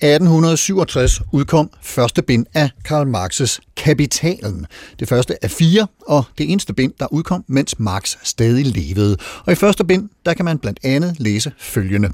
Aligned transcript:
1867 0.00 1.20
udkom 1.32 1.70
første 1.82 2.22
bind 2.22 2.46
af 2.54 2.70
Karl 2.84 3.08
Marx's 3.16 3.58
Kapitalen. 3.76 4.66
Det 4.98 5.08
første 5.08 5.44
af 5.44 5.50
fire, 5.50 5.86
og 6.06 6.24
det 6.38 6.50
eneste 6.52 6.74
bind, 6.74 6.92
der 7.00 7.12
udkom, 7.12 7.44
mens 7.48 7.78
Marx 7.78 8.16
stadig 8.22 8.66
levede. 8.66 9.16
Og 9.46 9.52
i 9.52 9.54
første 9.54 9.84
bind, 9.84 10.08
der 10.26 10.34
kan 10.34 10.44
man 10.44 10.58
blandt 10.58 10.78
andet 10.82 11.16
læse 11.18 11.52
følgende. 11.58 12.08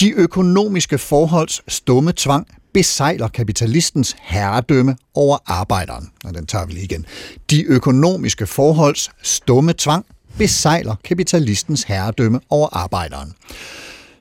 De 0.00 0.10
økonomiske 0.10 0.98
forholds 0.98 1.62
stumme 1.68 2.12
tvang 2.16 2.46
besejler 2.74 3.28
kapitalistens 3.28 4.16
herredømme 4.20 4.96
over 5.14 5.38
arbejderen. 5.46 6.10
Og 6.24 6.34
den 6.34 6.46
tager 6.46 6.66
vi 6.66 6.72
lige 6.72 6.84
igen. 6.84 7.06
De 7.50 7.64
økonomiske 7.64 8.46
forholds 8.46 9.10
stumme 9.22 9.72
tvang 9.78 10.06
besejler 10.38 10.94
kapitalistens 11.04 11.82
herredømme 11.82 12.40
over 12.50 12.68
arbejderen. 12.72 13.32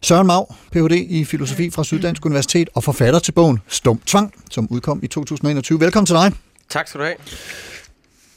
Søren 0.01 0.27
Mau, 0.27 0.45
Ph.D. 0.71 0.91
i 1.09 1.25
filosofi 1.25 1.69
fra 1.69 1.83
Syddansk 1.83 2.25
Universitet 2.25 2.69
og 2.75 2.83
forfatter 2.83 3.19
til 3.19 3.31
bogen 3.31 3.59
Stum 3.67 4.01
Tvang, 4.05 4.33
som 4.51 4.67
udkom 4.71 4.99
i 5.03 5.07
2021. 5.07 5.79
Velkommen 5.79 6.05
til 6.05 6.15
dig. 6.15 6.31
Tak 6.69 6.87
skal 6.87 6.99
du 6.99 7.05
have. 7.05 7.15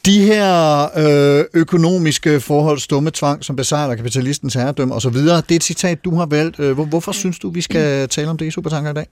De 0.07 0.23
her 0.25 0.83
øh, 0.97 1.45
økonomiske 1.55 2.41
forhold, 2.41 2.79
stumme 2.79 3.11
tvang, 3.11 3.45
som 3.45 3.57
besejler 3.57 3.95
kapitalistens 3.95 4.55
herredømme 4.55 4.95
osv., 4.95 5.13
det 5.13 5.31
er 5.31 5.43
et 5.57 5.65
citat, 5.65 6.05
du 6.05 6.15
har 6.15 6.27
valgt. 6.27 6.61
Øh, 6.61 6.73
Hvor, 6.73 6.85
hvorfor 6.85 7.13
synes 7.13 7.39
du, 7.39 7.51
vi 7.51 7.61
skal 7.61 8.09
tale 8.09 8.29
om 8.31 8.39
det 8.39 8.47
i 8.47 8.51
Supertanker 8.51 8.91
i 8.91 8.95
dag? 8.95 9.07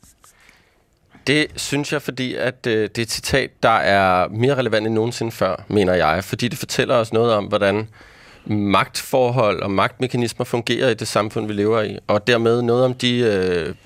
Det 1.27 1.47
synes 1.56 1.92
jeg, 1.92 2.03
fordi 2.03 2.34
at 2.34 2.67
øh, 2.67 2.83
det 2.83 2.98
er 2.98 3.03
et 3.03 3.11
citat, 3.11 3.50
der 3.62 3.69
er 3.69 4.28
mere 4.28 4.55
relevant 4.55 4.87
end 4.87 4.94
nogensinde 4.94 5.33
før, 5.33 5.65
mener 5.69 5.94
jeg. 5.94 6.25
Fordi 6.25 6.48
det 6.48 6.59
fortæller 6.59 6.94
os 6.94 7.12
noget 7.12 7.33
om, 7.33 7.44
hvordan 7.44 7.89
magtforhold 8.48 9.62
og 9.62 9.70
magtmekanismer 9.70 10.44
fungerer 10.44 10.91
i 10.91 10.94
det 10.94 11.08
samfund, 11.08 11.46
vi 11.46 11.52
lever 11.52 11.82
i. 11.82 11.98
Og 12.06 12.27
dermed 12.27 12.62
noget 12.62 12.84
om 12.84 12.94
de 12.94 13.18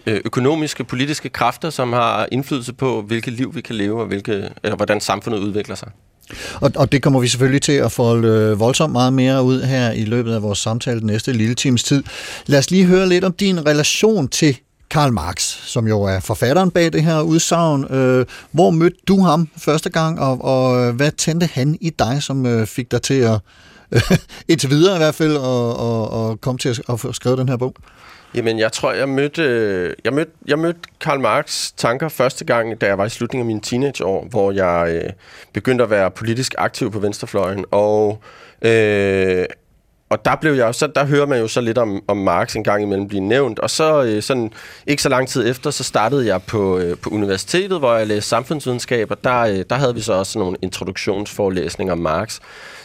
øh, 0.06 0.20
økonomiske, 0.24 0.84
politiske 0.84 1.28
kræfter, 1.28 1.70
som 1.70 1.92
har 1.92 2.28
indflydelse 2.32 2.72
på, 2.72 3.02
hvilket 3.02 3.32
liv 3.32 3.54
vi 3.54 3.60
kan 3.60 3.74
leve, 3.74 4.00
og 4.00 4.06
hvilke, 4.06 4.50
eller 4.62 4.76
hvordan 4.76 5.00
samfundet 5.00 5.38
udvikler 5.40 5.74
sig. 5.74 5.88
Og, 6.60 6.72
og 6.76 6.92
det 6.92 7.02
kommer 7.02 7.20
vi 7.20 7.28
selvfølgelig 7.28 7.62
til 7.62 7.72
at 7.72 7.92
folde 7.92 8.28
øh, 8.28 8.60
voldsomt 8.60 8.92
meget 8.92 9.12
mere 9.12 9.42
ud 9.42 9.62
her 9.62 9.90
i 9.90 10.04
løbet 10.04 10.34
af 10.34 10.42
vores 10.42 10.58
samtale 10.58 11.00
den 11.00 11.06
næste 11.06 11.32
lille 11.32 11.54
times 11.54 11.84
tid. 11.84 12.02
Lad 12.46 12.58
os 12.58 12.70
lige 12.70 12.84
høre 12.84 13.08
lidt 13.08 13.24
om 13.24 13.32
din 13.32 13.66
relation 13.66 14.28
til 14.28 14.58
Karl 14.90 15.12
Marx, 15.12 15.40
som 15.64 15.88
jo 15.88 16.02
er 16.02 16.20
forfatteren 16.20 16.70
bag 16.70 16.92
det 16.92 17.02
her 17.02 17.20
udsagn. 17.20 17.94
Øh, 17.94 18.26
hvor 18.50 18.70
mødte 18.70 18.96
du 19.08 19.20
ham 19.20 19.48
første 19.56 19.90
gang, 19.90 20.20
og, 20.20 20.44
og 20.44 20.92
hvad 20.92 21.10
tændte 21.10 21.48
han 21.52 21.78
i 21.80 21.90
dig, 21.90 22.22
som 22.22 22.66
fik 22.66 22.90
dig 22.90 23.02
til 23.02 23.14
at, 23.14 23.40
indtil 24.48 24.70
videre 24.70 24.94
i 24.94 24.98
hvert 24.98 25.14
fald, 25.14 25.36
og, 25.36 25.76
og, 25.76 26.10
og 26.10 26.40
komme 26.40 26.58
til 26.58 26.68
at, 26.68 26.80
at 26.88 27.00
få 27.00 27.12
skrevet 27.12 27.38
den 27.38 27.48
her 27.48 27.56
bog? 27.56 27.74
Jamen, 28.34 28.58
jeg 28.58 28.72
tror, 28.72 28.92
jeg 28.92 29.08
mødte, 29.08 29.94
jeg 30.04 30.12
mødte, 30.12 30.30
jeg 30.46 30.58
mødte 30.58 30.80
Karl 31.00 31.20
Marx 31.20 31.70
tanker 31.76 32.08
første 32.08 32.44
gang, 32.44 32.80
da 32.80 32.86
jeg 32.86 32.98
var 32.98 33.04
i 33.04 33.08
slutningen 33.08 33.42
af 33.42 33.46
mine 33.46 33.60
teenageår, 33.60 34.26
hvor 34.30 34.52
jeg 34.52 35.02
øh, 35.04 35.10
begyndte 35.52 35.84
at 35.84 35.90
være 35.90 36.10
politisk 36.10 36.54
aktiv 36.58 36.90
på 36.92 36.98
venstrefløjen. 36.98 37.64
Og, 37.70 38.22
øh, 38.62 39.44
og 40.10 40.24
der 40.24 40.36
blev 40.36 40.52
jeg 40.52 40.74
så 40.74 40.86
der 40.86 41.04
hører 41.04 41.26
man 41.26 41.40
jo 41.40 41.48
så 41.48 41.60
lidt 41.60 41.78
om, 41.78 42.02
om 42.08 42.16
Marx 42.16 42.56
en 42.56 42.64
gang 42.64 42.82
imellem 42.82 43.08
blive 43.08 43.22
nævnt. 43.22 43.58
Og 43.58 43.70
så 43.70 44.02
øh, 44.02 44.22
sådan, 44.22 44.52
ikke 44.86 45.02
så 45.02 45.08
lang 45.08 45.28
tid 45.28 45.50
efter, 45.50 45.70
så 45.70 45.84
startede 45.84 46.26
jeg 46.26 46.42
på, 46.42 46.78
øh, 46.78 46.96
på 46.98 47.10
universitetet, 47.10 47.78
hvor 47.78 47.94
jeg 47.96 48.06
læste 48.06 48.28
samfundsvidenskab, 48.28 49.10
og 49.10 49.24
der, 49.24 49.40
øh, 49.40 49.64
der 49.70 49.76
havde 49.76 49.94
vi 49.94 50.00
så 50.00 50.12
også 50.12 50.38
nogle 50.38 50.56
introduktionsforelæsninger 50.62 51.92
om 51.92 51.98
Marx. 51.98 52.38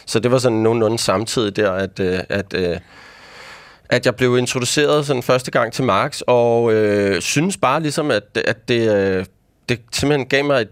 Så 0.08 0.18
det 0.18 0.30
var 0.30 0.38
sådan 0.38 0.58
nogenlunde 0.58 0.98
samtidig 0.98 1.56
der, 1.56 1.72
at, 1.72 2.00
øh, 2.00 2.20
at 2.28 2.54
øh, 2.54 2.76
at 3.88 4.06
jeg 4.06 4.16
blev 4.16 4.38
introduceret 4.38 5.06
sådan 5.06 5.22
første 5.22 5.50
gang 5.50 5.72
til 5.72 5.84
Marx, 5.84 6.20
og 6.26 6.72
øh, 6.72 7.22
synes 7.22 7.56
bare 7.56 7.82
ligesom, 7.82 8.10
at, 8.10 8.22
at 8.44 8.68
det, 8.68 8.94
øh, 8.94 9.24
det 9.68 9.80
simpelthen 9.92 10.26
gav 10.28 10.44
mig, 10.44 10.60
et, 10.60 10.68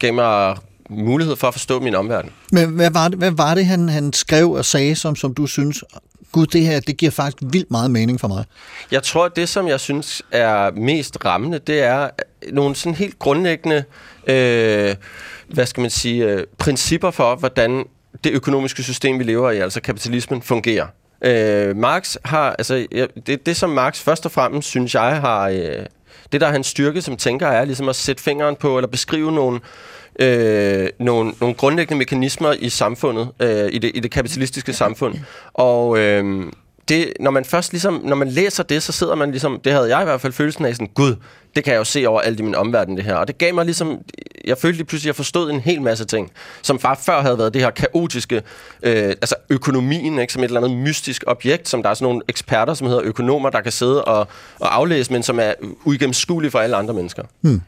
gav 0.00 0.14
mig 0.14 0.56
mulighed 0.90 1.36
for 1.36 1.48
at 1.48 1.54
forstå 1.54 1.80
min 1.80 1.94
omverden. 1.94 2.30
Men 2.52 2.68
hvad 2.68 2.90
var 2.90 3.08
det, 3.08 3.18
hvad 3.18 3.30
var 3.30 3.54
det 3.54 3.66
han, 3.66 3.88
han 3.88 4.12
skrev 4.12 4.50
og 4.50 4.64
sagde, 4.64 4.94
som, 4.94 5.16
som 5.16 5.34
du 5.34 5.46
synes, 5.46 5.84
gud, 6.32 6.46
det 6.46 6.66
her, 6.66 6.80
det 6.80 6.96
giver 6.96 7.12
faktisk 7.12 7.38
vildt 7.52 7.70
meget 7.70 7.90
mening 7.90 8.20
for 8.20 8.28
mig? 8.28 8.44
Jeg 8.90 9.02
tror, 9.02 9.24
at 9.24 9.36
det, 9.36 9.48
som 9.48 9.68
jeg 9.68 9.80
synes 9.80 10.22
er 10.30 10.70
mest 10.70 11.24
rammende, 11.24 11.58
det 11.58 11.82
er 11.82 12.10
nogle 12.52 12.76
sådan 12.76 12.94
helt 12.94 13.18
grundlæggende, 13.18 13.84
øh, 14.26 14.94
hvad 15.48 15.66
skal 15.66 15.80
man 15.80 15.90
sige, 15.90 16.24
øh, 16.24 16.46
principper 16.58 17.10
for, 17.10 17.34
hvordan 17.36 17.84
det 18.24 18.32
økonomiske 18.32 18.82
system, 18.82 19.18
vi 19.18 19.24
lever 19.24 19.50
i, 19.50 19.58
altså 19.58 19.80
kapitalismen, 19.80 20.42
fungerer. 20.42 20.86
Øh, 21.24 21.76
Marx 21.76 22.16
har, 22.24 22.50
altså, 22.58 22.86
det, 23.26 23.46
det 23.46 23.56
som 23.56 23.70
Marx 23.70 24.00
først 24.00 24.26
og 24.26 24.32
fremmest, 24.32 24.68
synes 24.68 24.94
jeg, 24.94 25.20
har, 25.20 25.48
øh, 25.48 25.86
det 26.32 26.40
der 26.40 26.46
er 26.46 26.52
hans 26.52 26.66
styrke 26.66 27.02
som 27.02 27.16
tænker, 27.16 27.46
er 27.46 27.64
ligesom 27.64 27.88
at 27.88 27.96
sætte 27.96 28.22
fingeren 28.22 28.56
på, 28.56 28.78
eller 28.78 28.88
beskrive 28.88 29.32
nogle, 29.32 29.60
øh, 30.20 30.88
nogle, 30.98 31.32
nogle 31.40 31.54
grundlæggende 31.54 31.98
mekanismer 31.98 32.52
i 32.52 32.68
samfundet, 32.68 33.28
øh, 33.40 33.68
i, 33.72 33.78
det, 33.78 33.90
i 33.94 34.00
det 34.00 34.10
kapitalistiske 34.10 34.72
samfund. 34.72 35.14
Og 35.52 35.98
øh, 35.98 36.52
det, 36.92 37.12
når 37.20 37.30
man 37.30 37.44
først 37.44 37.72
ligesom, 37.72 38.00
når 38.04 38.16
man 38.16 38.28
læser 38.28 38.62
det, 38.62 38.82
så 38.82 38.92
sidder 38.92 39.14
man 39.14 39.30
ligesom, 39.30 39.60
det 39.64 39.72
havde 39.72 39.96
jeg 39.96 40.02
i 40.02 40.04
hvert 40.04 40.20
fald 40.20 40.32
følelsen 40.32 40.64
af 40.64 40.74
sådan, 40.74 40.90
gud, 40.94 41.16
det 41.56 41.64
kan 41.64 41.72
jeg 41.72 41.78
jo 41.78 41.84
se 41.84 42.06
over 42.06 42.20
alt 42.20 42.40
i 42.40 42.42
min 42.42 42.54
omverden, 42.54 42.96
det 42.96 43.04
her. 43.04 43.14
Og 43.14 43.28
det 43.28 43.38
gav 43.38 43.54
mig 43.54 43.64
ligesom, 43.64 43.98
jeg 44.44 44.58
følte 44.58 44.76
lige 44.76 44.86
pludselig, 44.86 45.08
at 45.08 45.12
jeg 45.12 45.16
forstod 45.16 45.50
en 45.50 45.60
hel 45.60 45.82
masse 45.82 46.04
ting, 46.04 46.30
som 46.62 46.78
bare 46.78 46.96
før 46.96 47.20
havde 47.20 47.38
været 47.38 47.54
det 47.54 47.62
her 47.62 47.70
kaotiske, 47.70 48.42
øh, 48.82 49.08
altså 49.08 49.34
økonomien, 49.50 50.18
ikke, 50.18 50.32
som 50.32 50.42
et 50.42 50.48
eller 50.48 50.60
andet 50.60 50.76
mystisk 50.78 51.24
objekt, 51.26 51.68
som 51.68 51.82
der 51.82 51.90
er 51.90 51.94
sådan 51.94 52.04
nogle 52.04 52.22
eksperter, 52.28 52.74
som 52.74 52.86
hedder 52.86 53.02
økonomer, 53.02 53.50
der 53.50 53.60
kan 53.60 53.72
sidde 53.72 54.04
og, 54.04 54.28
og 54.60 54.76
aflæse, 54.76 55.12
men 55.12 55.22
som 55.22 55.38
er 55.38 55.52
uigennemskuelige 55.84 56.50
for 56.50 56.58
alle 56.58 56.76
andre 56.76 56.94
mennesker. 56.94 57.22
Hmm. 57.40 57.60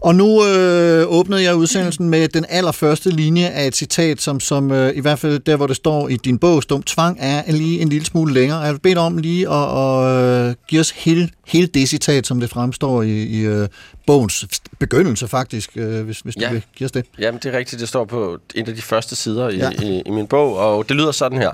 Og 0.00 0.14
nu 0.14 0.44
øh, 0.46 1.06
åbnede 1.08 1.42
jeg 1.42 1.54
udsendelsen 1.56 2.08
med 2.08 2.28
den 2.28 2.44
allerførste 2.48 3.10
linje 3.10 3.46
af 3.48 3.66
et 3.66 3.76
citat, 3.76 4.20
som, 4.22 4.40
som 4.40 4.72
øh, 4.72 4.96
i 4.96 5.00
hvert 5.00 5.18
fald 5.18 5.38
der, 5.38 5.56
hvor 5.56 5.66
det 5.66 5.76
står 5.76 6.08
i 6.08 6.16
din 6.16 6.38
bog, 6.38 6.62
Stum 6.62 6.82
Tvang, 6.82 7.16
er 7.20 7.52
lige 7.52 7.80
en 7.80 7.88
lille 7.88 8.06
smule 8.06 8.34
længere. 8.34 8.58
Jeg 8.60 8.72
vil 8.72 8.78
bede 8.80 8.96
om 8.96 9.18
lige 9.18 9.48
at, 9.50 9.78
at, 9.78 10.48
at 10.50 10.56
give 10.68 10.80
os 10.80 10.90
hele, 10.90 11.28
hele 11.46 11.66
det 11.66 11.88
citat, 11.88 12.26
som 12.26 12.40
det 12.40 12.50
fremstår 12.50 13.02
i, 13.02 13.22
i 13.22 13.40
øh, 13.40 13.68
bogens 14.06 14.44
begyndelse 14.78 15.28
faktisk, 15.28 15.70
øh, 15.76 16.04
hvis, 16.04 16.20
hvis 16.20 16.36
Ja. 16.40 16.48
du 16.48 16.52
vil 16.52 16.62
give 16.76 16.84
os 16.84 16.92
det. 16.92 17.04
Jamen, 17.18 17.40
det 17.42 17.54
er 17.54 17.58
rigtigt. 17.58 17.80
Det 17.80 17.88
står 17.88 18.04
på 18.04 18.38
en 18.54 18.68
af 18.68 18.74
de 18.74 18.82
første 18.82 19.16
sider 19.16 19.48
i, 19.48 19.56
ja. 19.56 19.70
i, 19.82 20.02
i 20.06 20.10
min 20.10 20.26
bog, 20.26 20.56
og 20.56 20.88
det 20.88 20.96
lyder 20.96 21.12
sådan 21.12 21.38
her. 21.38 21.50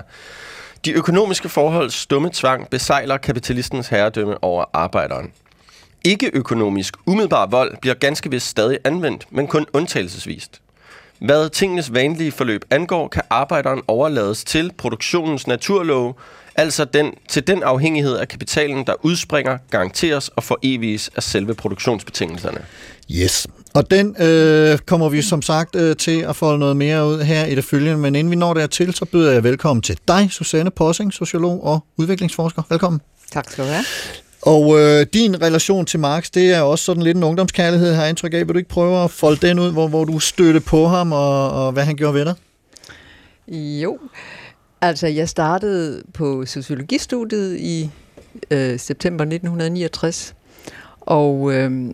De 0.85 0.91
økonomiske 0.91 1.49
forhold 1.49 1.89
stumme 1.91 2.29
tvang 2.33 2.69
besejler 2.69 3.17
kapitalistens 3.17 3.87
herredømme 3.87 4.43
over 4.43 4.65
arbejderen. 4.73 5.31
Ikke-økonomisk 6.03 6.93
umiddelbar 7.05 7.45
vold 7.45 7.77
bliver 7.81 7.93
ganske 7.93 8.29
vist 8.29 8.47
stadig 8.47 8.77
anvendt, 8.83 9.27
men 9.31 9.47
kun 9.47 9.65
undtagelsesvist. 9.73 10.61
Hvad 11.19 11.49
tingenes 11.49 11.93
vanlige 11.93 12.31
forløb 12.31 12.65
angår, 12.69 13.07
kan 13.07 13.21
arbejderen 13.29 13.81
overlades 13.87 14.43
til 14.43 14.71
produktionens 14.77 15.47
naturlove, 15.47 16.13
altså 16.55 16.85
den, 16.85 17.11
til 17.29 17.47
den 17.47 17.63
afhængighed 17.63 18.17
af 18.17 18.27
kapitalen, 18.27 18.85
der 18.85 18.93
udspringer, 19.01 19.57
garanteres 19.71 20.29
og 20.29 20.43
foreviges 20.43 21.11
af 21.15 21.23
selve 21.23 21.53
produktionsbetingelserne. 21.53 22.65
Yes. 23.11 23.47
Og 23.73 23.91
den 23.91 24.15
øh, 24.19 24.77
kommer 24.77 25.09
vi 25.09 25.21
som 25.21 25.41
sagt 25.41 25.75
øh, 25.75 25.95
til 25.95 26.21
at 26.21 26.35
folde 26.35 26.59
noget 26.59 26.77
mere 26.77 27.07
ud 27.07 27.21
her 27.21 27.45
i 27.45 27.55
det 27.55 27.63
følgende, 27.63 27.97
men 27.97 28.15
inden 28.15 28.31
vi 28.31 28.35
når 28.35 28.53
dertil, 28.53 28.93
så 28.93 29.05
byder 29.05 29.31
jeg 29.31 29.43
velkommen 29.43 29.81
til 29.81 29.97
dig, 30.07 30.27
Susanne 30.31 30.71
Possing, 30.71 31.13
sociolog 31.13 31.63
og 31.63 31.85
udviklingsforsker. 31.97 32.63
Velkommen. 32.69 33.01
Tak 33.31 33.49
skal 33.49 33.63
du 33.63 33.69
have. 33.69 33.85
Og 34.45 34.79
øh, 34.79 35.05
din 35.13 35.41
relation 35.41 35.85
til 35.85 35.99
Marx, 35.99 36.29
det 36.29 36.53
er 36.53 36.61
også 36.61 36.85
sådan 36.85 37.03
lidt 37.03 37.17
en 37.17 37.23
ungdomskærlighed, 37.23 37.93
har 37.93 38.01
jeg 38.01 38.09
indtryk 38.09 38.33
af. 38.33 38.47
Vil 38.47 38.53
du 38.53 38.57
ikke 38.57 38.69
prøve 38.69 39.03
at 39.03 39.11
folde 39.11 39.47
den 39.47 39.59
ud, 39.59 39.71
hvor, 39.71 39.87
hvor 39.87 40.05
du 40.05 40.19
støtte 40.19 40.59
på 40.59 40.87
ham, 40.87 41.11
og, 41.11 41.51
og 41.51 41.71
hvad 41.71 41.83
han 41.83 41.95
gjorde 41.95 42.13
ved 42.13 42.25
dig? 42.25 42.35
Jo, 43.81 43.99
altså 44.81 45.07
jeg 45.07 45.29
startede 45.29 46.03
på 46.13 46.45
sociologistudiet 46.45 47.59
i 47.59 47.89
øh, 48.51 48.79
september 48.79 49.23
1969, 49.23 50.35
og 51.01 51.53
øh, 51.53 51.93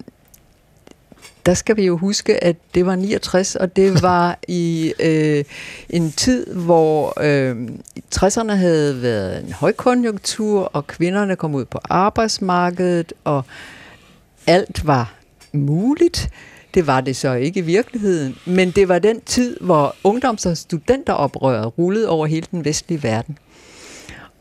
der 1.50 1.56
skal 1.56 1.78
vi 1.78 1.86
jo 1.86 1.98
huske, 1.98 2.44
at 2.44 2.56
det 2.76 2.86
var 2.86 2.96
69, 2.96 3.56
og 3.56 3.76
det 3.76 4.02
var 4.02 4.40
i 4.48 4.94
øh, 5.00 5.44
en 5.90 6.12
tid, 6.12 6.54
hvor 6.54 7.14
øh, 7.22 7.68
60'erne 8.16 8.52
havde 8.52 9.02
været 9.02 9.46
en 9.46 9.54
højkonjunktur, 9.54 10.64
og 10.74 10.88
kvinderne 10.88 11.36
kom 11.36 11.56
ud 11.56 11.66
på 11.66 11.80
arbejdsmarkedet, 11.90 13.14
og 13.24 13.44
alt 14.48 14.88
var 14.88 15.14
muligt. 15.52 16.30
Det 16.74 16.88
var 16.88 17.02
det 17.02 17.16
så 17.16 17.34
ikke 17.34 17.60
i 17.60 17.64
virkeligheden, 17.64 18.36
men 18.46 18.72
det 18.72 18.88
var 18.88 19.00
den 19.00 19.22
tid, 19.22 19.58
hvor 19.62 19.96
ungdoms- 20.04 20.46
og 20.46 20.58
studenteroprøret 20.58 21.78
rullede 21.78 22.10
over 22.10 22.26
hele 22.26 22.48
den 22.52 22.66
vestlige 22.66 23.04
verden. 23.04 23.38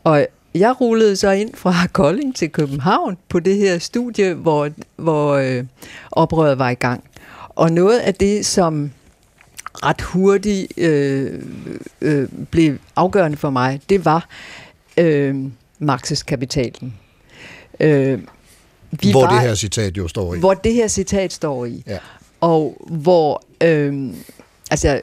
Og 0.03 0.27
jeg 0.53 0.81
rullede 0.81 1.15
så 1.15 1.31
ind 1.31 1.53
fra 1.53 1.73
Kolding 1.93 2.35
til 2.35 2.49
København 2.49 3.17
på 3.29 3.39
det 3.39 3.55
her 3.55 3.79
studie, 3.79 4.33
hvor, 4.33 4.69
hvor 4.95 5.33
øh, 5.33 5.63
oprøret 6.11 6.59
var 6.59 6.69
i 6.69 6.73
gang. 6.73 7.03
Og 7.49 7.71
noget 7.71 7.99
af 7.99 8.13
det, 8.13 8.45
som 8.45 8.91
ret 9.73 10.01
hurtigt 10.01 10.73
øh, 10.77 11.41
øh, 12.01 12.27
blev 12.51 12.77
afgørende 12.95 13.37
for 13.37 13.49
mig, 13.49 13.81
det 13.89 14.05
var 14.05 14.27
øh, 14.97 15.45
Marx's 15.81 16.23
kapitalen. 16.23 16.93
Øh, 17.79 18.19
vi 18.91 19.11
hvor 19.11 19.25
var, 19.25 19.31
det 19.31 19.41
her 19.41 19.55
citat 19.55 19.97
jo 19.97 20.07
står 20.07 20.35
i. 20.35 20.39
Hvor 20.39 20.53
det 20.53 20.73
her 20.73 20.87
citat 20.87 21.33
står 21.33 21.65
i. 21.65 21.83
Ja. 21.87 21.97
Og 22.41 22.87
hvor, 22.89 23.43
øh, 23.63 24.13
altså, 24.71 25.01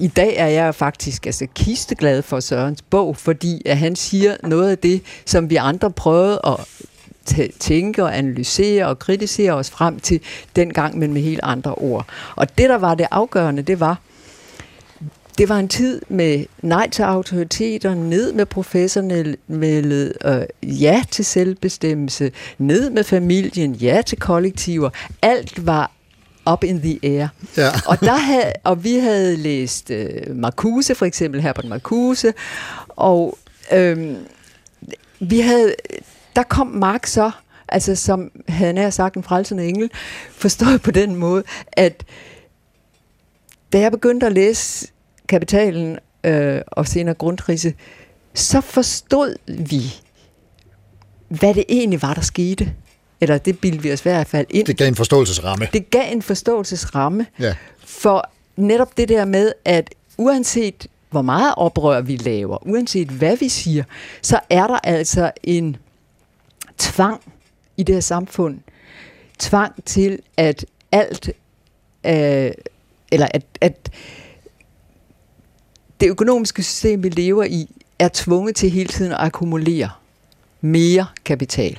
i 0.00 0.06
dag 0.06 0.36
er 0.36 0.46
jeg 0.46 0.74
faktisk 0.74 1.26
altså, 1.26 1.46
kisteglad 1.54 2.22
for 2.22 2.40
Sørens 2.40 2.82
bog, 2.82 3.16
fordi 3.16 3.62
at 3.66 3.78
han 3.78 3.96
siger 3.96 4.36
noget 4.42 4.70
af 4.70 4.78
det, 4.78 5.02
som 5.26 5.50
vi 5.50 5.56
andre 5.56 5.90
prøvede 5.90 6.40
at 6.46 6.56
tænke 7.58 8.04
og 8.04 8.18
analysere 8.18 8.86
og 8.86 8.98
kritisere 8.98 9.52
os 9.52 9.70
frem 9.70 10.00
til 10.00 10.20
dengang, 10.56 10.98
men 10.98 11.12
med 11.12 11.22
helt 11.22 11.40
andre 11.42 11.74
ord. 11.74 12.06
Og 12.36 12.58
det, 12.58 12.68
der 12.68 12.78
var 12.78 12.94
det 12.94 13.06
afgørende, 13.10 13.62
det 13.62 13.80
var, 13.80 14.00
det 15.38 15.48
var 15.48 15.58
en 15.58 15.68
tid 15.68 16.02
med 16.08 16.44
nej 16.62 16.88
til 16.90 17.02
autoriteter, 17.02 17.94
ned 17.94 18.32
med 18.32 18.46
professorne, 18.46 19.36
med 19.46 20.12
øh, 20.24 20.80
ja 20.80 21.02
til 21.10 21.24
selvbestemmelse, 21.24 22.32
ned 22.58 22.90
med 22.90 23.04
familien, 23.04 23.74
ja 23.74 24.02
til 24.06 24.18
kollektiver. 24.18 24.90
Alt 25.22 25.66
var 25.66 25.90
up 26.52 26.64
in 26.64 26.80
the 26.80 26.98
air. 27.02 27.28
Ja. 27.56 27.68
og, 27.86 28.00
der 28.00 28.16
havde, 28.16 28.52
og 28.64 28.84
vi 28.84 28.94
havde 28.94 29.36
læst 29.36 29.90
øh, 29.90 30.36
Marcuse, 30.36 30.94
for 30.94 31.06
eksempel 31.06 31.42
Herbert 31.42 31.64
Marcuse, 31.64 32.32
og 32.88 33.38
øh, 33.72 34.16
vi 35.20 35.40
havde, 35.40 35.74
der 36.36 36.42
kom 36.42 36.66
Marx 36.66 37.10
så, 37.10 37.30
altså 37.68 37.94
som 37.94 38.30
havde 38.48 38.72
nær 38.72 38.90
sagt 38.90 39.16
en 39.16 39.22
frelsende 39.22 39.68
engel, 39.68 39.90
forstået 40.32 40.82
på 40.82 40.90
den 40.90 41.16
måde, 41.16 41.42
at 41.72 42.04
da 43.72 43.78
jeg 43.80 43.92
begyndte 43.92 44.26
at 44.26 44.32
læse 44.32 44.88
Kapitalen 45.28 45.98
øh, 46.24 46.60
og 46.66 46.88
senere 46.88 47.14
Grundrise, 47.14 47.74
så 48.34 48.60
forstod 48.60 49.36
vi, 49.46 49.82
hvad 51.28 51.54
det 51.54 51.64
egentlig 51.68 52.02
var, 52.02 52.14
der 52.14 52.20
skete. 52.20 52.72
Eller 53.20 53.38
det 53.38 53.58
bildte 53.58 53.82
vi 53.82 53.92
os 53.92 54.00
i 54.00 54.02
hvert 54.02 54.26
fald 54.26 54.46
ind. 54.50 54.66
Det 54.66 54.76
gav 54.76 54.88
en 54.88 54.94
forståelsesramme. 54.94 55.68
Det 55.72 55.90
gav 55.90 56.12
en 56.12 56.22
forståelsesramme. 56.22 57.26
Ja. 57.40 57.54
For 57.78 58.30
netop 58.56 58.96
det 58.96 59.08
der 59.08 59.24
med, 59.24 59.52
at 59.64 59.94
uanset 60.16 60.86
hvor 61.10 61.22
meget 61.22 61.54
oprør 61.56 62.00
vi 62.00 62.16
laver, 62.16 62.66
uanset 62.66 63.08
hvad 63.08 63.36
vi 63.36 63.48
siger, 63.48 63.84
så 64.22 64.40
er 64.50 64.66
der 64.66 64.78
altså 64.84 65.30
en 65.42 65.76
tvang 66.78 67.20
i 67.76 67.82
det 67.82 67.94
her 67.94 68.00
samfund. 68.00 68.58
Tvang 69.38 69.84
til, 69.84 70.18
at 70.36 70.66
alt, 70.92 71.30
øh, 72.06 72.50
eller 73.12 73.28
at, 73.30 73.42
at 73.60 73.90
det 76.00 76.08
økonomiske 76.08 76.62
system, 76.62 77.02
vi 77.02 77.08
lever 77.08 77.44
i, 77.44 77.68
er 77.98 78.08
tvunget 78.12 78.56
til 78.56 78.70
hele 78.70 78.88
tiden 78.88 79.12
at 79.12 79.18
akkumulere 79.20 79.90
mere 80.60 81.06
kapital. 81.24 81.78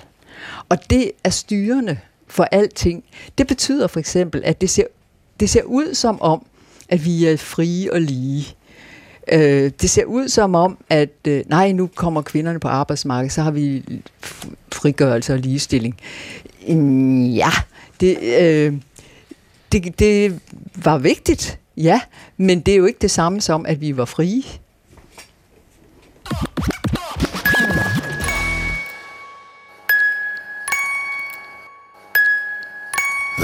Og 0.69 0.89
det 0.89 1.11
er 1.23 1.29
styrende 1.29 1.97
for 2.27 2.43
alting. 2.43 3.03
Det 3.37 3.47
betyder 3.47 3.87
for 3.87 3.99
eksempel, 3.99 4.41
at 4.45 4.61
det 4.61 4.69
ser, 4.69 4.83
det 5.39 5.49
ser 5.49 5.63
ud 5.63 5.93
som 5.93 6.21
om, 6.21 6.45
at 6.89 7.05
vi 7.05 7.25
er 7.25 7.37
frie 7.37 7.93
og 7.93 8.01
lige. 8.01 8.55
Øh, 9.31 9.71
det 9.81 9.89
ser 9.89 10.05
ud 10.05 10.27
som 10.27 10.55
om, 10.55 10.77
at 10.89 11.27
øh, 11.27 11.43
nej, 11.47 11.71
nu 11.71 11.89
kommer 11.95 12.21
kvinderne 12.21 12.59
på 12.59 12.67
arbejdsmarkedet, 12.67 13.33
så 13.33 13.41
har 13.41 13.51
vi 13.51 13.83
frigørelse 14.71 15.33
og 15.33 15.39
ligestilling. 15.39 15.99
Hm, 16.67 17.25
ja, 17.25 17.51
det, 17.99 18.17
øh, 18.39 18.73
det, 19.71 19.99
det 19.99 20.39
var 20.75 20.97
vigtigt, 20.97 21.59
ja, 21.77 22.01
men 22.37 22.59
det 22.59 22.71
er 22.71 22.77
jo 22.77 22.85
ikke 22.85 22.99
det 23.01 23.11
samme 23.11 23.41
som, 23.41 23.65
at 23.65 23.81
vi 23.81 23.97
var 23.97 24.05
frie. 24.05 24.43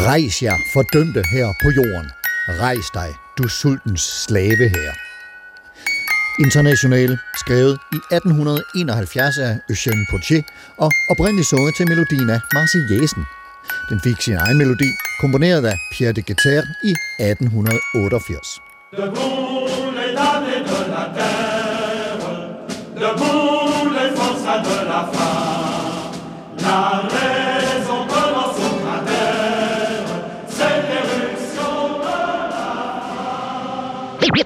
Rejs 0.08 0.44
jer, 0.44 0.58
fordømte 0.74 1.24
her 1.32 1.48
på 1.62 1.70
jorden. 1.70 2.12
Rejs 2.48 2.90
dig, 2.94 3.10
du 3.38 3.48
sultens 3.48 4.02
slave 4.02 4.70
her. 4.76 4.92
International, 6.40 7.18
skrevet 7.38 7.78
i 7.92 7.96
1871 7.96 9.38
af 9.38 9.54
Eugène 9.72 10.06
Potier 10.12 10.42
og 10.78 10.92
oprindeligt 11.10 11.48
sunget 11.48 11.76
til 11.76 11.88
melodien 11.88 12.30
af 12.30 12.40
Marseillesen. 12.54 13.24
Den 13.90 14.00
fik 14.04 14.22
sin 14.22 14.36
egen 14.36 14.58
melodi, 14.58 14.90
komponeret 15.20 15.66
af 15.66 15.78
Pierre 15.92 16.14
de 16.14 16.22
Guitter 16.22 16.64
i 16.84 16.94
1888. 17.20 18.62
Debout 18.92 19.94
les 19.98 20.12
damnés 20.20 20.62
de 20.70 20.80
la 20.94 21.04
terre, 21.18 22.38
debout 23.02 23.86
les 23.98 24.12
forçats 24.18 24.62
de 24.68 24.78
la 24.92 25.02
femme, 25.14 26.62
la 26.66 26.78
reine... 27.14 27.37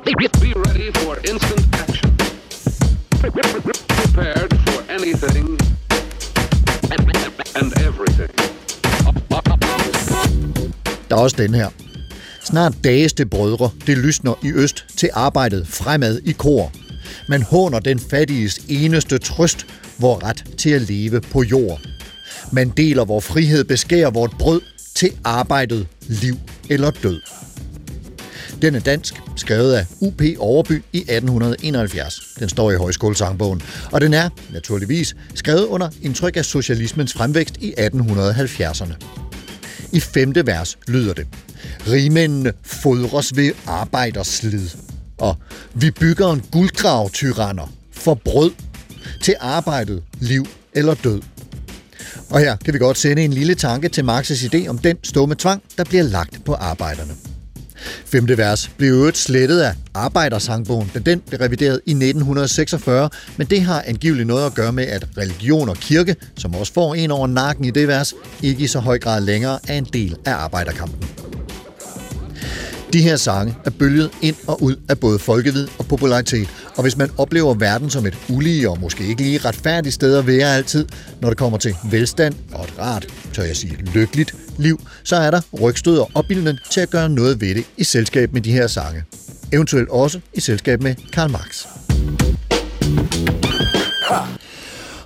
Be 0.04 0.54
ready 0.56 0.92
for 0.94 1.16
instant 1.32 1.76
action. 1.76 2.18
Prepared 3.20 4.52
for 4.66 4.82
anything 4.90 5.58
and 7.56 7.74
everything. 7.88 8.32
Der 11.10 11.16
er 11.16 11.20
også 11.20 11.36
den 11.40 11.54
her. 11.54 11.70
Snart 12.44 12.74
dages 12.84 13.14
det 13.14 13.30
brødre, 13.30 13.70
det 13.88 13.98
lysner 13.98 14.34
i 14.44 14.52
øst 14.52 14.86
til 14.98 15.10
arbejdet 15.14 15.68
fremad 15.68 16.22
i 16.26 16.32
kor. 16.32 16.72
Man 17.30 17.42
håner 17.42 17.80
den 17.80 18.00
fattiges 18.00 18.60
eneste 18.70 19.18
trøst, 19.18 19.66
hvor 19.98 20.24
ret 20.24 20.46
til 20.58 20.70
at 20.70 20.82
leve 20.82 21.22
på 21.22 21.44
jord. 21.44 21.80
Man 22.52 22.70
deler 22.70 23.06
vor 23.06 23.20
frihed, 23.20 23.64
beskærer 23.64 24.10
vort 24.10 24.32
brød 24.40 24.62
til 24.96 25.12
arbejdet, 25.24 25.88
liv 26.08 26.36
eller 26.70 26.92
død. 26.92 27.22
Den 28.62 28.76
er 28.76 28.80
dansk, 28.80 29.22
skrevet 29.36 29.74
af 29.74 29.86
U.P. 30.00 30.22
Overby 30.40 30.84
i 30.94 30.98
1871. 30.98 32.22
Den 32.40 32.50
står 32.50 32.72
i 32.72 32.76
højskolesangbogen, 32.76 33.62
og 33.92 34.02
den 34.02 34.14
er, 34.14 34.30
naturligvis, 34.54 35.16
skrevet 35.36 35.66
under 35.66 35.90
indtryk 36.02 36.38
af 36.38 36.46
socialismens 36.46 37.14
fremvækst 37.14 37.58
i 37.58 37.74
1870'erne. 37.80 38.94
I 39.92 40.00
femte 40.00 40.48
vers 40.48 40.78
lyder 40.88 41.14
det. 41.14 41.28
Rigmændene 41.88 42.54
fodres 42.64 43.36
ved 43.36 43.52
arbejderslid. 43.68 44.70
Og 45.18 45.36
vi 45.74 45.92
bygger 45.92 46.34
en 46.34 46.44
guldgrav, 46.52 47.10
tyranner, 47.10 47.74
for 47.92 48.14
brød 48.14 48.52
til 49.22 49.36
arbejdet, 49.40 50.04
liv 50.20 50.46
eller 50.74 50.94
død. 50.94 51.22
Og 52.30 52.40
her 52.40 52.56
kan 52.56 52.74
vi 52.74 52.80
godt 52.80 52.98
sende 52.98 53.24
en 53.24 53.34
lille 53.34 53.56
tanke 53.56 53.90
til 53.90 54.02
Marx's 54.02 54.54
idé 54.54 54.68
om 54.68 54.78
den 54.78 54.98
stumme 55.04 55.36
tvang, 55.36 55.64
der 55.78 55.84
bliver 55.84 56.04
lagt 56.04 56.46
på 56.46 56.54
arbejderne. 56.54 57.31
Femte 58.06 58.38
vers 58.38 58.72
blev 58.78 58.92
øvrigt 58.92 59.18
slettet 59.18 59.60
af 59.60 59.74
Arbejdersangbogen, 59.94 60.92
da 60.94 61.00
den 61.00 61.20
blev 61.20 61.40
revideret 61.40 61.82
i 61.86 61.92
1946, 61.92 63.10
men 63.38 63.48
det 63.48 63.62
har 63.62 63.84
angiveligt 63.88 64.28
noget 64.28 64.46
at 64.46 64.54
gøre 64.54 64.72
med, 64.72 64.84
at 64.84 65.08
religion 65.18 65.70
og 65.70 65.78
kirke, 65.78 66.16
som 66.38 66.56
også 66.56 66.74
får 66.74 66.96
en 66.96 67.12
over 67.12 67.28
nakken 67.28 67.66
i 67.66 67.72
det 67.72 67.88
vers, 67.88 68.14
ikke 68.44 68.64
i 68.64 68.68
så 68.68 68.80
høj 68.80 69.00
grad 69.00 69.22
længere 69.22 69.60
er 69.68 69.78
en 69.78 69.88
del 69.94 70.16
af 70.26 70.34
arbejderkampen. 70.34 71.31
De 72.94 73.02
her 73.02 73.16
sange 73.16 73.56
er 73.66 73.70
bølget 73.70 74.12
ind 74.22 74.36
og 74.48 74.64
ud 74.64 74.76
af 74.90 75.00
både 75.00 75.20
folkevid 75.20 75.68
og 75.80 75.86
popularitet, 75.86 76.50
og 76.76 76.82
hvis 76.82 76.98
man 76.98 77.10
oplever 77.18 77.54
verden 77.54 77.90
som 77.90 78.06
et 78.06 78.18
ulige 78.30 78.70
og 78.70 78.80
måske 78.80 79.08
ikke 79.08 79.22
lige 79.22 79.38
retfærdigt 79.38 79.96
sted 79.96 80.18
at 80.18 80.28
være 80.28 80.56
altid, 80.56 80.88
når 81.22 81.30
det 81.30 81.38
kommer 81.38 81.58
til 81.58 81.76
velstand 81.92 82.34
og 82.54 82.64
et 82.64 82.74
rart, 82.80 83.08
tør 83.34 83.44
jeg 83.44 83.56
sige, 83.56 83.78
lykkeligt 83.94 84.36
liv, 84.58 84.82
så 85.04 85.16
er 85.16 85.32
der 85.32 85.42
rygstød 85.62 85.98
og 85.98 86.12
opbildning 86.14 86.58
til 86.72 86.82
at 86.82 86.90
gøre 86.90 87.10
noget 87.10 87.42
ved 87.42 87.56
det 87.56 87.64
i 87.78 87.84
selskab 87.84 88.34
med 88.34 88.42
de 88.42 88.52
her 88.52 88.68
sange. 88.68 89.04
Eventuelt 89.54 89.90
også 89.90 90.20
i 90.34 90.40
selskab 90.40 90.82
med 90.82 90.96
Karl 91.14 91.32
Marx. 91.32 91.66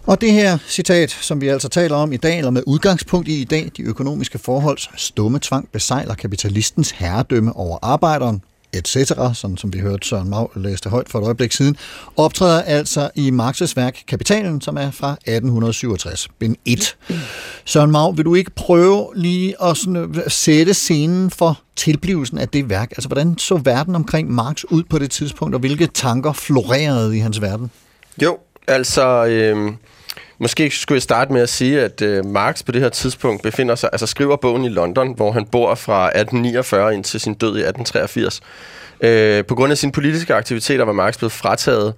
Og 0.08 0.22
det 0.22 0.32
her 0.32 0.58
citat, 0.68 1.12
som 1.12 1.42
vi 1.42 1.48
altså 1.48 1.70
taler 1.70 1.96
om 1.96 2.12
i 2.12 2.18
dag, 2.18 2.38
eller 2.38 2.52
med 2.52 2.64
udgangspunkt 2.68 3.28
i 3.28 3.42
i 3.42 3.44
dag, 3.44 3.72
de 3.78 3.82
økonomiske 3.82 4.40
forholds 4.40 4.90
stumme 4.96 5.40
tvang 5.42 5.70
besejler 5.72 6.16
kapitalistens 6.16 6.92
herredømme 6.92 7.56
over 7.56 7.78
arbejderen, 7.82 8.42
etc., 8.74 9.12
sådan 9.34 9.58
som 9.58 9.74
vi 9.74 9.80
hørte 9.80 10.08
Søren 10.08 10.30
Mau 10.30 10.50
læste 10.56 10.90
højt 10.90 11.10
for 11.10 11.20
et 11.20 11.24
øjeblik 11.24 11.52
siden, 11.52 11.78
optræder 12.18 12.62
altså 12.62 13.10
i 13.16 13.30
Marx's 13.30 13.74
værk 13.76 14.04
Kapitalen, 14.08 14.62
som 14.62 14.78
er 14.78 14.92
fra 14.92 15.12
1867, 15.12 16.28
bind 16.40 16.56
1. 16.66 16.98
Søren 17.66 17.92
Mau, 17.92 18.12
vil 18.12 18.26
du 18.26 18.36
ikke 18.36 18.52
prøve 18.52 19.08
lige 19.16 19.64
at 19.64 19.78
sådan, 19.78 19.96
øh, 19.96 20.16
sætte 20.28 20.74
scenen 20.74 21.32
for 21.32 21.60
tilblivelsen 21.76 22.38
af 22.38 22.50
det 22.50 22.70
værk? 22.70 22.92
Altså, 22.92 23.08
hvordan 23.08 23.38
så 23.38 23.56
verden 23.64 23.96
omkring 23.96 24.32
Marx 24.32 24.64
ud 24.64 24.84
på 24.84 25.00
det 25.00 25.12
tidspunkt, 25.12 25.56
og 25.56 25.60
hvilke 25.60 25.88
tanker 25.88 26.34
florerede 26.34 27.18
i 27.18 27.20
hans 27.20 27.42
verden? 27.42 27.72
Jo, 28.22 28.38
altså... 28.68 29.26
Øh, 29.26 29.74
måske 30.40 30.70
skulle 30.70 30.96
jeg 30.96 31.02
starte 31.02 31.34
med 31.34 31.42
at 31.42 31.50
sige, 31.50 31.82
at 31.82 32.02
øh, 32.02 32.26
Marx 32.26 32.64
på 32.66 32.72
det 32.72 32.82
her 32.82 32.90
tidspunkt 32.90 33.44
befinder 33.44 33.76
sig, 33.76 33.90
altså 33.92 34.06
skriver 34.08 34.36
bogen 34.36 34.66
i 34.66 34.70
London, 34.70 35.14
hvor 35.16 35.32
han 35.32 35.46
bor 35.46 35.76
fra 35.76 36.06
1849 36.06 36.94
indtil 36.94 37.20
sin 37.20 37.34
død 37.34 37.58
i 37.58 37.62
1883. 37.62 38.42
Øh, 39.02 39.46
på 39.46 39.56
grund 39.56 39.72
af 39.72 39.78
sine 39.78 39.92
politiske 39.92 40.34
aktiviteter 40.34 40.86
var 40.86 40.94
Marx 40.94 41.18
blevet 41.18 41.32
frataget 41.32 41.94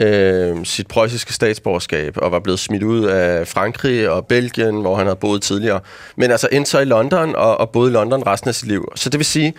øh, 0.00 0.64
sit 0.64 0.86
preussiske 0.86 1.32
statsborgerskab 1.32 2.16
og 2.16 2.32
var 2.32 2.40
blevet 2.40 2.60
smidt 2.60 2.82
ud 2.82 3.04
af 3.04 3.48
Frankrig 3.48 4.10
og 4.10 4.26
Belgien, 4.26 4.80
hvor 4.80 4.96
han 4.96 5.06
havde 5.06 5.16
boet 5.16 5.42
tidligere. 5.42 5.80
Men 6.16 6.30
altså 6.30 6.48
endte 6.52 6.70
så 6.70 6.78
i 6.78 6.84
London 6.84 7.34
og, 7.36 7.60
og 7.60 7.70
boede 7.70 7.90
i 7.90 7.92
London 7.92 8.26
resten 8.26 8.48
af 8.48 8.54
sit 8.54 8.68
liv. 8.68 8.92
Så 8.94 9.10
det 9.10 9.18
vil 9.18 9.26
sige, 9.26 9.54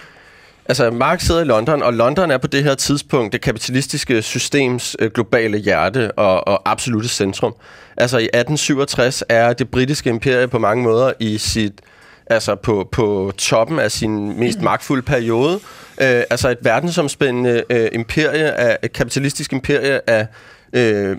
Altså, 0.70 0.92
Marx 0.92 1.22
sidder 1.22 1.42
i 1.42 1.46
London, 1.46 1.84
og 1.84 1.94
London 1.94 2.32
er 2.32 2.38
på 2.38 2.48
det 2.48 2.64
her 2.64 2.76
tidspunkt 2.76 3.34
det 3.34 3.42
kapitalistiske 3.42 4.22
systems 4.22 4.96
øh, 5.00 5.12
globale 5.12 5.58
hjerte 5.58 6.12
og, 6.12 6.48
og 6.48 6.62
absolute 6.66 7.08
centrum. 7.08 7.56
Altså, 7.98 8.18
i 8.18 8.24
1867 8.24 9.24
er 9.30 9.54
det 9.54 9.70
britiske 9.70 10.10
imperie 10.10 10.48
på 10.48 10.60
mange 10.60 10.84
måder 10.84 11.14
i 11.20 11.38
sit 11.38 11.82
altså 12.30 12.56
på, 12.56 12.90
på 12.92 13.32
toppen 13.38 13.80
af 13.80 13.92
sin 13.92 14.40
mest 14.40 14.62
magtfulde 14.62 15.02
periode. 15.02 15.54
Øh, 16.02 16.24
altså 16.30 16.50
et 16.50 16.58
verdensomspændende 16.62 17.64
øh, 17.70 17.88
imperie 17.94 18.52
af, 18.52 18.78
et 18.84 18.94
kapitalistisk 18.94 19.54
imperie 19.54 20.10
af 20.10 20.28
øh, 20.74 21.18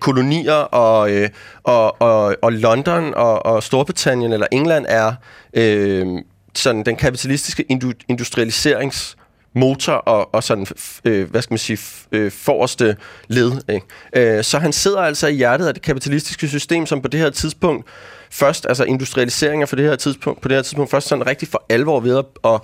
kolonier, 0.00 0.52
og, 0.52 1.10
øh, 1.10 1.28
og, 1.62 2.02
og, 2.02 2.36
og 2.42 2.52
London 2.52 3.14
og, 3.14 3.46
og 3.46 3.62
Storbritannien 3.62 4.32
eller 4.32 4.46
England 4.52 4.86
er 4.88 5.12
øh, 5.54 6.06
sådan 6.54 6.82
den 6.82 6.96
kapitalistiske 6.96 7.64
indu- 7.72 8.04
industrialiserings 8.08 9.16
motor 9.54 9.92
og, 9.92 10.34
og 10.34 10.44
sådan, 10.44 10.66
øh, 11.04 11.30
hvad 11.30 11.42
skal 11.42 11.52
man 11.52 11.58
sige, 11.58 11.78
øh, 12.12 12.30
forreste 12.30 12.96
led. 13.28 13.52
Ikke? 13.68 14.36
Øh, 14.36 14.44
så 14.44 14.58
han 14.58 14.72
sidder 14.72 15.00
altså 15.00 15.26
i 15.26 15.34
hjertet 15.34 15.66
af 15.66 15.74
det 15.74 15.82
kapitalistiske 15.82 16.48
system, 16.48 16.86
som 16.86 17.02
på 17.02 17.08
det 17.08 17.20
her 17.20 17.30
tidspunkt 17.30 17.86
først, 18.30 18.66
altså 18.68 18.84
industrialiseringer 18.84 19.66
for 19.66 19.76
det 19.76 19.84
her 19.84 19.96
tidspunkt, 19.96 20.40
på 20.40 20.48
det 20.48 20.56
her 20.56 20.62
tidspunkt 20.62 20.90
først 20.90 21.08
sådan 21.08 21.26
rigtig 21.26 21.48
for 21.48 21.64
alvor 21.68 22.00
ved 22.00 22.18
at, 22.18 22.24
at, 22.44 22.60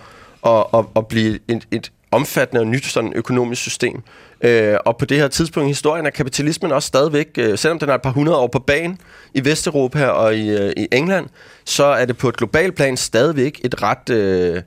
at, 0.46 0.66
at, 0.74 0.84
at 0.96 1.06
blive 1.06 1.38
et, 1.48 1.66
et 1.70 1.92
omfattende 2.10 2.60
og 2.60 2.66
nyt 2.66 2.86
sådan 2.86 3.12
økonomisk 3.12 3.62
system. 3.62 4.02
Øh, 4.40 4.76
og 4.86 4.96
på 4.96 5.04
det 5.04 5.16
her 5.16 5.28
tidspunkt 5.28 5.66
i 5.66 5.68
historien 5.68 6.06
er 6.06 6.10
kapitalismen 6.10 6.72
også 6.72 6.86
stadigvæk, 6.86 7.28
øh, 7.38 7.58
selvom 7.58 7.78
den 7.78 7.88
er 7.88 7.94
et 7.94 8.02
par 8.02 8.10
hundrede 8.10 8.38
år 8.38 8.46
på 8.46 8.58
banen 8.58 8.98
i 9.34 9.44
Vesteuropa 9.44 10.06
og 10.06 10.36
i, 10.36 10.50
øh, 10.50 10.72
i 10.76 10.88
England, 10.92 11.26
så 11.64 11.84
er 11.84 12.04
det 12.04 12.16
på 12.18 12.28
et 12.28 12.36
globalt 12.36 12.74
plan 12.74 12.96
stadigvæk 12.96 13.60
et 13.64 13.82
ret... 13.82 14.10
Øh, 14.10 14.62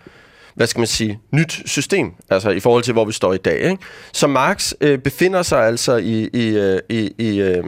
hvad 0.55 0.67
skal 0.67 0.79
man 0.79 0.87
sige, 0.87 1.19
nyt 1.31 1.61
system, 1.65 2.11
altså 2.29 2.49
i 2.49 2.59
forhold 2.59 2.83
til, 2.83 2.93
hvor 2.93 3.05
vi 3.05 3.11
står 3.11 3.33
i 3.33 3.37
dag. 3.37 3.59
Ikke? 3.59 3.77
Så 4.13 4.27
Marx 4.27 4.73
øh, 4.81 4.99
befinder 4.99 5.41
sig 5.41 5.65
altså 5.65 5.97
i, 5.97 6.29
i, 6.33 6.47
øh, 6.57 6.79
i, 6.89 7.13
i 7.17 7.41
øh, 7.41 7.63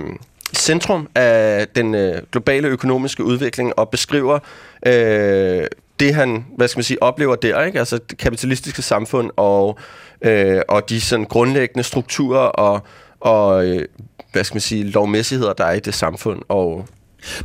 centrum 0.56 1.10
af 1.16 1.68
den 1.76 1.96
øh, 1.96 2.22
globale 2.32 2.68
økonomiske 2.68 3.24
udvikling 3.24 3.80
og 3.80 3.90
beskriver 3.90 4.40
øh, 4.86 5.68
det, 6.00 6.16
han 6.16 6.46
hvad 6.58 6.68
skal 6.68 6.78
man 6.78 6.84
sige, 6.84 7.04
oplever 7.04 7.36
der, 7.36 7.64
ikke? 7.64 7.80
altså 7.80 8.00
det 8.10 8.18
kapitalistiske 8.18 8.82
samfund 8.82 9.32
og, 9.36 9.78
øh, 10.24 10.62
og 10.68 10.89
de 10.89 11.01
sådan 11.01 11.25
grundlæggende 11.25 11.84
strukturer 11.84 12.39
og, 12.39 12.82
og 13.20 13.65
øh, 13.65 13.86
hvad 14.32 14.44
skal 14.44 14.56
man 14.56 14.62
sige, 14.62 14.84
lovmæssigheder, 14.84 15.53
der 15.53 15.65
er 15.65 15.74
i 15.74 15.80
det 15.80 15.94
samfund. 15.94 16.42
Og 16.50 16.86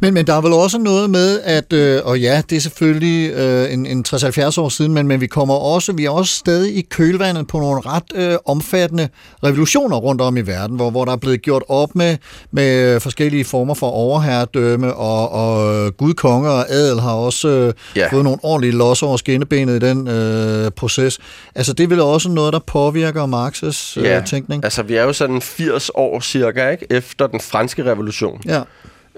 men, 0.00 0.14
men 0.14 0.26
der 0.26 0.34
er 0.34 0.40
vel 0.40 0.52
også 0.52 0.78
noget 0.78 1.10
med, 1.10 1.40
at, 1.40 1.72
øh, 1.72 2.00
og 2.04 2.20
ja, 2.20 2.42
det 2.50 2.56
er 2.56 2.60
selvfølgelig 2.60 3.32
øh, 3.32 3.72
en, 3.72 3.86
en 3.86 4.04
60-70 4.08 4.60
år 4.60 4.68
siden, 4.68 4.92
men, 4.92 5.08
men 5.08 5.20
vi 5.20 5.26
kommer 5.26 5.54
også, 5.54 5.92
vi 5.92 6.04
er 6.04 6.10
også 6.10 6.34
stadig 6.34 6.76
i 6.76 6.80
kølvandet 6.90 7.46
på 7.46 7.58
nogle 7.58 7.80
ret 7.80 8.02
øh, 8.14 8.36
omfattende 8.46 9.08
revolutioner 9.44 9.96
rundt 9.96 10.20
om 10.20 10.36
i 10.36 10.40
verden, 10.40 10.76
hvor, 10.76 10.90
hvor 10.90 11.04
der 11.04 11.12
er 11.12 11.16
blevet 11.16 11.42
gjort 11.42 11.62
op 11.68 11.94
med, 11.94 12.16
med 12.50 13.00
forskellige 13.00 13.44
former 13.44 13.74
for 13.74 13.90
overherredømme, 13.90 14.94
og, 14.94 15.32
og 15.32 15.96
Gud, 15.96 16.14
konge 16.14 16.50
og 16.50 16.70
adel 16.70 17.00
har 17.00 17.12
også 17.12 17.48
øh, 17.48 17.72
yeah. 17.98 18.10
fået 18.10 18.24
nogle 18.24 18.38
ordentlige 18.42 18.72
los 18.72 19.02
over 19.02 19.16
skinnebenet 19.16 19.82
i 19.82 19.86
den 19.86 20.08
øh, 20.08 20.70
proces. 20.70 21.18
Altså 21.54 21.72
det 21.72 21.84
er 21.84 21.88
vel 21.88 22.00
også 22.00 22.28
noget, 22.28 22.52
der 22.52 22.58
påvirker 22.58 23.26
Marx's 23.26 24.00
øh, 24.00 24.04
ja, 24.04 24.22
tænkning? 24.26 24.64
altså 24.64 24.82
vi 24.82 24.94
er 24.94 25.02
jo 25.02 25.12
sådan 25.12 25.40
80 25.42 25.90
år 25.94 26.20
cirka, 26.20 26.70
ikke? 26.70 26.86
efter 26.90 27.26
den 27.26 27.40
franske 27.40 27.84
revolution. 27.84 28.40
Ja. 28.46 28.62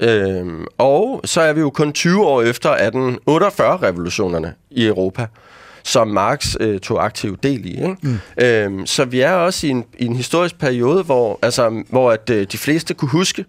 Øhm, 0.01 0.65
og 0.79 1.21
så 1.25 1.41
er 1.41 1.53
vi 1.53 1.61
jo 1.61 1.71
kun 1.71 1.93
20 1.93 2.27
år 2.27 2.43
efter 2.43 2.71
1848-revolutionerne 2.75 4.55
i 4.71 4.87
Europa, 4.87 5.27
som 5.85 6.09
Marx 6.09 6.55
øh, 6.61 6.81
tog 6.81 7.05
aktiv 7.05 7.37
del 7.43 7.67
i. 7.67 7.71
Ikke? 7.71 7.97
Mm. 8.03 8.19
Øhm, 8.39 8.87
så 8.87 9.05
vi 9.05 9.21
er 9.21 9.33
også 9.33 9.67
i 9.67 9.71
en, 9.71 9.85
i 9.99 10.07
en 10.07 10.17
historisk 10.17 10.59
periode, 10.59 11.03
hvor, 11.03 11.39
altså, 11.43 11.83
hvor 11.89 12.11
at, 12.13 12.31
øh, 12.31 12.47
de 12.53 12.59
fleste 12.59 12.95
kunne 12.95 13.11
huske 13.11 13.45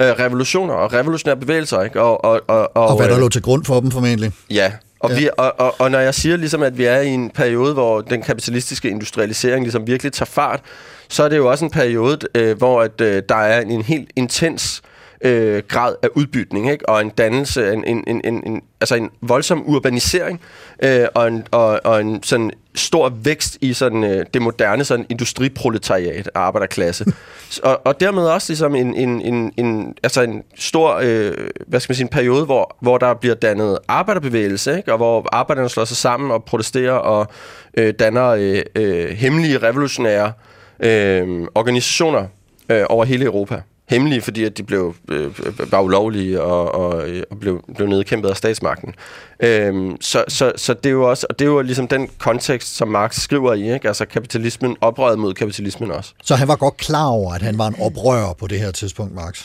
øh, 0.00 0.06
revolutioner 0.06 0.74
og 0.74 0.92
revolutionære 0.92 1.36
bevægelser. 1.36 1.82
Ikke? 1.82 2.00
Og, 2.02 2.24
og, 2.24 2.40
og, 2.46 2.76
og, 2.76 2.86
og 2.86 2.96
hvad 2.96 3.08
der 3.08 3.14
øh, 3.14 3.20
lå 3.20 3.28
til 3.28 3.42
grund 3.42 3.64
for 3.64 3.80
dem 3.80 3.90
formentlig. 3.90 4.32
Ja, 4.50 4.72
og, 5.00 5.10
Ja. 5.10 5.16
vi, 5.16 5.28
og, 5.38 5.54
og, 5.60 5.74
og 5.78 5.90
når 5.90 5.98
jeg 5.98 6.14
siger 6.14 6.36
ligesom, 6.36 6.62
at 6.62 6.78
vi 6.78 6.84
er 6.84 7.00
i 7.00 7.08
en 7.08 7.30
periode, 7.30 7.74
hvor 7.74 8.00
den 8.00 8.22
kapitalistiske 8.22 8.90
industrialisering 8.90 9.62
ligesom 9.64 9.86
virkelig 9.86 10.12
tager 10.12 10.26
fart, 10.26 10.60
så 11.08 11.22
er 11.22 11.28
det 11.28 11.36
jo 11.36 11.50
også 11.50 11.64
en 11.64 11.70
periode, 11.70 12.18
øh, 12.34 12.58
hvor 12.58 12.82
at, 12.82 13.00
øh, 13.00 13.22
der 13.28 13.34
er 13.36 13.60
en, 13.60 13.70
en 13.70 13.82
helt 13.82 14.10
intens 14.16 14.82
øh, 15.20 15.62
grad 15.68 15.94
af 16.02 16.08
udbytning, 16.14 16.70
ikke? 16.70 16.88
og 16.88 17.00
en 17.00 17.08
dannelse, 17.08 17.72
en, 17.72 17.84
en, 17.84 18.04
en, 18.06 18.20
en, 18.24 18.42
en, 18.46 18.62
altså 18.80 18.94
en 18.94 19.10
voldsom 19.20 19.62
urbanisering, 19.66 20.40
øh, 20.82 21.06
og, 21.14 21.28
en, 21.28 21.46
og, 21.50 21.80
og 21.84 22.00
en 22.00 22.22
sådan 22.22 22.50
stor 22.74 23.12
vækst 23.22 23.58
i 23.60 23.72
sådan, 23.72 24.04
øh, 24.04 24.26
det 24.34 24.42
moderne 24.42 24.84
sådan 24.84 25.06
industriproletariat 25.08 26.30
af 26.34 26.40
arbejderklasse. 26.40 27.04
Og, 27.62 27.86
og 27.86 28.00
dermed 28.00 28.22
også 28.22 28.50
ligesom 28.50 28.74
en, 28.74 28.94
en, 28.94 29.20
en, 29.20 29.52
en, 29.56 29.94
altså 30.02 30.22
en 30.22 30.42
stor 30.56 31.00
øh, 31.02 31.32
hvad 31.66 31.80
skal 31.80 31.90
man 31.90 31.96
sige, 31.96 32.04
en 32.04 32.08
periode, 32.08 32.44
hvor, 32.44 32.76
hvor 32.80 32.98
der 32.98 33.14
bliver 33.14 33.34
dannet 33.34 33.78
arbejderbevægelse, 33.88 34.76
ikke? 34.76 34.92
og 34.92 34.96
hvor 34.96 35.28
arbejderne 35.32 35.68
slår 35.68 35.84
sig 35.84 35.96
sammen 35.96 36.30
og 36.30 36.44
protesterer 36.44 36.92
og 36.92 37.26
øh, 37.74 37.94
danner 37.98 38.26
øh, 38.26 38.62
øh, 38.74 39.08
hemmelige 39.08 39.58
revolutionære 39.58 40.32
øh, 40.80 41.46
organisationer 41.54 42.26
øh, 42.68 42.84
over 42.88 43.04
hele 43.04 43.24
Europa. 43.24 43.62
Hemmelige, 43.88 44.22
fordi 44.22 44.44
at 44.44 44.58
de 44.58 44.62
blev, 44.62 44.94
øh, 45.10 45.30
var 45.72 45.80
ulovlige 45.80 46.42
og, 46.42 46.74
og, 46.74 47.08
øh, 47.08 47.22
og 47.30 47.40
blev, 47.40 47.64
blev 47.76 47.88
nedkæmpet 47.88 48.28
af 48.28 48.36
statsmagten. 48.36 48.94
Øhm, 49.40 49.96
så, 50.00 50.24
så, 50.28 50.52
så 50.56 50.74
det 50.74 50.86
er 50.86 50.90
jo 50.90 51.10
også, 51.10 51.26
og 51.30 51.38
det 51.38 51.44
er 51.44 51.48
jo 51.48 51.62
ligesom 51.62 51.88
den 51.88 52.10
kontekst, 52.18 52.76
som 52.76 52.88
Marx 52.88 53.20
skriver 53.20 53.54
i, 53.54 53.74
ikke? 53.74 53.88
altså 53.88 54.06
kapitalismen, 54.06 54.76
oprøret 54.80 55.18
mod 55.18 55.34
kapitalismen 55.34 55.90
også. 55.90 56.12
Så 56.24 56.34
han 56.34 56.48
var 56.48 56.56
godt 56.56 56.76
klar 56.76 57.06
over, 57.06 57.34
at 57.34 57.42
han 57.42 57.58
var 57.58 57.66
en 57.66 57.76
oprører 57.80 58.32
på 58.32 58.46
det 58.46 58.60
her 58.60 58.70
tidspunkt, 58.70 59.14
Marx. 59.14 59.44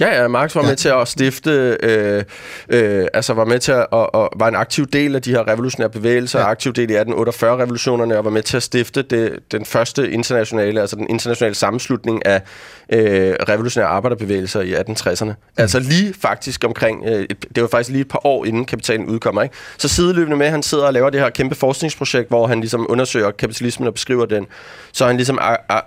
Ja, 0.00 0.22
ja, 0.22 0.28
Marx 0.28 0.54
var 0.54 0.62
Ja. 0.62 0.68
med 0.68 0.76
til 0.76 0.88
at 0.88 1.08
stifte, 1.08 1.78
øh, 1.82 2.24
øh, 2.68 3.06
altså 3.14 3.34
var 3.34 3.44
med 3.44 3.58
til 3.58 3.72
at, 3.72 3.86
og, 3.90 4.14
og 4.14 4.30
var 4.36 4.48
en 4.48 4.54
aktiv 4.54 4.86
del 4.86 5.14
af 5.14 5.22
de 5.22 5.30
her 5.30 5.48
revolutionære 5.48 5.90
bevægelser, 5.90 6.38
ja. 6.40 6.46
aktiv 6.50 6.72
del 6.72 6.90
i 6.90 6.96
1848-revolutionerne, 6.96 8.18
og 8.18 8.24
var 8.24 8.30
med 8.30 8.42
til 8.42 8.56
at 8.56 8.62
stifte 8.62 9.02
det, 9.02 9.38
den 9.52 9.64
første 9.64 10.10
internationale, 10.10 10.80
altså 10.80 10.96
den 10.96 11.06
internationale 11.10 11.54
sammenslutning 11.54 12.26
af 12.26 12.42
øh, 12.92 13.34
revolutionære 13.48 13.88
arbejderbevægelser 13.88 14.60
i 14.60 14.74
1860'erne. 14.74 15.24
Mm. 15.24 15.34
Altså 15.56 15.78
lige 15.78 16.14
faktisk 16.14 16.64
omkring, 16.64 17.04
øh, 17.06 17.26
et, 17.30 17.46
det 17.54 17.62
var 17.62 17.68
faktisk 17.68 17.90
lige 17.90 18.00
et 18.00 18.08
par 18.08 18.26
år 18.26 18.44
inden 18.44 18.64
kapitalen 18.64 19.06
udkommer, 19.06 19.42
ikke? 19.42 19.54
Så 19.78 19.88
sideløbende 19.88 20.36
med, 20.36 20.46
at 20.46 20.52
han 20.52 20.62
sidder 20.62 20.84
og 20.84 20.92
laver 20.92 21.10
det 21.10 21.20
her 21.20 21.30
kæmpe 21.30 21.54
forskningsprojekt, 21.54 22.28
hvor 22.28 22.46
han 22.46 22.60
ligesom 22.60 22.86
undersøger 22.88 23.30
kapitalismen 23.30 23.86
og 23.88 23.94
beskriver 23.94 24.26
den, 24.26 24.46
så 24.92 25.04
er 25.04 25.08
han 25.08 25.16
ligesom 25.16 25.38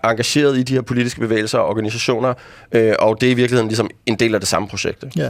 engageret 0.04 0.58
i 0.58 0.64
de 0.64 0.74
her 0.74 0.82
politiske 0.82 1.20
bevægelser 1.20 1.60
og 1.60 1.68
organisationer, 1.68 2.34
øh, 2.72 2.94
og 3.00 3.22
det 3.22 3.28
er 3.28 3.32
i 3.32 3.36
virkeligheden 3.36 3.68
ligesom 3.68 3.90
en 4.06 4.16
del 4.16 4.34
af 4.34 4.42
det 4.42 4.50
samme 4.50 4.68
projekt. 4.68 5.04
Ikke? 5.04 5.20
Ja. 5.20 5.30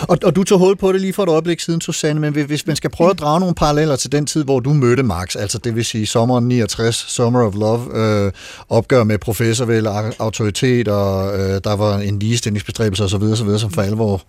Og, 0.00 0.18
og 0.24 0.36
du 0.36 0.44
tog 0.44 0.58
hul 0.58 0.76
på 0.76 0.92
det 0.92 1.00
lige 1.00 1.12
for 1.12 1.22
et 1.22 1.28
øjeblik 1.28 1.60
siden, 1.60 1.80
Susanne, 1.80 2.20
men 2.20 2.32
hvis- 2.46 2.66
man 2.66 2.76
skal 2.76 2.90
prøve 2.90 3.10
at 3.10 3.18
drage 3.18 3.40
nogle 3.40 3.54
paralleller 3.54 3.96
til 3.96 4.12
den 4.12 4.26
tid, 4.26 4.44
hvor 4.44 4.60
du 4.60 4.72
mødte 4.72 5.02
Marx, 5.02 5.36
altså 5.36 5.58
det 5.58 5.76
vil 5.76 5.84
sige 5.84 6.06
sommeren 6.06 6.48
69, 6.48 6.96
Summer 7.08 7.42
of 7.46 7.54
Love, 7.54 7.96
øh, 8.26 8.32
opgør 8.68 9.04
med 9.04 9.18
professorvel 9.18 9.86
autoritet, 10.18 10.88
og 10.88 11.38
øh, 11.40 11.60
der 11.64 11.76
var 11.76 11.98
en 11.98 12.18
ligestillingsbestræbelse 12.18 13.04
osv., 13.04 13.14
osv., 13.22 13.58
som 13.58 13.70
for 13.70 13.82
alvor 13.82 14.22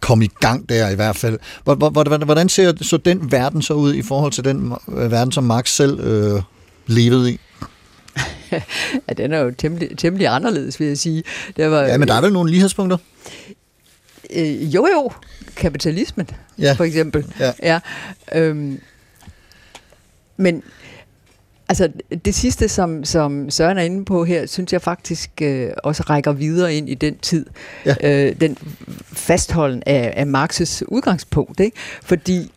kom 0.00 0.22
i 0.22 0.28
gang 0.40 0.68
der 0.68 0.88
i 0.88 0.94
hvert 0.94 1.16
fald. 1.16 1.38
Hvor- 1.64 1.74
hvor- 1.74 1.90
hvor- 1.90 2.24
Hvordan 2.24 2.48
ser 2.48 2.72
så 2.82 2.96
den 2.96 3.32
verden 3.32 3.62
så 3.62 3.74
ud 3.74 3.94
i 3.94 4.02
forhold 4.02 4.32
til 4.32 4.44
den 4.44 4.72
øh, 4.96 5.10
verden, 5.10 5.32
som 5.32 5.44
Marx 5.44 5.70
selv 5.70 6.00
øh, 6.00 6.42
levede 6.86 7.32
i? 7.32 7.40
Ja, 9.08 9.12
den 9.16 9.32
er 9.32 9.38
jo 9.38 9.52
temmelig, 9.58 9.88
temmelig 9.98 10.26
anderledes, 10.26 10.80
vil 10.80 10.88
jeg 10.88 10.98
sige. 10.98 11.22
Der 11.56 11.68
var, 11.68 11.80
Ja, 11.82 11.98
men 11.98 12.08
der 12.08 12.14
er 12.14 12.20
vel 12.20 12.32
nogle 12.32 12.50
lighedspunkter? 12.50 12.96
Øh, 14.34 14.74
jo, 14.74 14.86
jo. 14.94 15.10
Kapitalismen, 15.56 16.30
Ja. 16.58 16.72
for 16.72 16.84
eksempel. 16.84 17.26
Ja. 17.40 17.52
ja 17.62 17.80
øhm, 18.34 18.80
men 20.36 20.62
Altså, 21.70 21.88
det 22.24 22.34
sidste, 22.34 22.68
som, 22.68 23.04
som 23.04 23.50
Søren 23.50 23.78
er 23.78 23.82
inde 23.82 24.04
på 24.04 24.24
her, 24.24 24.46
synes 24.46 24.72
jeg 24.72 24.82
faktisk 24.82 25.30
øh, 25.42 25.70
også 25.84 26.02
rækker 26.02 26.32
videre 26.32 26.74
ind 26.74 26.88
i 26.88 26.94
den 26.94 27.18
tid. 27.18 27.46
Ja. 27.86 27.94
Øh, 28.04 28.40
den 28.40 28.56
fastholden 29.12 29.82
af, 29.86 30.12
af 30.16 30.24
Marx's 30.24 30.82
udgangspunkt. 30.86 31.60
Ikke? 31.60 31.76
Fordi 32.02 32.52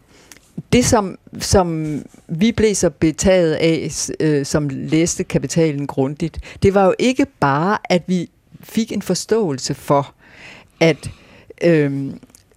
det, 0.73 0.85
som, 0.85 1.17
som 1.39 1.99
vi 2.27 2.51
blev 2.51 2.75
så 2.75 2.89
betaget 2.89 3.53
af, 3.53 3.89
øh, 4.19 4.45
som 4.45 4.69
læste 4.69 5.23
kapitalen 5.23 5.87
grundigt, 5.87 6.39
det 6.63 6.73
var 6.73 6.85
jo 6.85 6.93
ikke 6.99 7.25
bare, 7.39 7.77
at 7.89 8.03
vi 8.07 8.29
fik 8.63 8.91
en 8.91 9.01
forståelse 9.01 9.73
for, 9.73 10.13
at 10.79 11.09
øh, 11.63 12.13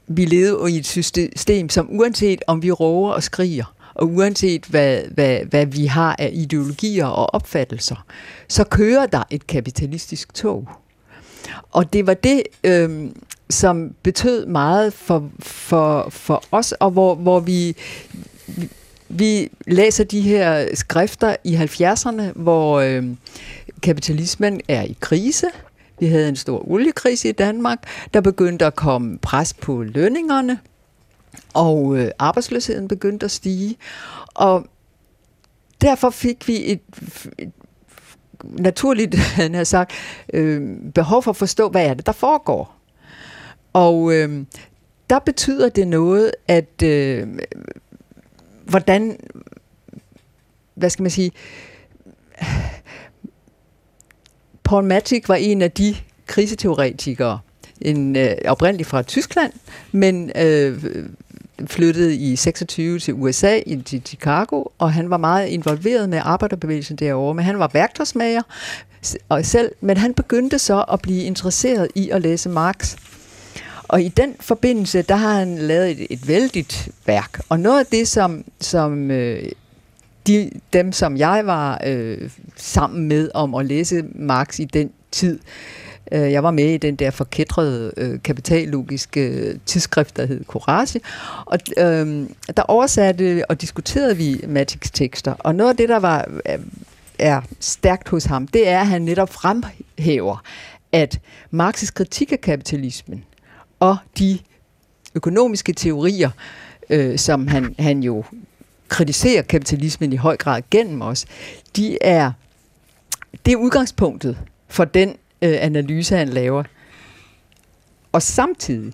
vi 0.06 0.24
lever 0.24 0.66
i 0.66 0.76
et 0.76 0.86
system, 0.86 1.68
som 1.68 1.88
uanset 1.90 2.42
om 2.46 2.62
vi 2.62 2.70
råber 2.70 3.12
og 3.12 3.22
skriger, 3.22 3.74
og 3.94 4.08
uanset 4.08 4.64
hvad, 4.64 5.02
hvad, 5.10 5.38
hvad 5.38 5.66
vi 5.66 5.86
har 5.86 6.16
af 6.18 6.30
ideologier 6.32 7.06
og 7.06 7.34
opfattelser, 7.34 8.04
så 8.48 8.64
kører 8.64 9.06
der 9.06 9.22
et 9.30 9.46
kapitalistisk 9.46 10.34
tog. 10.34 10.68
Og 11.72 11.92
det 11.92 12.06
var 12.06 12.14
det, 12.14 12.42
øh, 12.64 13.10
som 13.50 13.94
betød 14.02 14.46
meget 14.46 14.92
for, 14.92 15.30
for, 15.40 16.08
for 16.10 16.44
os, 16.52 16.72
og 16.72 16.90
hvor, 16.90 17.14
hvor 17.14 17.40
vi, 17.40 17.76
vi, 18.46 18.68
vi 19.08 19.50
læser 19.66 20.04
de 20.04 20.20
her 20.20 20.74
skrifter 20.74 21.36
i 21.44 21.56
70'erne, 21.56 22.22
hvor 22.34 22.80
øh, 22.80 23.04
kapitalismen 23.82 24.60
er 24.68 24.82
i 24.82 24.96
krise. 25.00 25.46
Vi 25.98 26.06
havde 26.06 26.28
en 26.28 26.36
stor 26.36 26.70
oliekrise 26.70 27.28
i 27.28 27.32
Danmark. 27.32 27.78
Der 28.14 28.20
begyndte 28.20 28.66
at 28.66 28.76
komme 28.76 29.18
pres 29.18 29.54
på 29.54 29.82
lønningerne, 29.82 30.58
og 31.54 31.96
øh, 31.96 32.10
arbejdsløsheden 32.18 32.88
begyndte 32.88 33.24
at 33.24 33.30
stige. 33.30 33.76
Og 34.34 34.66
derfor 35.80 36.10
fik 36.10 36.48
vi 36.48 36.72
et, 36.72 36.80
et 37.38 37.52
naturligt, 38.44 39.14
han 39.40 39.54
har 39.54 39.64
sagt, 39.64 39.92
øh, 40.32 40.76
behov 40.94 41.22
for 41.22 41.30
at 41.30 41.36
forstå, 41.36 41.68
hvad 41.68 41.86
er 41.86 41.94
det, 41.94 42.06
der 42.06 42.12
foregår. 42.12 42.76
Og 43.72 44.14
øh, 44.14 44.44
der 45.10 45.18
betyder 45.18 45.68
det 45.68 45.88
noget, 45.88 46.32
at 46.48 46.82
øh, 46.82 47.28
hvordan, 48.64 49.18
hvad 50.74 50.90
skal 50.90 51.02
man 51.02 51.10
sige, 51.10 51.32
Paul 54.64 54.84
Matic 54.84 55.28
var 55.28 55.34
en 55.34 55.62
af 55.62 55.70
de 55.70 55.96
kriseteoretikere, 56.26 57.38
en 57.80 58.16
øh, 58.16 58.34
oprindeligt 58.44 58.88
fra 58.88 59.02
Tyskland, 59.02 59.52
men 59.92 60.30
øh, 60.36 60.84
flyttede 61.66 62.16
i 62.16 62.36
26 62.36 62.98
til 62.98 63.14
USA, 63.14 63.60
i, 63.66 63.82
til 63.82 64.02
Chicago, 64.06 64.64
og 64.78 64.92
han 64.92 65.10
var 65.10 65.16
meget 65.16 65.48
involveret 65.48 66.08
med 66.08 66.20
arbejderbevægelsen 66.24 66.96
derovre, 66.96 67.34
men 67.34 67.44
han 67.44 67.58
var 67.58 67.70
værktøjsmager 67.72 68.42
og 69.28 69.44
selv, 69.44 69.72
men 69.80 69.96
han 69.96 70.14
begyndte 70.14 70.58
så 70.58 70.84
at 70.92 71.02
blive 71.02 71.22
interesseret 71.22 71.88
i 71.94 72.10
at 72.10 72.22
læse 72.22 72.48
Marx. 72.48 72.96
Og 73.88 74.02
i 74.02 74.08
den 74.08 74.34
forbindelse, 74.40 75.02
der 75.02 75.16
har 75.16 75.34
han 75.34 75.58
lavet 75.58 75.90
et, 75.90 76.06
et 76.10 76.28
vældigt 76.28 76.88
værk. 77.06 77.40
Og 77.48 77.60
noget 77.60 77.80
af 77.80 77.86
det, 77.86 78.08
som, 78.08 78.44
som 78.60 79.10
øh, 79.10 79.48
de, 80.26 80.50
dem, 80.72 80.92
som 80.92 81.16
jeg 81.16 81.46
var 81.46 81.80
øh, 81.86 82.30
sammen 82.56 83.08
med 83.08 83.30
om 83.34 83.54
at 83.54 83.66
læse 83.66 84.04
Marx 84.14 84.58
i 84.58 84.64
den 84.64 84.90
tid, 85.10 85.38
øh, 86.12 86.32
jeg 86.32 86.42
var 86.42 86.50
med 86.50 86.74
i 86.74 86.76
den 86.76 86.96
der 86.96 87.10
forkædrede 87.10 87.92
øh, 87.96 88.22
kapitallogiske 88.22 89.28
øh, 89.28 89.58
tidsskrift, 89.66 90.16
der 90.16 90.26
hed 90.26 90.44
Courage, 90.44 91.00
og 91.46 91.58
øh, 91.76 92.26
der 92.56 92.62
oversatte 92.62 93.44
og 93.48 93.60
diskuterede 93.60 94.16
vi 94.16 94.40
Matics 94.48 94.90
tekster. 94.90 95.34
Og 95.38 95.54
noget 95.54 95.70
af 95.70 95.76
det, 95.76 95.88
der 95.88 95.98
var 95.98 96.28
øh, 96.48 96.58
er 97.18 97.40
stærkt 97.60 98.08
hos 98.08 98.24
ham, 98.24 98.46
det 98.46 98.68
er, 98.68 98.80
at 98.80 98.86
han 98.86 99.02
netop 99.02 99.32
fremhæver, 99.32 100.42
at 100.92 101.20
Marx's 101.54 101.92
kritik 101.94 102.32
af 102.32 102.40
kapitalismen 102.40 103.24
og 103.80 103.96
de 104.18 104.38
økonomiske 105.14 105.72
teorier, 105.72 106.30
øh, 106.90 107.18
som 107.18 107.46
han, 107.46 107.74
han 107.78 108.02
jo 108.02 108.24
kritiserer 108.88 109.42
kapitalismen 109.42 110.12
i 110.12 110.16
høj 110.16 110.36
grad 110.36 110.62
gennem 110.70 111.02
os, 111.02 111.26
de 111.76 111.98
er, 112.00 112.32
det 113.46 113.52
er 113.52 113.56
udgangspunktet 113.56 114.38
for 114.68 114.84
den 114.84 115.08
øh, 115.42 115.56
analyse, 115.60 116.16
han 116.16 116.28
laver. 116.28 116.64
Og 118.12 118.22
samtidig 118.22 118.92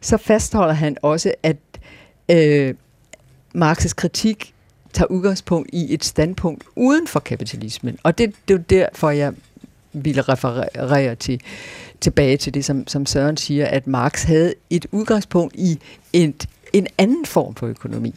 så 0.00 0.16
fastholder 0.16 0.74
han 0.74 0.96
også, 1.02 1.34
at 1.42 1.56
øh, 2.28 2.74
Marx's 3.56 3.94
kritik 3.94 4.54
tager 4.92 5.06
udgangspunkt 5.06 5.70
i 5.72 5.94
et 5.94 6.04
standpunkt 6.04 6.64
uden 6.76 7.06
for 7.06 7.20
kapitalismen. 7.20 7.98
Og 8.02 8.18
det, 8.18 8.34
det 8.48 8.54
er 8.54 8.58
jo 8.58 8.64
derfor, 8.70 9.10
jeg 9.10 9.32
ville 9.92 10.22
referere 10.22 11.14
til, 11.14 11.40
tilbage 12.00 12.36
til 12.36 12.54
det, 12.54 12.64
som, 12.64 12.86
som 12.86 13.06
Søren 13.06 13.36
siger, 13.36 13.66
at 13.66 13.86
Marx 13.86 14.22
havde 14.22 14.54
et 14.70 14.86
udgangspunkt 14.90 15.54
i 15.56 15.78
et, 16.12 16.48
en 16.72 16.86
anden 16.98 17.26
form 17.26 17.54
for 17.54 17.66
økonomi. 17.66 18.14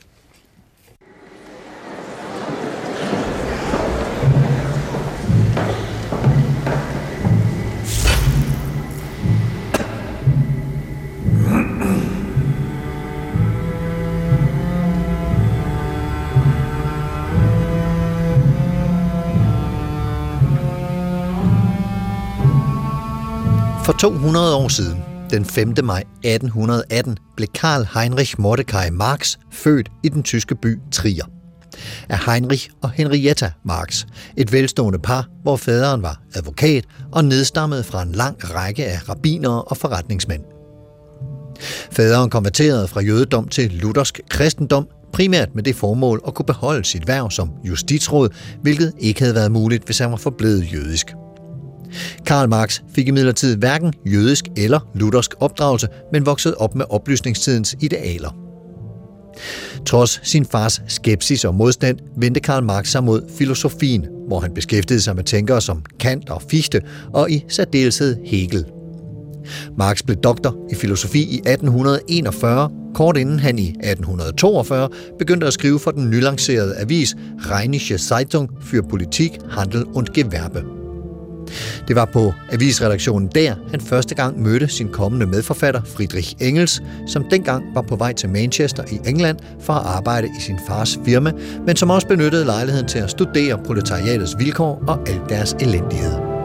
For 23.86 23.94
200 23.94 24.56
år 24.56 24.68
siden, 24.68 25.04
den 25.30 25.46
5. 25.46 25.74
maj 25.84 26.04
1818, 26.24 27.18
blev 27.36 27.48
Karl 27.54 27.88
Heinrich 28.00 28.36
Mordecai 28.40 28.90
Marx 28.90 29.38
født 29.52 29.90
i 30.04 30.10
den 30.10 30.24
tyske 30.24 30.56
by 30.56 30.80
Trier. 30.92 31.26
Af 32.10 32.20
Heinrich 32.26 32.70
og 32.82 32.92
Henrietta 32.92 33.52
Marx, 33.66 34.06
et 34.38 34.52
velstående 34.52 35.00
par, 35.00 35.28
hvor 35.44 35.56
faderen 35.56 36.02
var 36.02 36.22
advokat 36.36 36.86
og 37.12 37.26
nedstammede 37.26 37.84
fra 37.84 38.02
en 38.02 38.12
lang 38.12 38.56
række 38.56 38.86
af 38.86 39.10
rabbinere 39.10 39.62
og 39.62 39.78
forretningsmænd. 39.78 40.44
Faderen 41.92 42.30
konverterede 42.30 42.88
fra 42.88 43.02
jødedom 43.02 43.48
til 43.48 43.72
luthersk 43.72 44.20
kristendom, 44.30 44.88
primært 45.14 45.56
med 45.56 45.64
det 45.64 45.76
formål 45.76 46.22
at 46.28 46.34
kunne 46.34 46.46
beholde 46.46 46.86
sit 46.86 47.08
værv 47.08 47.32
som 47.32 47.50
justitsråd, 47.64 48.30
hvilket 48.62 48.94
ikke 49.00 49.22
havde 49.22 49.36
været 49.36 49.52
muligt, 49.52 49.86
hvis 49.86 50.00
han 50.00 50.12
var 50.12 50.18
forblevet 50.18 50.74
jødisk. 50.74 51.08
Karl 52.26 52.50
Marx 52.50 52.82
fik 52.96 53.08
imidlertid 53.08 53.56
hverken 53.56 53.94
jødisk 54.06 54.46
eller 54.58 54.80
luthersk 54.96 55.34
opdragelse, 55.40 55.88
men 56.12 56.26
voksede 56.26 56.56
op 56.58 56.76
med 56.76 56.86
oplysningstidens 56.90 57.76
idealer. 57.82 58.46
Trods 59.86 60.20
sin 60.24 60.46
fars 60.46 60.82
skepsis 60.88 61.46
og 61.46 61.56
modstand 61.56 61.98
vendte 62.18 62.40
Karl 62.40 62.64
Marx 62.64 62.88
sig 62.88 63.04
mod 63.04 63.22
filosofien, 63.38 64.06
hvor 64.28 64.40
han 64.40 64.54
beskæftigede 64.54 65.02
sig 65.02 65.16
med 65.16 65.24
tænkere 65.24 65.62
som 65.62 65.84
Kant 66.00 66.30
og 66.30 66.42
Fichte 66.50 66.82
og 67.14 67.32
i 67.32 67.46
særdeleshed 67.50 68.18
Hegel. 68.26 68.66
Marx 69.78 70.04
blev 70.04 70.18
doktor 70.18 70.56
i 70.72 70.76
filosofi 70.76 71.20
i 71.20 71.36
1841, 71.36 72.70
kort 72.94 73.18
inden 73.18 73.40
han 73.40 73.60
i 73.60 73.68
1842 73.68 74.90
begyndte 75.20 75.48
at 75.48 75.54
skrive 75.54 75.80
for 75.80 75.92
den 75.92 76.10
nylancerede 76.10 76.78
avis 76.78 77.16
Rheinische 77.40 77.98
Zeitung 77.98 78.50
für 78.62 78.90
Politik, 78.90 79.32
Handel 79.50 79.84
und 79.84 80.14
Gewerbe. 80.14 80.75
Det 81.88 81.96
var 81.96 82.06
på 82.06 82.34
avisredaktionen 82.52 83.28
der, 83.28 83.56
han 83.72 83.82
første 83.82 84.16
gang 84.16 84.42
mødte 84.42 84.68
sin 84.68 84.88
kommende 84.88 85.26
medforfatter 85.26 85.82
Friedrich 85.96 86.36
Engels, 86.40 86.82
som 87.08 87.26
dengang 87.32 87.66
var 87.76 87.82
på 87.82 87.96
vej 87.96 88.14
til 88.14 88.30
Manchester 88.30 88.84
i 88.92 89.10
England 89.10 89.38
for 89.60 89.74
at 89.74 89.86
arbejde 89.86 90.28
i 90.28 90.42
sin 90.42 90.60
fars 90.68 91.00
firma, 91.06 91.32
men 91.66 91.76
som 91.76 91.90
også 91.90 92.08
benyttede 92.08 92.46
lejligheden 92.46 92.88
til 92.88 93.00
at 93.00 93.10
studere 93.10 93.58
proletariatets 93.66 94.36
vilkår 94.38 94.84
og 94.88 95.10
al 95.10 95.22
deres 95.30 95.56
elendighed. 95.60 96.36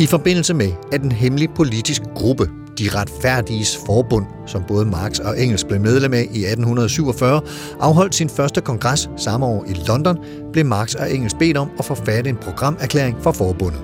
I 0.00 0.06
forbindelse 0.06 0.54
med, 0.54 0.72
at 0.92 1.02
en 1.02 1.12
hemmelig 1.12 1.50
politisk 1.56 2.02
gruppe 2.14 2.48
de 2.78 2.88
retfærdiges 2.94 3.78
forbund, 3.86 4.26
som 4.46 4.62
både 4.68 4.86
Marx 4.86 5.18
og 5.18 5.40
Engels 5.40 5.64
blev 5.64 5.80
medlem 5.80 6.14
af 6.14 6.28
i 6.32 6.44
1847, 6.44 7.40
afholdt 7.80 8.14
sin 8.14 8.28
første 8.28 8.60
kongres 8.60 9.10
samme 9.16 9.46
år 9.46 9.64
i 9.68 9.74
London, 9.88 10.18
blev 10.52 10.66
Marx 10.66 10.94
og 10.94 11.14
Engels 11.14 11.34
bedt 11.34 11.56
om 11.56 11.70
at 11.78 11.84
forfatte 11.84 12.30
en 12.30 12.36
programerklæring 12.36 13.16
for 13.20 13.32
forbundet. 13.32 13.80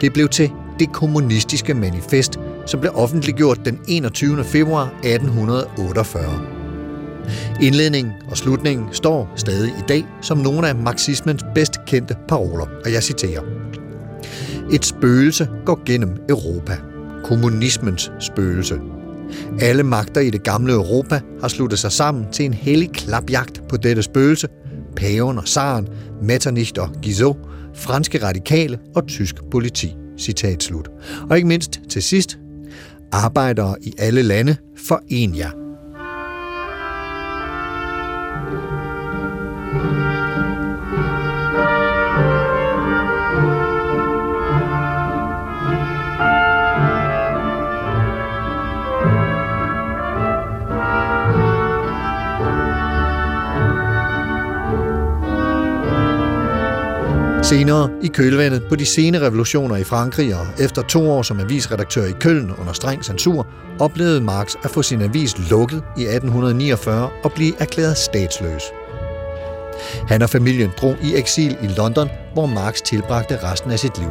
Det 0.00 0.12
blev 0.12 0.28
til 0.28 0.50
det 0.78 0.92
kommunistiske 0.92 1.74
manifest, 1.74 2.38
som 2.66 2.80
blev 2.80 2.92
offentliggjort 2.94 3.60
den 3.64 3.80
21. 3.88 4.44
februar 4.44 4.84
1848. 4.84 6.40
Indledningen 7.62 8.12
og 8.30 8.36
slutningen 8.36 8.88
står 8.92 9.32
stadig 9.36 9.70
i 9.70 9.82
dag 9.88 10.06
som 10.20 10.38
nogle 10.38 10.68
af 10.68 10.74
marxismens 10.74 11.44
bedst 11.54 11.84
kendte 11.86 12.16
paroler, 12.28 12.66
og 12.84 12.92
jeg 12.92 13.02
citerer. 13.02 13.42
Et 14.72 14.84
spøgelse 14.84 15.48
går 15.64 15.80
gennem 15.86 16.16
Europa. 16.28 16.89
Kommunismens 17.30 18.12
spøgelse. 18.20 18.80
Alle 19.60 19.82
magter 19.82 20.20
i 20.20 20.30
det 20.30 20.42
gamle 20.42 20.72
Europa 20.72 21.20
har 21.40 21.48
sluttet 21.48 21.78
sig 21.78 21.92
sammen 21.92 22.26
til 22.32 22.44
en 22.44 22.54
hellig 22.54 22.90
klapjagt 22.92 23.62
på 23.68 23.76
dette 23.76 24.02
spøgelse. 24.02 24.48
Paven 24.96 25.38
og 25.38 25.48
Saren, 25.48 25.88
Metternich 26.22 26.72
og 26.78 26.88
Guizot, 27.02 27.36
franske 27.74 28.22
radikale 28.22 28.78
og 28.94 29.06
tysk 29.06 29.34
politi. 29.50 29.96
Citat 30.18 30.62
slut. 30.62 30.90
Og 31.30 31.36
ikke 31.36 31.48
mindst 31.48 31.80
til 31.88 32.02
sidst, 32.02 32.38
arbejdere 33.12 33.74
i 33.82 33.94
alle 33.98 34.22
lande, 34.22 34.56
foren 34.76 35.36
jer. 35.36 35.69
Senere, 57.50 57.90
i 58.02 58.08
kølvandet 58.08 58.62
på 58.68 58.76
de 58.76 58.86
sene 58.86 59.20
revolutioner 59.20 59.76
i 59.76 59.84
Frankrig 59.84 60.34
og 60.34 60.46
efter 60.58 60.82
to 60.82 61.10
år 61.10 61.22
som 61.22 61.40
avisredaktør 61.40 62.04
i 62.04 62.12
Køln 62.20 62.50
under 62.58 62.72
streng 62.72 63.04
censur, 63.04 63.46
oplevede 63.80 64.20
Marx 64.20 64.54
at 64.64 64.70
få 64.70 64.82
sin 64.82 65.02
avis 65.02 65.50
lukket 65.50 65.82
i 65.96 66.02
1849 66.02 67.10
og 67.24 67.32
blive 67.32 67.52
erklæret 67.60 67.96
statsløs. 67.96 68.62
Han 70.08 70.22
og 70.22 70.30
familien 70.30 70.70
drog 70.80 70.96
i 71.02 71.16
eksil 71.16 71.56
i 71.62 71.66
London, 71.66 72.08
hvor 72.34 72.46
Marx 72.46 72.80
tilbragte 72.80 73.38
resten 73.44 73.70
af 73.70 73.78
sit 73.78 73.98
liv. 73.98 74.10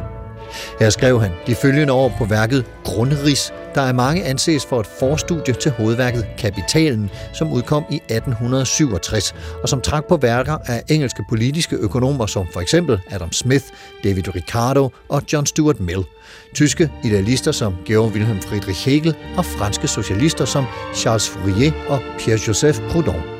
Her 0.79 0.89
skrev 0.89 1.21
han 1.21 1.31
de 1.47 1.55
følgende 1.55 1.93
år 1.93 2.15
på 2.17 2.25
værket 2.25 2.65
Grundris, 2.83 3.53
der 3.75 3.81
er 3.81 3.93
mange 3.93 4.23
anses 4.23 4.65
for 4.65 4.79
et 4.79 4.87
forstudie 4.99 5.53
til 5.53 5.71
hovedværket 5.71 6.25
Kapitalen, 6.37 7.09
som 7.33 7.53
udkom 7.53 7.83
i 7.89 7.95
1867, 7.95 9.35
og 9.63 9.69
som 9.69 9.81
trak 9.81 10.05
på 10.05 10.17
værker 10.17 10.57
af 10.65 10.83
engelske 10.87 11.23
politiske 11.29 11.75
økonomer 11.75 12.25
som 12.25 12.47
for 12.53 12.61
eksempel 12.61 12.99
Adam 13.09 13.31
Smith, 13.31 13.65
David 14.03 14.35
Ricardo 14.35 14.89
og 15.09 15.23
John 15.33 15.45
Stuart 15.45 15.79
Mill, 15.79 16.03
tyske 16.53 16.91
idealister 17.03 17.51
som 17.51 17.75
Georg 17.85 18.11
Wilhelm 18.11 18.41
Friedrich 18.41 18.85
Hegel 18.85 19.15
og 19.37 19.45
franske 19.45 19.87
socialister 19.87 20.45
som 20.45 20.65
Charles 20.95 21.29
Fourier 21.29 21.71
og 21.89 21.99
Pierre-Joseph 22.19 22.91
Proudhon. 22.91 23.39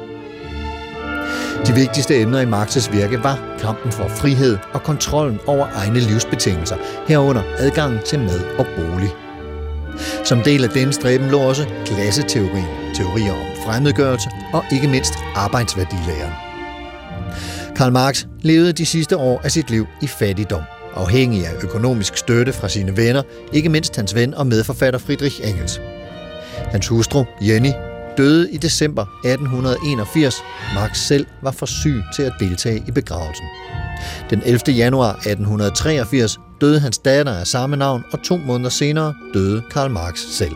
De 1.67 1.73
vigtigste 1.73 2.21
emner 2.21 2.39
i 2.39 2.45
Marx's 2.45 2.91
virke 2.91 3.23
var 3.23 3.57
kampen 3.59 3.91
for 3.91 4.07
frihed 4.07 4.57
og 4.73 4.83
kontrollen 4.83 5.39
over 5.47 5.67
egne 5.75 5.99
livsbetingelser, 5.99 6.75
herunder 7.07 7.43
adgangen 7.57 7.99
til 8.05 8.19
mad 8.19 8.57
og 8.59 8.65
bolig. 8.75 9.28
Som 10.29 10.41
del 10.41 10.63
af 10.63 10.69
denne 10.69 10.93
stræben 10.93 11.29
lå 11.29 11.39
også 11.39 11.65
klasseteorien, 11.85 12.65
teorier 12.95 13.31
om 13.31 13.63
fremmedgørelse 13.65 14.29
og 14.53 14.63
ikke 14.71 14.87
mindst 14.87 15.13
arbejdsværdilæren. 15.35 16.33
Karl 17.75 17.91
Marx 17.91 18.25
levede 18.41 18.73
de 18.73 18.85
sidste 18.85 19.17
år 19.17 19.41
af 19.43 19.51
sit 19.51 19.69
liv 19.69 19.87
i 20.01 20.07
fattigdom, 20.07 20.61
afhængig 20.95 21.47
af 21.47 21.53
økonomisk 21.63 22.17
støtte 22.17 22.53
fra 22.53 22.69
sine 22.69 22.97
venner, 22.97 23.21
ikke 23.53 23.69
mindst 23.69 23.95
hans 23.95 24.15
ven 24.15 24.33
og 24.33 24.47
medforfatter 24.47 24.99
Friedrich 24.99 25.49
Engels. 25.49 25.81
Hans 26.71 26.87
hustru, 26.87 27.25
Jenny, 27.41 27.71
døde 28.17 28.51
i 28.51 28.57
december 28.57 29.01
1881. 29.01 30.35
Marx 30.75 30.97
selv 30.97 31.27
var 31.41 31.51
for 31.51 31.65
syg 31.65 32.01
til 32.15 32.23
at 32.23 32.33
deltage 32.39 32.83
i 32.87 32.91
begravelsen. 32.91 33.45
Den 34.29 34.41
11. 34.45 34.59
januar 34.67 35.11
1883 35.11 36.39
døde 36.61 36.79
hans 36.79 36.97
datter 36.97 37.33
af 37.33 37.47
samme 37.47 37.75
navn, 37.77 38.03
og 38.11 38.23
to 38.23 38.37
måneder 38.37 38.69
senere 38.69 39.13
døde 39.33 39.63
Karl 39.71 39.91
Marx 39.91 40.19
selv. 40.19 40.55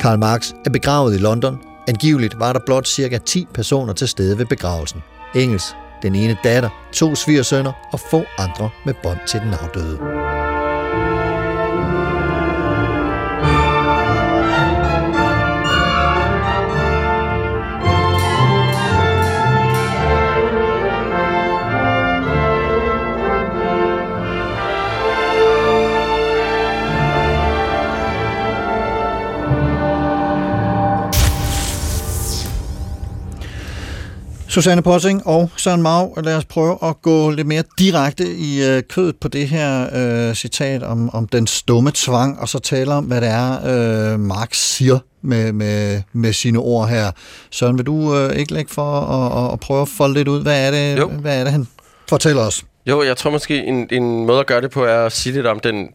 Karl 0.00 0.18
Marx 0.18 0.52
er 0.66 0.70
begravet 0.70 1.14
i 1.14 1.18
London. 1.18 1.58
Angiveligt 1.88 2.38
var 2.38 2.52
der 2.52 2.60
blot 2.66 2.86
cirka 2.86 3.18
10 3.18 3.46
personer 3.54 3.92
til 3.92 4.08
stede 4.08 4.38
ved 4.38 4.46
begravelsen. 4.46 5.02
Engels, 5.34 5.76
den 6.02 6.14
ene 6.14 6.36
datter, 6.44 6.68
to 6.92 7.14
svigersønner 7.14 7.72
og 7.92 8.00
få 8.00 8.22
andre 8.38 8.70
med 8.84 8.94
bånd 9.02 9.18
til 9.26 9.40
den 9.40 9.54
afdøde. 9.54 10.37
Susanne 34.58 34.82
Possing 34.82 35.26
og 35.26 35.50
Søren 35.56 35.82
Mau, 35.82 36.14
lad 36.16 36.36
os 36.36 36.44
prøve 36.44 36.78
at 36.82 37.02
gå 37.02 37.30
lidt 37.30 37.46
mere 37.46 37.62
direkte 37.78 38.24
i 38.36 38.64
øh, 38.64 38.82
kødet 38.82 39.16
på 39.16 39.28
det 39.28 39.48
her 39.48 39.86
øh, 39.94 40.34
citat 40.34 40.82
om, 40.82 41.10
om 41.14 41.28
den 41.28 41.46
stumme 41.46 41.90
tvang, 41.94 42.40
og 42.40 42.48
så 42.48 42.58
tale 42.58 42.94
om, 42.94 43.04
hvad 43.04 43.20
det 43.20 43.28
er, 43.28 43.52
øh, 44.12 44.20
Marx 44.20 44.56
siger 44.56 44.98
med, 45.22 45.52
med, 45.52 46.02
med 46.12 46.32
sine 46.32 46.58
ord 46.58 46.88
her. 46.88 47.10
Søren, 47.50 47.78
vil 47.78 47.86
du 47.86 48.16
øh, 48.16 48.36
ikke 48.36 48.52
lægge 48.52 48.74
for 48.74 49.00
at, 49.00 49.44
at, 49.44 49.52
at 49.52 49.60
prøve 49.60 49.82
at 49.82 49.88
folde 49.88 50.14
lidt 50.14 50.28
ud? 50.28 50.42
Hvad 50.42 50.66
er 50.66 50.70
det, 50.70 50.98
Jo. 51.00 51.08
hvad 51.08 51.40
er 51.40 51.44
det 51.44 51.52
han 51.52 51.68
fortæller 52.08 52.42
os? 52.42 52.64
Jo, 52.86 53.02
jeg 53.02 53.16
tror 53.16 53.30
måske, 53.30 53.64
en, 53.64 53.86
en 53.90 54.26
måde 54.26 54.40
at 54.40 54.46
gøre 54.46 54.60
det 54.60 54.70
på 54.70 54.84
er 54.84 55.06
at 55.06 55.12
sige 55.12 55.32
lidt 55.32 55.46
om 55.46 55.60
den 55.60 55.88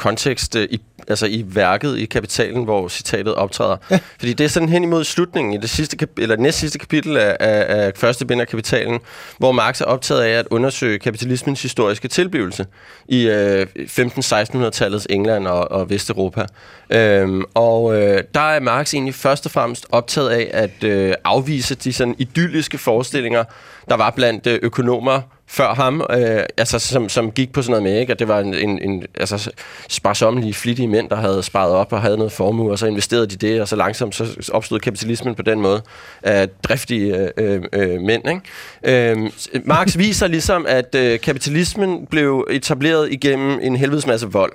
kontekst 0.00 0.56
øh, 0.56 0.68
i, 0.70 0.80
altså 1.08 1.26
i 1.26 1.44
værket 1.48 1.98
i 1.98 2.04
kapitalen, 2.04 2.64
hvor 2.64 2.88
citatet 2.88 3.34
optræder. 3.34 3.76
Ja. 3.90 3.98
Fordi 4.18 4.32
det 4.32 4.44
er 4.44 4.48
sådan 4.48 4.68
hen 4.68 4.84
imod 4.84 5.04
slutningen 5.04 5.52
i 5.54 5.56
det 5.56 5.70
sidste 5.70 5.96
kap- 6.02 6.22
eller 6.22 6.36
næst 6.36 6.58
sidste 6.58 6.78
kapitel 6.78 7.16
af, 7.16 7.36
af, 7.40 7.64
af 7.68 7.92
første 7.96 8.26
bind 8.26 8.40
af 8.40 8.48
kapitalen, 8.48 9.00
hvor 9.38 9.52
Marx 9.52 9.80
er 9.80 9.84
optaget 9.84 10.22
af 10.22 10.38
at 10.38 10.46
undersøge 10.50 10.98
kapitalismens 10.98 11.62
historiske 11.62 12.08
tilblivelse 12.08 12.66
i 13.08 13.28
øh, 13.28 13.66
15-1600-tallets 13.76 15.06
England 15.10 15.46
og, 15.46 15.70
og 15.70 15.90
Vesteuropa. 15.90 16.46
Øhm, 16.90 17.44
og 17.54 18.02
øh, 18.02 18.22
der 18.34 18.40
er 18.40 18.60
Marx 18.60 18.94
egentlig 18.94 19.14
først 19.14 19.46
og 19.46 19.52
fremmest 19.52 19.86
optaget 19.90 20.28
af 20.28 20.50
at 20.52 20.84
øh, 20.84 21.14
afvise 21.24 21.74
de 21.74 21.92
sådan 21.92 22.14
idylliske 22.18 22.78
forestillinger, 22.78 23.44
der 23.88 23.96
var 23.96 24.10
blandt 24.10 24.46
øh, 24.46 24.58
økonomer 24.62 25.20
før 25.52 25.74
ham, 25.74 26.02
øh, 26.10 26.42
altså, 26.56 26.78
som, 26.78 27.08
som 27.08 27.30
gik 27.30 27.52
på 27.52 27.62
sådan 27.62 27.70
noget 27.70 27.82
med, 27.82 28.00
ikke? 28.00 28.12
at 28.12 28.18
det 28.18 28.28
var 28.28 28.40
en, 28.40 28.54
en, 28.54 28.82
en 28.82 29.04
altså, 29.14 29.50
sparsommelige, 29.88 30.54
flittige 30.54 30.88
mænd, 30.88 31.08
der 31.08 31.16
havde 31.16 31.42
sparet 31.42 31.72
op 31.72 31.92
og 31.92 32.02
havde 32.02 32.16
noget 32.16 32.32
formue, 32.32 32.70
og 32.70 32.78
så 32.78 32.86
investerede 32.86 33.26
de 33.26 33.36
det, 33.36 33.60
og 33.60 33.68
så 33.68 33.76
langsomt 33.76 34.14
så 34.14 34.50
opstod 34.52 34.80
kapitalismen 34.80 35.34
på 35.34 35.42
den 35.42 35.60
måde 35.60 35.82
af 36.22 36.48
driftige 36.48 37.30
øh, 37.36 37.62
øh, 37.72 38.00
mænd. 38.00 38.22
Ikke? 38.28 39.10
Øh, 39.10 39.30
Marx 39.64 39.98
viser 39.98 40.26
ligesom, 40.26 40.66
at 40.68 40.94
øh, 40.94 41.20
kapitalismen 41.20 42.06
blev 42.06 42.46
etableret 42.50 43.12
igennem 43.12 43.58
en 43.62 43.76
helvedes 43.76 44.06
masse 44.06 44.26
vold. 44.26 44.52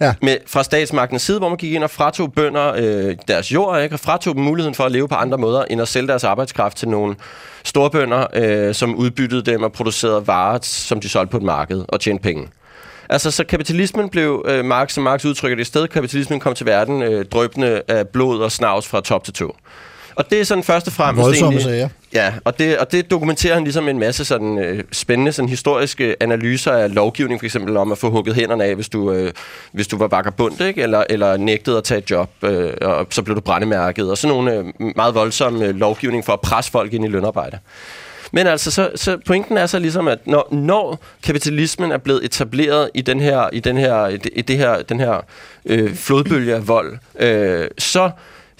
Ja. 0.00 0.14
Med, 0.22 0.36
fra 0.46 0.62
statsmagtens 0.62 1.22
side, 1.22 1.38
hvor 1.38 1.48
man 1.48 1.58
gik 1.58 1.72
ind 1.72 1.84
og 1.84 1.90
fratog 1.90 2.32
bønder 2.32 2.72
øh, 2.76 3.16
deres 3.28 3.52
jord, 3.52 3.82
ikke? 3.82 3.94
og 3.94 4.00
fratog 4.00 4.34
dem 4.34 4.44
muligheden 4.44 4.74
for 4.74 4.84
at 4.84 4.92
leve 4.92 5.08
på 5.08 5.14
andre 5.14 5.38
måder, 5.38 5.64
end 5.70 5.82
at 5.82 5.88
sælge 5.88 6.08
deres 6.08 6.24
arbejdskraft 6.24 6.76
til 6.76 6.88
nogle 6.88 7.16
storbønder, 7.68 8.26
øh, 8.34 8.74
som 8.74 8.94
udbyttede 8.94 9.42
dem 9.42 9.62
og 9.62 9.72
producerede 9.72 10.26
varer, 10.26 10.58
som 10.62 11.00
de 11.00 11.08
solgte 11.08 11.30
på 11.30 11.36
et 11.36 11.42
marked 11.42 11.84
og 11.88 12.00
tjente 12.00 12.22
penge. 12.22 12.48
Altså, 13.08 13.30
så 13.30 13.44
kapitalismen 13.44 14.08
blev, 14.08 14.44
øh, 14.48 14.64
Marx, 14.64 14.92
som 14.92 15.04
Marx 15.04 15.24
udtrykker 15.24 15.56
det, 15.56 15.62
i 15.62 15.64
stedet 15.64 15.90
kapitalismen 15.90 16.40
kom 16.40 16.54
til 16.54 16.66
verden 16.66 17.02
øh, 17.02 17.24
drøbende 17.24 17.82
af 17.88 18.08
blod 18.08 18.40
og 18.40 18.52
snavs 18.52 18.86
fra 18.86 19.00
top 19.00 19.24
til 19.24 19.34
tå. 19.34 19.56
Og 20.18 20.30
det 20.30 20.40
er 20.40 20.44
sådan 20.44 20.64
først 20.64 20.86
og 20.86 20.92
fremmest... 20.92 21.24
Voldsomme 21.24 21.58
egentlig- 21.58 21.72
sager. 21.72 21.88
Ja, 22.12 22.32
og 22.44 22.58
det, 22.58 22.78
og 22.78 22.92
det 22.92 23.10
dokumenterer 23.10 23.54
han 23.54 23.64
ligesom 23.64 23.88
en 23.88 23.98
masse 23.98 24.24
sådan, 24.24 24.58
øh, 24.58 24.84
spændende 24.92 25.32
sådan, 25.32 25.48
historiske 25.48 26.16
analyser 26.20 26.72
af 26.72 26.94
lovgivning, 26.94 27.40
for 27.40 27.44
eksempel 27.44 27.76
om 27.76 27.92
at 27.92 27.98
få 27.98 28.10
hugget 28.10 28.34
hænderne 28.34 28.64
af, 28.64 28.74
hvis 28.74 28.88
du, 28.88 29.12
øh, 29.12 29.32
hvis 29.72 29.88
du 29.88 29.98
var 29.98 30.06
vagabund, 30.06 30.60
ikke? 30.60 30.82
Eller, 30.82 31.04
eller 31.10 31.36
nægtede 31.36 31.76
at 31.76 31.84
tage 31.84 31.98
et 31.98 32.10
job, 32.10 32.30
øh, 32.42 32.70
og 32.80 33.06
så 33.10 33.22
blev 33.22 33.36
du 33.36 33.40
brændemærket, 33.40 34.10
og 34.10 34.18
sådan 34.18 34.36
nogle 34.36 34.52
øh, 34.54 34.64
meget 34.96 35.14
voldsomme 35.14 35.64
øh, 35.66 35.74
lovgivning 35.74 36.24
for 36.24 36.32
at 36.32 36.40
presse 36.40 36.70
folk 36.70 36.92
ind 36.92 37.04
i 37.04 37.08
lønarbejde. 37.08 37.58
Men 38.32 38.46
altså, 38.46 38.70
så, 38.70 38.90
så 38.94 39.18
pointen 39.26 39.56
er 39.56 39.66
så 39.66 39.78
ligesom, 39.78 40.08
at 40.08 40.26
når, 40.26 40.48
når 40.52 41.04
kapitalismen 41.22 41.92
er 41.92 41.98
blevet 41.98 42.24
etableret 42.24 42.90
i 42.94 43.00
den 43.00 43.20
her, 43.20 43.48
i 43.52 43.60
den 43.60 43.76
her, 43.78 44.06
i 44.08 44.16
det, 44.16 44.30
i 44.36 44.42
det 44.42 44.56
her, 44.56 44.82
den 44.82 45.00
her 45.00 45.24
øh, 45.66 45.94
flodbølge 45.94 46.54
af 46.54 46.68
vold, 46.68 46.98
øh, 47.18 47.68
så 47.78 48.10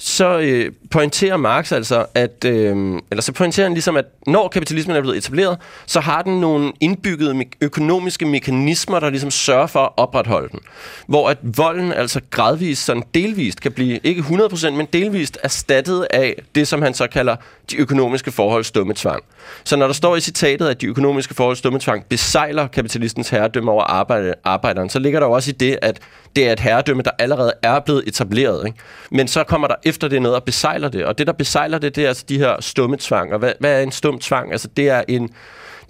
så 0.00 0.38
øh, 0.38 0.72
pointerer 0.90 1.36
Marx 1.36 1.72
altså, 1.72 2.06
at, 2.14 2.44
øh, 2.44 3.00
eller 3.10 3.22
så 3.22 3.32
pointerer 3.32 3.66
han 3.66 3.72
ligesom, 3.72 3.96
at 3.96 4.04
når 4.26 4.48
kapitalismen 4.48 4.96
er 4.96 5.00
blevet 5.00 5.16
etableret, 5.16 5.58
så 5.86 6.00
har 6.00 6.22
den 6.22 6.40
nogle 6.40 6.72
indbyggede 6.80 7.32
me- 7.34 7.56
økonomiske 7.60 8.26
mekanismer, 8.26 9.00
der 9.00 9.10
ligesom 9.10 9.30
sørger 9.30 9.66
for 9.66 9.80
at 9.80 9.90
opretholde 9.96 10.48
den. 10.48 10.60
Hvor 11.06 11.28
at 11.28 11.38
volden 11.42 11.92
altså 11.92 12.20
gradvist, 12.30 12.84
sådan 12.84 13.02
delvist, 13.14 13.60
kan 13.60 13.72
blive, 13.72 14.00
ikke 14.04 14.20
100%, 14.20 14.70
men 14.70 14.86
delvist 14.92 15.38
erstattet 15.42 16.06
af 16.10 16.42
det, 16.54 16.68
som 16.68 16.82
han 16.82 16.94
så 16.94 17.06
kalder 17.06 17.36
de 17.70 17.76
økonomiske 17.76 18.32
forhold 18.32 18.64
stumme 18.64 18.94
tvang. 18.94 19.22
Så 19.64 19.76
når 19.76 19.86
der 19.86 19.94
står 19.94 20.16
i 20.16 20.20
citatet, 20.20 20.68
at 20.68 20.80
de 20.80 20.86
økonomiske 20.86 21.34
forhold 21.34 21.56
stumme 21.56 21.78
tvang 21.78 22.04
besejler 22.04 22.66
kapitalistens 22.66 23.28
herredømme 23.28 23.70
over 23.70 23.82
arbejde, 23.82 24.34
arbejderen, 24.44 24.90
så 24.90 24.98
ligger 24.98 25.20
der 25.20 25.26
jo 25.26 25.32
også 25.32 25.50
i 25.50 25.54
det, 25.54 25.78
at 25.82 26.00
det 26.36 26.48
er 26.48 26.52
et 26.52 26.60
herredømme, 26.60 27.02
der 27.02 27.10
allerede 27.18 27.52
er 27.62 27.80
blevet 27.80 28.02
etableret. 28.06 28.66
Ikke? 28.66 28.78
Men 29.10 29.28
så 29.28 29.44
kommer 29.44 29.68
der 29.68 29.74
efter 29.88 30.08
det 30.08 30.22
noget 30.22 30.36
og 30.36 30.44
besejler 30.44 30.88
det. 30.88 31.04
Og 31.04 31.18
det, 31.18 31.26
der 31.26 31.32
besejler 31.32 31.78
det, 31.78 31.96
det 31.96 32.04
er 32.04 32.08
altså 32.08 32.24
de 32.28 32.38
her 32.38 32.60
stumme 32.60 32.96
tvang. 33.00 33.32
Og 33.32 33.38
hvad, 33.38 33.52
hvad 33.60 33.78
er 33.78 33.82
en 33.82 33.92
stum 33.92 34.18
tvang? 34.18 34.52
Altså, 34.52 34.68
det 34.76 34.88
er 34.88 35.02
en... 35.08 35.30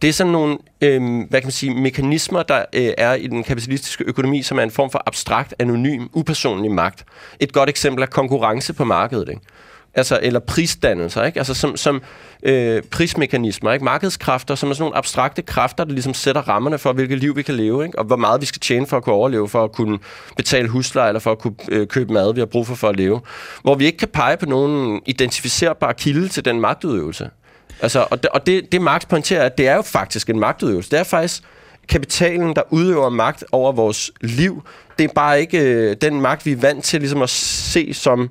Det 0.02 0.08
er 0.08 0.12
sådan 0.12 0.32
nogle, 0.32 0.58
øh, 0.80 1.02
hvad 1.02 1.40
kan 1.40 1.46
man 1.46 1.52
sige, 1.52 1.74
mekanismer, 1.74 2.42
der 2.42 2.64
øh, 2.72 2.90
er 2.98 3.14
i 3.14 3.26
den 3.26 3.44
kapitalistiske 3.44 4.04
økonomi, 4.06 4.42
som 4.42 4.58
er 4.58 4.62
en 4.62 4.70
form 4.70 4.90
for 4.90 5.02
abstrakt, 5.06 5.54
anonym, 5.58 6.06
upersonlig 6.12 6.70
magt. 6.70 7.04
Et 7.40 7.52
godt 7.52 7.68
eksempel 7.68 8.02
er 8.02 8.06
konkurrence 8.06 8.72
på 8.72 8.84
markedet, 8.84 9.28
ikke? 9.28 9.40
Altså, 9.94 10.18
eller 10.22 10.40
prisdannelser, 10.40 11.24
ikke? 11.24 11.38
Altså, 11.38 11.54
som, 11.54 11.76
som 11.76 12.02
øh, 12.42 12.82
prismekanismer, 12.82 13.72
ikke? 13.72 13.84
Markedskræfter, 13.84 14.54
som 14.54 14.70
er 14.70 14.74
sådan 14.74 14.82
nogle 14.82 14.96
abstrakte 14.96 15.42
kræfter, 15.42 15.84
der 15.84 15.92
ligesom 15.92 16.14
sætter 16.14 16.48
rammerne 16.48 16.78
for, 16.78 16.92
hvilket 16.92 17.18
liv 17.18 17.36
vi 17.36 17.42
kan 17.42 17.54
leve, 17.54 17.84
ikke? 17.84 17.98
Og 17.98 18.04
hvor 18.04 18.16
meget 18.16 18.40
vi 18.40 18.46
skal 18.46 18.60
tjene 18.60 18.86
for 18.86 18.96
at 18.96 19.02
kunne 19.02 19.14
overleve, 19.14 19.48
for 19.48 19.64
at 19.64 19.72
kunne 19.72 19.98
betale 20.36 20.68
husleje, 20.68 21.08
eller 21.08 21.20
for 21.20 21.32
at 21.32 21.38
kunne 21.38 21.54
øh, 21.68 21.86
købe 21.86 22.12
mad, 22.12 22.34
vi 22.34 22.40
har 22.40 22.46
brug 22.46 22.66
for 22.66 22.74
for 22.74 22.88
at 22.88 22.96
leve. 22.96 23.20
Hvor 23.62 23.74
vi 23.74 23.86
ikke 23.86 23.98
kan 23.98 24.08
pege 24.08 24.36
på 24.36 24.46
nogen 24.46 25.00
identificerbar 25.06 25.92
kilde 25.92 26.28
til 26.28 26.44
den 26.44 26.60
magtudøvelse. 26.60 27.30
Altså, 27.80 28.06
og 28.10 28.22
det, 28.22 28.30
og 28.30 28.46
det, 28.46 28.72
det 28.72 28.82
Marx 28.82 29.08
pointerer, 29.08 29.46
at 29.46 29.58
det 29.58 29.68
er 29.68 29.74
jo 29.74 29.82
faktisk 29.82 30.30
en 30.30 30.40
magtudøvelse. 30.40 30.90
Det 30.90 30.98
er 30.98 31.04
faktisk 31.04 31.42
kapitalen, 31.88 32.56
der 32.56 32.62
udøver 32.70 33.08
magt 33.08 33.44
over 33.52 33.72
vores 33.72 34.10
liv. 34.20 34.62
Det 34.98 35.04
er 35.04 35.12
bare 35.14 35.40
ikke 35.40 35.58
øh, 35.58 35.96
den 36.00 36.20
magt, 36.20 36.46
vi 36.46 36.52
er 36.52 36.56
vant 36.56 36.84
til 36.84 37.00
ligesom 37.00 37.22
at 37.22 37.30
se 37.30 37.94
som 37.94 38.30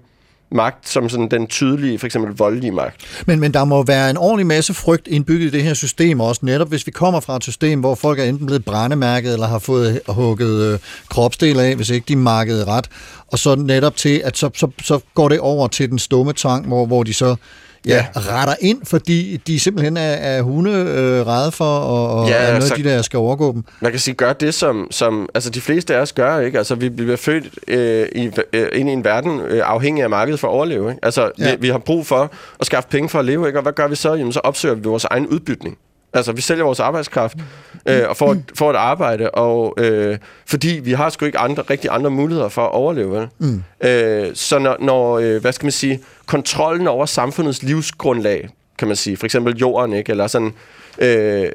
magt, 0.51 0.89
som 0.89 1.09
sådan 1.09 1.27
den 1.31 1.47
tydelige, 1.47 1.99
for 1.99 2.05
eksempel 2.05 2.35
voldelige 2.37 2.71
magt. 2.71 3.23
Men, 3.25 3.39
men 3.39 3.53
der 3.53 3.65
må 3.65 3.83
være 3.83 4.09
en 4.09 4.17
ordentlig 4.17 4.47
masse 4.47 4.73
frygt 4.73 5.07
indbygget 5.07 5.47
i 5.47 5.49
det 5.49 5.63
her 5.63 5.73
system 5.73 6.19
også, 6.19 6.41
netop 6.43 6.69
hvis 6.69 6.87
vi 6.87 6.91
kommer 6.91 7.19
fra 7.19 7.35
et 7.35 7.43
system, 7.43 7.79
hvor 7.79 7.95
folk 7.95 8.19
er 8.19 8.23
enten 8.23 8.45
blevet 8.45 8.65
brændemærket, 8.65 9.33
eller 9.33 9.47
har 9.47 9.59
fået 9.59 10.01
hugget 10.07 10.73
øh, 10.73 10.79
kropsdel 11.09 11.59
af, 11.59 11.75
hvis 11.75 11.89
ikke 11.89 12.05
de 12.07 12.15
markede 12.15 12.65
ret, 12.65 12.87
og 13.27 13.39
så 13.39 13.55
netop 13.55 13.95
til, 13.95 14.21
at 14.25 14.37
så, 14.37 14.49
så, 14.55 14.69
så 14.83 14.99
går 15.13 15.29
det 15.29 15.39
over 15.39 15.67
til 15.67 15.89
den 15.89 15.99
stumme 15.99 16.33
tvang, 16.33 16.67
hvor, 16.67 16.85
hvor 16.85 17.03
de 17.03 17.13
så 17.13 17.35
Ja. 17.85 18.05
retter 18.15 18.53
ind, 18.61 18.81
fordi 18.85 19.37
de 19.47 19.59
simpelthen 19.59 19.97
er, 19.97 20.01
er 20.01 20.41
hunde 20.41 20.71
øh, 20.71 21.27
redde 21.27 21.51
for, 21.51 21.77
og, 21.77 22.21
og 22.21 22.27
Ja, 22.29 22.33
er 22.35 22.41
noget, 22.41 22.55
altså- 22.55 22.75
de 22.75 22.83
der 22.83 23.01
skal 23.01 23.17
overgå 23.17 23.51
dem. 23.53 23.63
Man 23.81 23.91
kan 23.91 23.99
sige, 23.99 24.15
gør 24.15 24.33
det, 24.33 24.53
som, 24.53 24.87
som 24.91 25.29
altså 25.35 25.49
de 25.49 25.61
fleste 25.61 25.95
af 25.95 25.99
os 26.01 26.13
gør, 26.13 26.39
ikke? 26.39 26.57
Altså, 26.57 26.75
vi 26.75 26.89
bliver 26.89 27.17
født 27.17 27.45
øh, 27.67 28.07
i, 28.15 28.31
øh, 28.53 28.67
ind 28.73 28.89
i 28.89 28.93
en 28.93 29.03
verden 29.03 29.39
øh, 29.39 29.61
afhængig 29.65 30.03
af 30.03 30.09
markedet 30.09 30.39
for 30.39 30.47
at 30.47 30.51
overleve, 30.51 30.89
ikke? 30.89 30.99
Altså. 31.05 31.31
Ja. 31.39 31.51
vi, 31.51 31.57
vi 31.61 31.67
har 31.69 31.77
brug 31.77 32.05
for 32.07 32.31
at 32.59 32.65
skaffe 32.65 32.89
penge 32.89 33.09
for 33.09 33.19
at 33.19 33.25
leve, 33.25 33.47
ikke? 33.47 33.59
Og 33.59 33.63
hvad 33.63 33.73
gør 33.73 33.87
vi 33.87 33.95
så? 33.95 34.13
Jamen, 34.13 34.33
så 34.33 34.39
opsøger 34.39 34.75
vi 34.75 34.81
vores 34.83 35.03
egen 35.05 35.27
udbytning. 35.27 35.77
Altså, 36.17 36.31
vi 36.31 36.41
sælger 36.41 36.63
vores 36.63 36.79
arbejdskraft 36.79 37.37
øh, 37.85 38.03
og 38.09 38.17
får, 38.17 38.31
et- 38.31 38.51
får 38.55 38.69
et 38.69 38.75
arbejde, 38.75 39.31
og 39.31 39.73
øh, 39.77 40.17
fordi 40.45 40.79
vi 40.83 40.91
har 40.91 41.09
sgu 41.09 41.25
ikke 41.25 41.37
andre, 41.39 41.63
rigtig 41.69 41.89
andre 41.93 42.09
muligheder 42.09 42.49
for 42.49 42.65
at 42.65 42.71
overleve. 42.71 43.11
Vel? 43.19 43.27
Mm. 43.39 43.63
Øh, 43.87 44.27
så 44.33 44.59
når, 44.59 44.77
når 44.79 45.17
øh, 45.19 45.41
hvad 45.41 45.51
skal 45.53 45.65
man 45.65 45.71
sige, 45.71 45.99
kontrollen 46.25 46.87
over 46.87 47.05
samfundets 47.05 47.63
livsgrundlag, 47.63 48.49
kan 48.77 48.87
man 48.87 48.97
sige, 48.97 49.17
for 49.17 49.25
eksempel 49.25 49.57
jorden, 49.57 49.93
ikke? 49.93 50.11
eller 50.11 50.27
sådan 50.27 50.53
øh, 50.99 51.47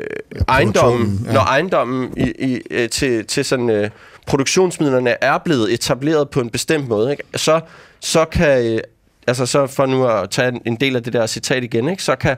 ejendommen, 0.48 1.20
ja. 1.26 1.32
når 1.32 1.40
ejendommen 1.40 2.12
i, 2.16 2.32
i, 2.38 2.60
øh, 2.70 2.88
til, 2.88 3.26
til 3.26 3.44
sådan, 3.44 3.70
øh, 3.70 3.90
produktionsmidlerne 4.26 5.24
er 5.24 5.38
blevet 5.38 5.72
etableret 5.72 6.30
på 6.30 6.40
en 6.40 6.50
bestemt 6.50 6.88
måde, 6.88 7.10
ikke? 7.10 7.22
Så, 7.36 7.60
så 8.00 8.24
kan, 8.24 8.66
øh, 8.72 8.80
altså 9.26 9.46
så 9.46 9.66
for 9.66 9.86
nu 9.86 10.06
at 10.06 10.30
tage 10.30 10.48
en- 10.48 10.62
en 10.66 10.76
del 10.76 10.96
af 10.96 11.02
det 11.02 11.12
der 11.12 11.26
citat 11.26 11.64
igen, 11.64 11.88
ikke? 11.88 12.02
så 12.02 12.16
kan 12.16 12.36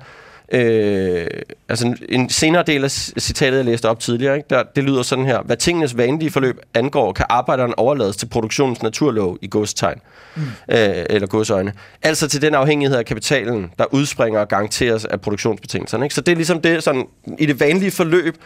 Øh, 0.53 1.27
altså 1.69 1.87
en- 1.87 1.99
en 2.09 2.29
senere 2.31 2.63
del 2.63 2.85
af 2.85 2.91
citatet, 2.91 3.57
jeg 3.57 3.65
læste 3.65 3.89
op 3.89 4.01
tidligere, 4.01 4.37
ikke? 4.37 4.47
Der, 4.51 4.63
det 4.77 4.85
lyder 4.85 5.03
sådan 5.03 5.25
her. 5.27 5.43
Hvad 5.43 5.57
tingenes 5.57 5.97
vanlige 5.97 6.31
forløb 6.31 6.59
angår, 6.75 7.13
kan 7.13 7.27
arbejderen 7.29 7.75
overlades 7.77 8.17
til 8.17 8.27
produktionens 8.27 8.83
naturlov 8.83 9.39
i 9.43 9.49
godstegn. 9.51 9.99
Mm. 10.37 10.43
Øh, 10.43 10.79
eller 11.11 11.27
godsøjne. 11.27 11.73
Altså 12.03 12.29
til 12.29 12.43
den 12.43 12.55
afhængighed 12.55 12.97
af 12.99 13.05
kapitalen, 13.05 13.71
der 13.79 13.85
udspringer 13.95 14.41
og 14.41 14.49
garanteres 14.49 15.05
af 15.05 15.21
produktionsbetingelserne. 15.21 16.05
Ikke? 16.07 16.15
Så 16.15 16.21
det 16.21 16.33
er 16.33 16.37
ligesom 16.37 16.61
det, 16.61 16.83
sådan, 16.83 17.05
i 17.39 17.47
det 17.47 17.61
vanlige 17.61 17.91
forløb, 17.91 18.37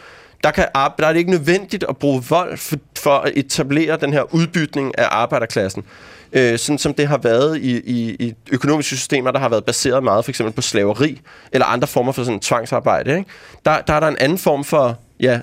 der, 0.43 0.51
kan, 0.51 0.65
der 0.75 1.07
er 1.07 1.11
det 1.11 1.17
ikke 1.19 1.31
nødvendigt 1.31 1.85
at 1.89 1.97
bruge 1.97 2.23
vold 2.29 2.57
for, 2.57 2.75
for 2.97 3.11
at 3.17 3.31
etablere 3.35 3.97
den 3.97 4.13
her 4.13 4.33
udbytning 4.35 4.97
af 4.97 5.07
arbejderklassen. 5.11 5.83
Øh, 6.33 6.59
sådan 6.59 6.77
som 6.77 6.93
det 6.93 7.07
har 7.07 7.17
været 7.17 7.57
i, 7.57 7.77
i, 7.77 8.15
i 8.19 8.33
økonomiske 8.51 8.95
systemer, 8.95 9.31
der 9.31 9.39
har 9.39 9.49
været 9.49 9.65
baseret 9.65 10.03
meget 10.03 10.25
for 10.25 10.31
eksempel 10.31 10.53
på 10.53 10.61
slaveri, 10.61 11.21
eller 11.51 11.65
andre 11.65 11.87
former 11.87 12.11
for 12.11 12.23
sådan 12.23 12.39
tvangsarbejde. 12.39 13.17
Ikke? 13.17 13.29
Der, 13.65 13.81
der 13.81 13.93
er 13.93 13.99
der 13.99 14.07
en 14.07 14.17
anden 14.19 14.37
form 14.37 14.63
for 14.63 14.99
ja, 15.19 15.39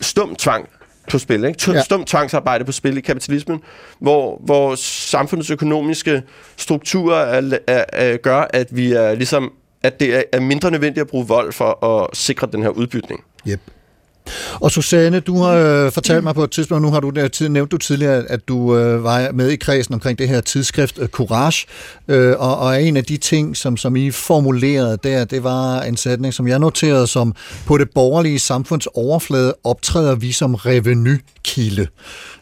stum 0.00 0.36
tvang 0.36 0.68
på 1.10 1.18
spil. 1.18 1.44
Ikke? 1.44 1.64
Ja. 1.66 1.72
Ja. 1.72 1.82
Stum 1.82 2.04
tvangsarbejde 2.04 2.64
på 2.64 2.72
spil 2.72 2.96
i 2.96 3.00
kapitalismen, 3.00 3.60
hvor, 3.98 4.40
hvor 4.44 4.74
samfundets 4.74 5.50
økonomiske 5.50 6.22
strukturer 6.56 7.16
er, 7.16 7.58
er, 7.66 7.84
er, 7.92 8.16
gør, 8.16 8.46
at 8.50 8.76
vi 8.76 8.92
er 8.92 9.14
ligesom 9.14 9.52
at 9.84 10.00
det 10.00 10.24
er 10.32 10.40
mindre 10.40 10.70
nødvendigt 10.70 11.00
at 11.00 11.06
bruge 11.06 11.26
vold 11.26 11.52
for 11.52 11.86
at 11.86 12.16
sikre 12.16 12.48
den 12.52 12.62
her 12.62 12.68
udbytning. 12.68 13.24
Yep. 13.48 13.60
Og 14.60 14.70
Susanne, 14.70 15.20
du 15.20 15.38
har 15.38 15.54
øh, 15.54 15.92
fortalt 15.92 16.24
mig 16.24 16.34
på 16.34 16.44
et 16.44 16.50
tidspunkt, 16.50 16.82
nu 16.82 16.90
har 16.90 17.00
du 17.00 17.10
der 17.10 17.28
tid, 17.28 17.48
nævnt 17.48 17.72
du 17.72 17.76
tidligere, 17.76 18.24
at 18.28 18.48
du 18.48 18.76
øh, 18.76 19.04
var 19.04 19.32
med 19.32 19.50
i 19.50 19.56
kredsen 19.56 19.94
omkring 19.94 20.18
det 20.18 20.28
her 20.28 20.40
tidsskrift 20.40 20.98
øh, 20.98 21.08
Courage, 21.08 21.66
øh, 22.08 22.34
og, 22.38 22.58
og 22.58 22.82
en 22.82 22.96
af 22.96 23.04
de 23.04 23.16
ting, 23.16 23.56
som, 23.56 23.76
som 23.76 23.96
I 23.96 24.10
formulerede 24.10 24.98
der, 25.02 25.24
det 25.24 25.44
var 25.44 25.80
en 25.80 25.96
sætning, 25.96 26.34
som 26.34 26.48
jeg 26.48 26.58
noterede 26.58 27.06
som, 27.06 27.34
på 27.66 27.78
det 27.78 27.90
borgerlige 27.94 28.38
samfunds 28.38 28.86
overflade 28.86 29.54
optræder 29.64 30.14
vi 30.14 30.32
som 30.32 30.54
revenykilde. 30.54 31.86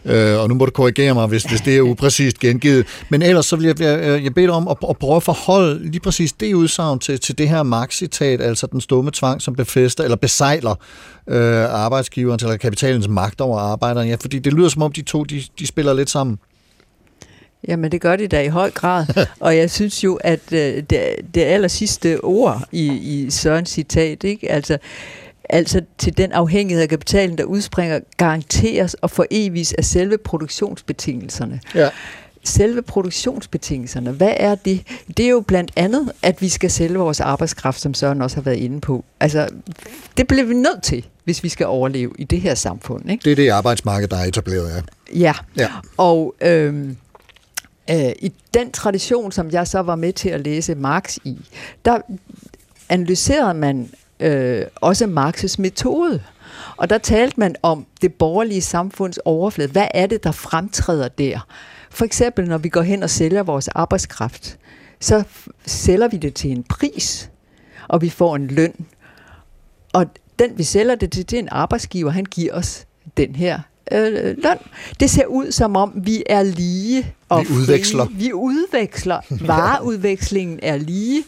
Øh, 0.04 0.40
og 0.40 0.48
nu 0.48 0.54
må 0.54 0.64
du 0.64 0.70
korrigere 0.70 1.14
mig, 1.14 1.26
hvis, 1.26 1.42
hvis 1.42 1.60
det 1.60 1.76
er 1.76 1.80
upræcist 1.82 2.38
gengivet. 2.38 2.86
Men 3.08 3.22
ellers 3.22 3.46
så 3.46 3.56
vil 3.56 3.66
jeg, 3.66 3.80
jeg, 3.80 4.24
jeg 4.24 4.34
bede 4.34 4.46
dig 4.46 4.54
om 4.54 4.68
at, 4.68 4.76
at 4.90 4.96
prøve 4.98 5.16
at 5.16 5.22
forholde 5.22 5.90
lige 5.90 6.00
præcis 6.00 6.32
det 6.32 6.54
udsagn 6.54 6.98
til, 6.98 7.20
til 7.20 7.38
det 7.38 7.48
her 7.48 7.62
Marx-citat, 7.62 8.40
altså 8.40 8.66
den 8.72 8.80
stumme 8.80 9.10
tvang, 9.10 9.42
som 9.42 9.54
befæster 9.54 10.04
eller 10.04 10.16
besejler 10.16 10.74
øh, 11.26 11.74
arbejdsgiverens 11.74 12.42
eller 12.42 12.56
kapitalens 12.56 13.08
magt 13.08 13.40
over 13.40 13.58
arbejderen. 13.58 14.08
Ja, 14.08 14.16
fordi 14.20 14.38
det 14.38 14.52
lyder 14.52 14.68
som 14.68 14.82
om 14.82 14.92
de 14.92 15.02
to, 15.02 15.24
de, 15.24 15.42
de 15.58 15.66
spiller 15.66 15.94
lidt 15.94 16.10
sammen. 16.10 16.38
Jamen, 17.68 17.92
det 17.92 18.00
gør 18.00 18.16
de 18.16 18.28
da 18.28 18.42
i 18.42 18.48
høj 18.48 18.70
grad. 18.70 19.06
og 19.40 19.56
jeg 19.56 19.70
synes 19.70 20.04
jo, 20.04 20.14
at 20.14 20.52
øh, 20.52 20.82
det, 20.90 21.00
det 21.34 21.40
aller 21.42 21.68
sidste 21.68 22.24
ord 22.24 22.62
i, 22.72 22.86
i 22.86 23.30
Sørens 23.30 23.70
citat, 23.70 24.24
ikke? 24.24 24.50
Altså, 24.50 24.78
altså 25.48 25.80
til 25.98 26.16
den 26.16 26.32
afhængighed 26.32 26.82
af 26.82 26.88
kapitalen, 26.88 27.38
der 27.38 27.44
udspringer, 27.44 28.00
garanteres 28.16 28.94
og 28.94 29.10
for 29.10 29.26
evigt 29.30 29.74
af 29.78 29.84
selve 29.84 30.18
produktionsbetingelserne. 30.18 31.60
Ja. 31.74 31.88
Selve 32.44 32.82
produktionsbetingelserne, 32.82 34.10
hvad 34.10 34.34
er 34.36 34.54
det? 34.54 34.86
Det 35.16 35.24
er 35.24 35.30
jo 35.30 35.40
blandt 35.40 35.72
andet, 35.76 36.12
at 36.22 36.40
vi 36.42 36.48
skal 36.48 36.70
sælge 36.70 36.98
vores 36.98 37.20
arbejdskraft, 37.20 37.80
som 37.80 37.94
Søren 37.94 38.22
også 38.22 38.36
har 38.36 38.42
været 38.42 38.56
inde 38.56 38.80
på. 38.80 39.04
Altså, 39.20 39.48
det 40.16 40.26
bliver 40.28 40.44
vi 40.44 40.54
nødt 40.54 40.82
til, 40.82 41.06
hvis 41.24 41.44
vi 41.44 41.48
skal 41.48 41.66
overleve 41.66 42.12
i 42.18 42.24
det 42.24 42.40
her 42.40 42.54
samfund. 42.54 43.10
Ikke? 43.10 43.24
Det 43.24 43.32
er 43.32 43.36
det 43.36 43.48
arbejdsmarked, 43.48 44.08
der 44.08 44.16
er 44.16 44.24
etableret, 44.24 44.74
ja. 44.74 44.82
Ja, 45.18 45.34
Ja. 45.56 45.68
og 45.96 46.34
øhm, 46.40 46.96
øh, 47.90 48.12
i 48.22 48.32
den 48.54 48.72
tradition, 48.72 49.32
som 49.32 49.50
jeg 49.50 49.66
så 49.66 49.80
var 49.80 49.96
med 49.96 50.12
til 50.12 50.28
at 50.28 50.40
læse 50.40 50.74
Marx 50.74 51.16
i, 51.24 51.38
der 51.84 51.98
analyserede 52.88 53.54
man 53.54 53.90
øh, 54.20 54.64
også 54.76 55.04
Marx's 55.04 55.54
metode. 55.58 56.22
Og 56.76 56.90
der 56.90 56.98
talte 56.98 57.40
man 57.40 57.54
om 57.62 57.86
det 58.02 58.14
borgerlige 58.14 58.62
samfunds 58.62 59.18
overflade. 59.24 59.70
Hvad 59.72 59.86
er 59.94 60.06
det, 60.06 60.24
der 60.24 60.32
fremtræder 60.32 61.08
der? 61.08 61.46
For 61.92 62.04
eksempel, 62.04 62.48
når 62.48 62.58
vi 62.58 62.68
går 62.68 62.82
hen 62.82 63.02
og 63.02 63.10
sælger 63.10 63.42
vores 63.42 63.68
arbejdskraft, 63.68 64.58
så 65.00 65.22
sælger 65.66 66.08
vi 66.08 66.16
det 66.16 66.34
til 66.34 66.50
en 66.50 66.62
pris, 66.62 67.30
og 67.88 68.02
vi 68.02 68.08
får 68.08 68.36
en 68.36 68.46
løn. 68.46 68.74
Og 69.92 70.06
den, 70.38 70.58
vi 70.58 70.62
sælger 70.62 70.94
det 70.94 71.12
til, 71.12 71.30
det 71.30 71.36
er 71.36 71.38
en 71.40 71.48
arbejdsgiver, 71.50 72.10
han 72.10 72.24
giver 72.24 72.54
os 72.54 72.86
den 73.16 73.36
her 73.36 73.60
øh, 73.92 74.36
løn. 74.38 74.58
Det 75.00 75.10
ser 75.10 75.26
ud 75.26 75.52
som 75.52 75.76
om, 75.76 75.92
vi 75.96 76.22
er 76.26 76.42
lige. 76.42 77.14
Og 77.28 77.44
Vi 77.48 77.54
udveksler. 77.54 78.04
Frie. 78.04 78.16
Vi 78.16 78.32
udveksler. 78.32 79.20
Vareudvekslingen 79.46 80.60
er 80.62 80.76
lige. 80.76 81.24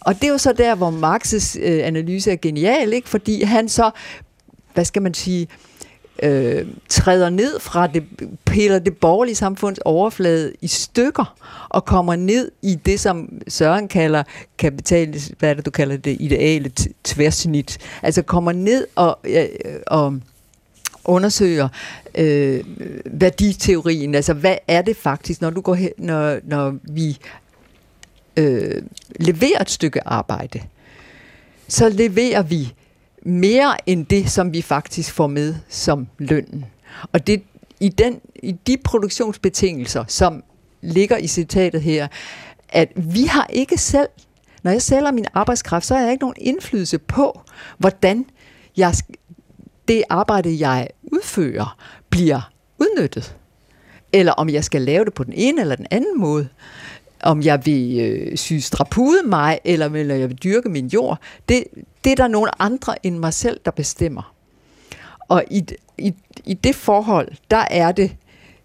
Og 0.00 0.14
det 0.14 0.24
er 0.24 0.28
jo 0.28 0.38
så 0.38 0.52
der, 0.52 0.74
hvor 0.74 0.90
Marx's 0.90 1.60
øh, 1.60 1.86
analyse 1.86 2.32
er 2.32 2.36
genial, 2.36 2.92
ikke? 2.92 3.08
fordi 3.08 3.42
han 3.42 3.68
så, 3.68 3.90
hvad 4.74 4.84
skal 4.84 5.02
man 5.02 5.14
sige, 5.14 5.42
øh, 5.42 5.73
Øh, 6.22 6.66
træder 6.88 7.30
ned 7.30 7.60
fra 7.60 7.86
det, 7.86 8.04
piller 8.46 8.78
det 8.78 8.96
borgerlige 8.96 9.34
samfunds 9.34 9.78
overflade 9.78 10.52
i 10.60 10.66
stykker, 10.66 11.36
og 11.68 11.84
kommer 11.84 12.16
ned 12.16 12.50
i 12.62 12.74
det, 12.74 13.00
som 13.00 13.42
Søren 13.48 13.88
kalder 13.88 14.22
kapital, 14.58 15.20
hvad 15.38 15.50
er 15.50 15.54
det, 15.54 15.66
du 15.66 15.70
kalder 15.70 15.96
det, 15.96 16.16
ideale 16.20 16.70
t- 16.80 16.92
tværsnit. 17.04 17.78
Altså 18.02 18.22
kommer 18.22 18.52
ned 18.52 18.86
og, 18.94 19.18
øh, 19.24 19.46
og 19.86 20.20
undersøger 21.04 21.68
øh, 22.14 22.64
værditeorien, 23.04 24.14
altså 24.14 24.32
hvad 24.32 24.56
er 24.68 24.82
det 24.82 24.96
faktisk, 24.96 25.40
når 25.40 25.50
du 25.50 25.60
går 25.60 25.74
hen, 25.74 25.90
når, 25.98 26.38
når 26.44 26.76
vi 26.82 27.18
øh, 28.36 28.82
leverer 29.20 29.60
et 29.60 29.70
stykke 29.70 30.08
arbejde, 30.08 30.62
så 31.68 31.88
leverer 31.88 32.42
vi 32.42 32.72
mere 33.24 33.88
end 33.88 34.06
det, 34.06 34.30
som 34.30 34.52
vi 34.52 34.62
faktisk 34.62 35.12
får 35.12 35.26
med 35.26 35.54
som 35.68 36.06
lønnen. 36.18 36.64
Og 37.12 37.26
det 37.26 37.42
i, 37.80 37.88
den, 37.88 38.20
i 38.42 38.52
de 38.52 38.76
produktionsbetingelser, 38.84 40.04
som 40.08 40.44
ligger 40.80 41.16
i 41.16 41.26
citatet 41.26 41.82
her, 41.82 42.08
at 42.68 42.92
vi 42.96 43.24
har 43.24 43.46
ikke 43.50 43.78
selv, 43.78 44.08
når 44.62 44.70
jeg 44.70 44.82
sælger 44.82 45.12
min 45.12 45.26
arbejdskraft, 45.34 45.86
så 45.86 45.94
har 45.94 46.02
jeg 46.02 46.12
ikke 46.12 46.24
nogen 46.24 46.36
indflydelse 46.38 46.98
på, 46.98 47.40
hvordan 47.78 48.26
jeg, 48.76 48.94
det 49.88 50.02
arbejde, 50.10 50.68
jeg 50.68 50.88
udfører, 51.02 51.76
bliver 52.10 52.50
udnyttet. 52.78 53.36
Eller 54.12 54.32
om 54.32 54.48
jeg 54.48 54.64
skal 54.64 54.82
lave 54.82 55.04
det 55.04 55.14
på 55.14 55.24
den 55.24 55.32
ene 55.32 55.60
eller 55.60 55.76
den 55.76 55.86
anden 55.90 56.20
måde. 56.20 56.48
Om 57.24 57.42
jeg 57.42 57.66
vil 57.66 58.00
øh, 58.00 58.36
sy 58.36 58.52
strapude 58.52 59.22
mig, 59.26 59.58
eller, 59.64 59.86
eller 59.86 60.14
jeg 60.14 60.28
vil 60.28 60.38
dyrke 60.44 60.68
min 60.68 60.86
jord. 60.86 61.18
Det, 61.48 61.64
det 62.04 62.12
er 62.12 62.16
der 62.16 62.28
nogle 62.28 62.62
andre 62.62 63.06
end 63.06 63.18
mig 63.18 63.34
selv, 63.34 63.60
der 63.64 63.70
bestemmer. 63.70 64.34
Og 65.28 65.44
i, 65.50 65.64
i, 65.98 66.14
i 66.44 66.54
det 66.54 66.74
forhold, 66.74 67.28
der 67.50 67.64
er 67.70 67.92
det, 67.92 68.16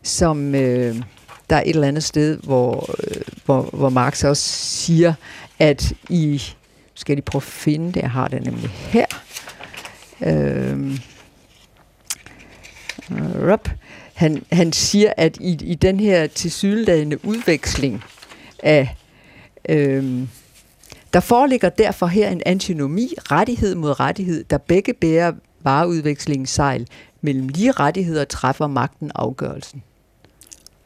som 0.04 0.56
øh, 0.56 0.96
der 1.50 1.56
er 1.56 1.62
et 1.62 1.70
eller 1.70 1.88
andet 1.88 2.04
sted, 2.04 2.38
hvor, 2.38 2.96
øh, 3.04 3.22
hvor, 3.46 3.62
hvor 3.62 3.90
Marx 3.90 4.24
også 4.24 4.50
siger, 4.50 5.14
at 5.60 5.94
i, 6.10 6.44
skal 6.94 7.18
de 7.18 7.22
prøve 7.22 7.40
at 7.40 7.44
finde 7.44 7.94
det, 7.94 8.02
jeg 8.02 8.12
har 8.12 8.28
det 8.28 8.46
nemlig 8.46 8.70
her, 8.70 9.06
øhm, 10.22 11.00
øh, 13.12 13.52
Rup, 13.52 13.70
han, 14.14 14.44
han 14.52 14.74
siger, 14.74 15.14
at 15.18 15.38
i, 15.38 15.58
i 15.62 15.76
den 15.76 16.00
her 16.00 16.28
tilsyneladende 16.28 17.26
udveksling 17.26 18.04
af 18.64 18.96
øh, 19.70 20.28
der 21.14 21.20
foreligger 21.20 21.70
derfor 21.70 22.06
her 22.06 22.30
en 22.30 22.42
antinomi, 22.46 23.14
rettighed 23.32 23.76
mod 23.76 24.00
rettighed, 24.00 24.44
der 24.50 24.58
begge 24.58 24.94
bærer 24.94 25.34
vareudvekslingens 25.62 26.50
sejl. 26.50 26.88
Mellem 27.22 27.48
lige 27.48 27.72
rettigheder 27.72 28.26
træffer 28.26 28.68
magten 28.68 29.12
afgørelsen. 29.16 29.84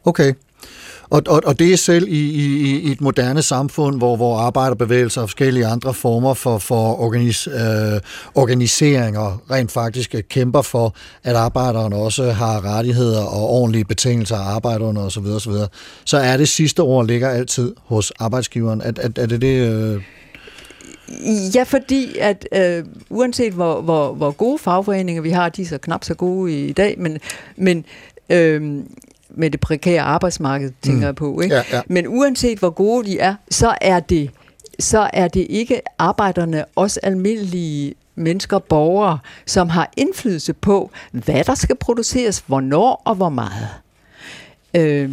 Okay. 0.04 0.34
Og, 1.14 1.22
og, 1.28 1.42
og 1.46 1.60
det 1.60 1.74
er 1.74 1.78
selv 1.78 2.08
i, 2.08 2.22
i, 2.30 2.80
i 2.80 2.92
et 2.92 3.02
moderne 3.02 3.42
samfund, 3.42 3.98
hvor, 3.98 4.16
hvor 4.16 4.38
arbejderbevægelser 4.38 5.22
og 5.22 5.30
forskellige 5.30 5.66
andre 5.66 5.94
former 5.94 6.34
for, 6.34 6.58
for 6.58 7.02
organis, 7.02 7.48
øh, 7.48 8.00
organiseringer 8.36 9.42
rent 9.52 9.72
faktisk 9.72 10.16
øh, 10.16 10.24
kæmper 10.30 10.62
for, 10.62 10.96
at 11.24 11.36
arbejderne 11.36 11.96
også 11.96 12.32
har 12.32 12.76
rettigheder 12.76 13.22
og 13.22 13.50
ordentlige 13.50 13.86
betingelser 13.86 14.36
at 14.36 14.42
arbejde 14.42 14.84
under 14.84 15.02
osv., 15.02 15.26
osv., 15.26 15.54
så 16.06 16.18
er 16.18 16.38
det 16.38 16.48
sidste 16.48 16.80
ord 16.80 17.08
ligger 17.08 17.30
altid 17.30 17.76
hos 17.86 18.12
arbejdsgiveren. 18.12 18.82
Er, 18.82 18.92
er, 18.98 19.10
er 19.16 19.26
det 19.26 19.42
det... 19.42 19.70
Øh 19.70 20.02
Ja, 21.56 21.64
fordi 21.64 22.18
at 22.20 22.48
øh, 22.56 22.86
uanset 23.10 23.54
hvor, 23.54 23.82
hvor, 23.82 24.14
hvor 24.14 24.32
gode 24.32 24.58
fagforeninger 24.58 25.22
vi 25.22 25.30
har, 25.30 25.50
de 25.50 25.62
er 25.62 25.66
så 25.66 25.78
knap 25.78 26.04
så 26.04 26.14
gode 26.14 26.68
i 26.68 26.72
dag, 26.72 26.96
men, 27.00 27.20
men 27.58 27.86
øh, 28.30 28.84
med 29.34 29.50
det 29.52 29.60
prekære 29.60 30.02
arbejdsmarked, 30.02 30.72
tænker 30.82 31.00
mm. 31.00 31.06
jeg 31.06 31.16
på. 31.16 31.42
Ikke? 31.42 31.56
Ja, 31.56 31.64
ja. 31.72 31.82
Men 31.88 32.08
uanset 32.08 32.60
hvor 32.60 32.70
gode 32.70 33.06
de 33.06 33.20
er, 33.20 33.36
så 33.50 33.76
er 33.82 34.00
det, 34.00 34.32
så 34.80 35.10
er 35.14 35.28
det 35.28 35.48
ikke 35.50 35.82
arbejderne, 36.00 36.66
også 36.76 37.00
almindelige 37.04 37.94
mennesker, 38.16 38.60
borgere, 38.60 39.20
som 39.46 39.70
har 39.70 39.92
indflydelse 39.98 40.54
på, 40.54 40.92
hvad 41.12 41.44
der 41.44 41.56
skal 41.56 41.76
produceres, 41.76 42.44
hvornår 42.48 43.02
og 43.06 43.16
hvor 43.16 43.30
meget. 43.30 43.70
Øh, 44.74 45.12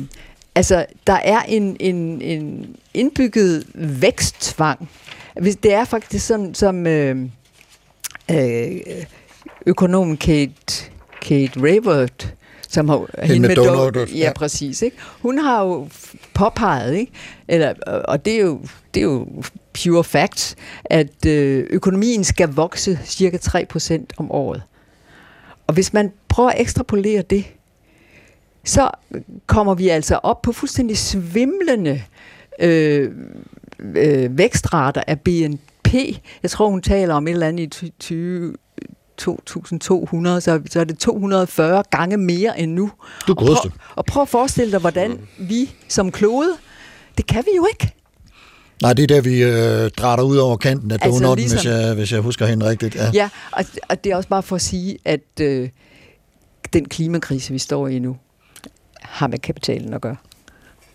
altså, 0.54 0.87
der 1.06 1.12
er 1.12 1.42
en, 1.42 1.76
en, 1.80 2.22
en 2.22 2.76
indbygget 2.94 3.66
væksttvang. 3.74 4.90
Hvis 5.40 5.56
det 5.56 5.72
er 5.72 5.85
faktisk 5.85 6.26
sådan, 6.26 6.54
som 6.54 6.87
øh, 6.87 7.16
øh, 8.30 8.70
økonomen 9.66 10.16
Kate, 10.16 10.90
Kate 11.22 11.61
Raworth, 11.61 12.26
som 12.70 12.88
har 12.88 13.06
Hende 13.22 13.48
med 13.48 13.56
Donald, 13.56 14.09
ja, 14.09 14.16
ja. 14.16 14.24
ja, 14.24 14.33
præcis. 14.33 14.83
Ikke? 14.83 14.96
Hun 15.22 15.38
har 15.38 15.64
jo 15.64 15.88
påpeget, 16.35 16.94
ikke? 16.94 17.12
Eller, 17.48 17.74
og 17.85 18.24
det 18.24 18.35
er, 18.35 18.40
jo, 18.40 18.61
det 18.94 19.00
er 19.00 19.04
jo 19.04 19.26
pure 19.83 20.04
facts, 20.04 20.56
at 20.85 21.26
øh, 21.26 21.66
økonomien 21.70 22.24
skal 22.24 22.48
vokse 22.48 22.98
cirka 23.04 23.37
3% 23.37 24.04
om 24.16 24.30
året. 24.30 24.62
Og 25.66 25.74
hvis 25.74 25.92
man 25.92 26.12
prøver 26.28 26.50
at 26.50 26.61
ekstrapolere 26.61 27.22
det, 27.22 27.44
så 28.64 28.90
kommer 29.46 29.74
vi 29.74 29.88
altså 29.88 30.16
op 30.22 30.42
på 30.42 30.52
fuldstændig 30.52 30.98
svimlende 30.98 32.02
øh, 32.61 33.11
øh, 33.96 34.38
vækstrater 34.38 35.02
af 35.06 35.20
BNP. 35.20 35.94
Jeg 36.42 36.50
tror, 36.50 36.68
hun 36.68 36.83
taler 36.83 37.14
om 37.14 37.26
et 37.26 37.33
eller 37.33 37.48
andet 37.48 37.83
i 37.83 37.92
20, 37.98 38.54
2200, 39.20 40.40
så, 40.40 40.61
så 40.70 40.80
er 40.80 40.85
det 40.85 40.98
240 40.98 41.83
gange 41.90 42.16
mere 42.16 42.61
end 42.61 42.72
nu. 42.72 42.90
Du 43.26 43.33
og, 43.33 43.37
prøv, 43.37 43.56
og 43.96 44.04
prøv 44.06 44.22
at 44.22 44.28
forestille 44.28 44.72
dig, 44.72 44.80
hvordan 44.80 45.18
vi 45.38 45.74
som 45.88 46.12
klode, 46.12 46.56
det 47.18 47.26
kan 47.26 47.44
vi 47.52 47.56
jo 47.56 47.66
ikke. 47.72 47.94
Nej, 48.83 48.92
det 48.92 49.02
er 49.02 49.06
der, 49.06 49.20
vi 49.20 49.42
øh, 49.42 49.90
drætter 49.90 50.24
ud 50.24 50.37
over 50.37 50.56
kanten 50.56 50.90
af 50.90 50.98
Altså, 51.02 51.20
donutten, 51.22 51.42
ligesom- 51.42 51.56
hvis, 51.59 51.87
jeg, 51.87 51.94
hvis 51.94 52.12
jeg 52.12 52.20
husker 52.20 52.46
hende 52.46 52.68
rigtigt. 52.68 52.94
Ja. 52.94 53.11
Ja, 53.14 53.28
og, 53.52 53.64
og 53.88 54.04
det 54.04 54.12
er 54.12 54.16
også 54.16 54.28
bare 54.28 54.42
for 54.42 54.56
at 54.56 54.62
sige, 54.62 54.98
at 55.04 55.20
øh, 55.40 55.68
den 56.72 56.88
klimakrise, 56.88 57.52
vi 57.52 57.59
står 57.59 57.88
i 57.88 57.98
nu, 57.98 58.16
har 59.02 59.26
med 59.26 59.38
kapitalen 59.38 59.94
at 59.94 60.00
gøre. 60.00 60.16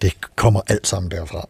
Det 0.01 0.13
kommer 0.35 0.61
alt 0.67 0.87
sammen 0.87 1.11
derfra. 1.11 1.47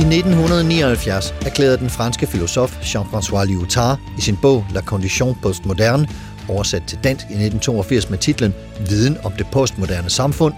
I 0.00 0.02
1979 0.02 1.34
erklærede 1.46 1.78
den 1.78 1.90
franske 1.90 2.26
filosof 2.26 2.76
Jean-François 2.80 3.44
Lyotard 3.44 3.98
i 4.18 4.20
sin 4.20 4.36
bog 4.42 4.66
La 4.74 4.80
Condition 4.80 5.36
Postmoderne, 5.42 6.08
oversat 6.48 6.82
til 6.86 6.98
dansk 7.04 7.24
i 7.24 7.32
1982 7.32 8.10
med 8.10 8.18
titlen 8.18 8.54
Viden 8.88 9.16
om 9.24 9.32
det 9.32 9.46
postmoderne 9.52 10.10
samfund, 10.10 10.54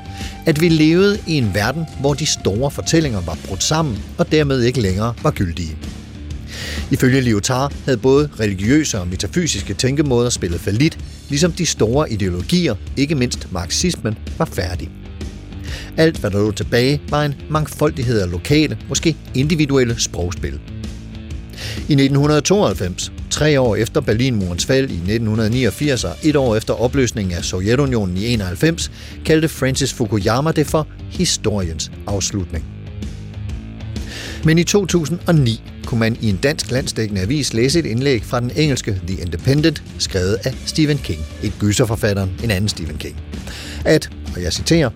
at 0.46 0.60
vi 0.60 0.68
levede 0.68 1.18
i 1.26 1.38
en 1.38 1.54
verden, 1.54 1.86
hvor 2.00 2.14
de 2.14 2.26
store 2.26 2.70
fortællinger 2.70 3.20
var 3.20 3.38
brudt 3.48 3.62
sammen 3.62 4.02
og 4.18 4.32
dermed 4.32 4.62
ikke 4.62 4.80
længere 4.80 5.14
var 5.22 5.30
gyldige. 5.30 5.76
Ifølge 6.90 7.20
Lyotard 7.20 7.72
havde 7.84 7.98
både 7.98 8.30
religiøse 8.40 9.00
og 9.00 9.08
metafysiske 9.08 9.74
tænkemåder 9.74 10.30
spillet 10.30 10.60
fallit, 10.60 10.98
ligesom 11.28 11.52
de 11.52 11.66
store 11.66 12.12
ideologier, 12.12 12.74
ikke 12.96 13.14
mindst 13.14 13.52
marxismen, 13.52 14.18
var 14.38 14.44
færdige. 14.44 15.01
Alt, 15.96 16.16
hvad 16.16 16.30
der 16.30 16.38
lå 16.38 16.52
tilbage, 16.52 17.00
var 17.08 17.24
en 17.24 17.34
mangfoldighed 17.50 18.20
af 18.20 18.30
lokale, 18.30 18.78
måske 18.88 19.16
individuelle 19.34 20.00
sprogspil. 20.00 20.60
I 21.76 21.92
1992, 21.92 23.12
tre 23.30 23.60
år 23.60 23.76
efter 23.76 24.00
Berlinmurens 24.00 24.66
fald 24.66 24.90
i 24.90 24.94
1989 24.94 26.04
og 26.04 26.16
et 26.22 26.36
år 26.36 26.56
efter 26.56 26.74
opløsningen 26.74 27.34
af 27.34 27.44
Sovjetunionen 27.44 28.16
i 28.16 28.26
91, 28.26 28.90
kaldte 29.24 29.48
Francis 29.48 29.92
Fukuyama 29.92 30.52
det 30.52 30.66
for 30.66 30.86
historiens 31.10 31.90
afslutning. 32.06 32.64
Men 34.44 34.58
i 34.58 34.64
2009 34.64 35.62
kunne 35.86 36.00
man 36.00 36.16
i 36.20 36.30
en 36.30 36.36
dansk 36.36 36.70
landsdækkende 36.70 37.20
avis 37.20 37.54
læse 37.54 37.78
et 37.78 37.86
indlæg 37.86 38.24
fra 38.24 38.40
den 38.40 38.50
engelske 38.56 39.00
The 39.06 39.22
Independent, 39.22 39.82
skrevet 39.98 40.38
af 40.44 40.54
Stephen 40.66 40.98
King, 40.98 41.20
et 41.42 41.52
gyserforfatteren, 41.58 42.30
en 42.44 42.50
anden 42.50 42.68
Stephen 42.68 42.96
King. 42.98 43.16
At, 43.84 44.10
og 44.34 44.42
jeg 44.42 44.52
citerer, 44.52 44.90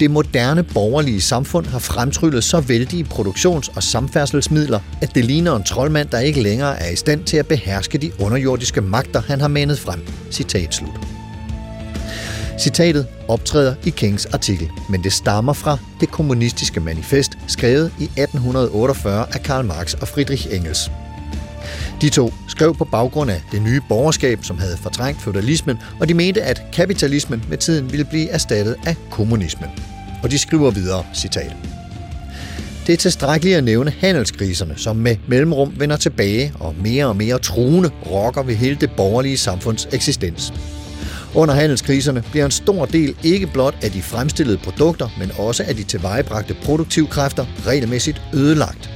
det 0.00 0.10
moderne 0.10 0.62
borgerlige 0.62 1.20
samfund 1.20 1.66
har 1.66 1.78
fremtryllet 1.78 2.44
så 2.44 2.60
vældige 2.60 3.04
produktions- 3.04 3.76
og 3.76 3.82
samfærdselsmidler, 3.82 4.80
at 5.02 5.14
det 5.14 5.24
ligner 5.24 5.56
en 5.56 5.62
troldmand, 5.62 6.08
der 6.08 6.18
ikke 6.18 6.42
længere 6.42 6.82
er 6.82 6.90
i 6.90 6.96
stand 6.96 7.24
til 7.24 7.36
at 7.36 7.46
beherske 7.46 7.98
de 7.98 8.10
underjordiske 8.20 8.80
magter, 8.80 9.20
han 9.20 9.40
har 9.40 9.48
manet 9.48 9.78
frem. 9.78 10.00
Citat 10.30 10.74
slut. 10.74 11.00
Citatet 12.58 13.06
optræder 13.28 13.74
i 13.84 13.90
Kings 13.90 14.26
artikel, 14.26 14.70
men 14.88 15.04
det 15.04 15.12
stammer 15.12 15.52
fra 15.52 15.78
det 16.00 16.10
kommunistiske 16.10 16.80
manifest, 16.80 17.32
skrevet 17.46 17.92
i 17.98 18.04
1848 18.04 19.26
af 19.34 19.42
Karl 19.42 19.64
Marx 19.64 19.94
og 19.94 20.08
Friedrich 20.08 20.46
Engels. 20.50 20.90
De 22.00 22.08
to 22.08 22.34
skrev 22.48 22.74
på 22.74 22.84
baggrund 22.84 23.30
af 23.30 23.42
det 23.52 23.62
nye 23.62 23.80
borgerskab, 23.88 24.38
som 24.42 24.58
havde 24.58 24.76
fortrængt 24.76 25.22
feudalismen, 25.22 25.76
og 26.00 26.08
de 26.08 26.14
mente, 26.14 26.42
at 26.42 26.62
kapitalismen 26.72 27.44
med 27.48 27.58
tiden 27.58 27.92
ville 27.92 28.04
blive 28.04 28.28
erstattet 28.28 28.76
af 28.86 28.96
kommunismen. 29.10 29.70
Og 30.22 30.30
de 30.30 30.38
skriver 30.38 30.70
videre, 30.70 31.04
citat. 31.14 31.56
Det 32.86 32.92
er 32.92 32.96
tilstrækkeligt 32.96 33.56
at 33.56 33.64
nævne 33.64 33.92
handelskriserne, 34.00 34.74
som 34.76 34.96
med 34.96 35.16
mellemrum 35.28 35.72
vender 35.76 35.96
tilbage 35.96 36.52
og 36.60 36.74
mere 36.82 37.06
og 37.06 37.16
mere 37.16 37.38
truende 37.38 37.90
rokker 38.10 38.42
ved 38.42 38.54
hele 38.54 38.76
det 38.80 38.90
borgerlige 38.96 39.38
samfunds 39.38 39.88
eksistens. 39.92 40.52
Under 41.34 41.54
handelskriserne 41.54 42.22
bliver 42.30 42.44
en 42.44 42.50
stor 42.50 42.84
del 42.86 43.16
ikke 43.22 43.46
blot 43.46 43.74
af 43.82 43.90
de 43.90 44.02
fremstillede 44.02 44.58
produkter, 44.58 45.08
men 45.18 45.30
også 45.38 45.64
af 45.68 45.76
de 45.76 45.82
tilvejebragte 45.82 46.54
produktivkræfter 46.54 47.46
regelmæssigt 47.66 48.22
ødelagt. 48.34 48.90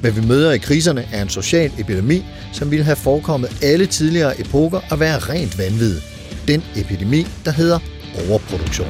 Hvad 0.00 0.10
vi 0.10 0.26
møder 0.26 0.52
i 0.52 0.58
kriserne 0.58 1.04
er 1.12 1.22
en 1.22 1.28
social 1.28 1.70
epidemi, 1.78 2.24
som 2.52 2.70
ville 2.70 2.84
have 2.84 2.96
forekommet 2.96 3.50
alle 3.62 3.86
tidligere 3.86 4.40
epoker 4.40 4.80
at 4.92 5.00
være 5.00 5.18
rent 5.18 5.58
vanvid. 5.58 6.00
Den 6.48 6.64
epidemi, 6.76 7.26
der 7.44 7.50
hedder 7.50 7.78
overproduktion. 8.28 8.88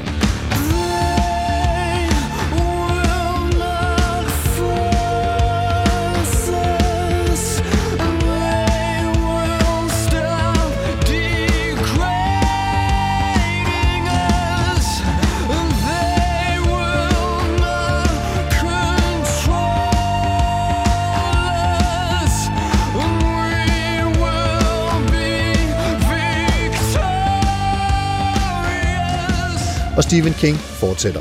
Stephen 30.08 30.34
King 30.34 30.56
fortsætter. 30.56 31.20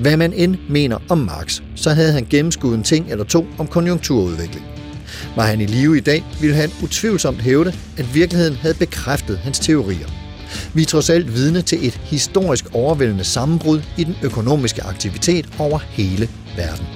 Hvad 0.00 0.16
man 0.16 0.32
end 0.32 0.56
mener 0.68 0.98
om 1.08 1.18
Marx, 1.18 1.60
så 1.74 1.90
havde 1.90 2.12
han 2.12 2.26
gennemskuddet 2.30 2.78
en 2.78 2.82
ting 2.82 3.10
eller 3.10 3.24
to 3.24 3.46
om 3.58 3.66
konjunkturudvikling. 3.66 4.66
Var 5.36 5.42
han 5.42 5.60
i 5.60 5.66
live 5.66 5.96
i 5.96 6.00
dag, 6.00 6.24
ville 6.40 6.56
han 6.56 6.70
utvivlsomt 6.82 7.42
hævde, 7.42 7.72
at 7.96 8.14
virkeligheden 8.14 8.56
havde 8.56 8.74
bekræftet 8.74 9.38
hans 9.38 9.58
teorier. 9.58 10.08
Vi 10.74 10.82
er 10.82 10.86
trods 10.86 11.10
alt 11.10 11.34
vidne 11.34 11.62
til 11.62 11.86
et 11.86 12.00
historisk 12.04 12.64
overvældende 12.74 13.24
sammenbrud 13.24 13.80
i 13.96 14.04
den 14.04 14.16
økonomiske 14.22 14.82
aktivitet 14.82 15.48
over 15.58 15.78
hele 15.78 16.28
verden. 16.56 16.86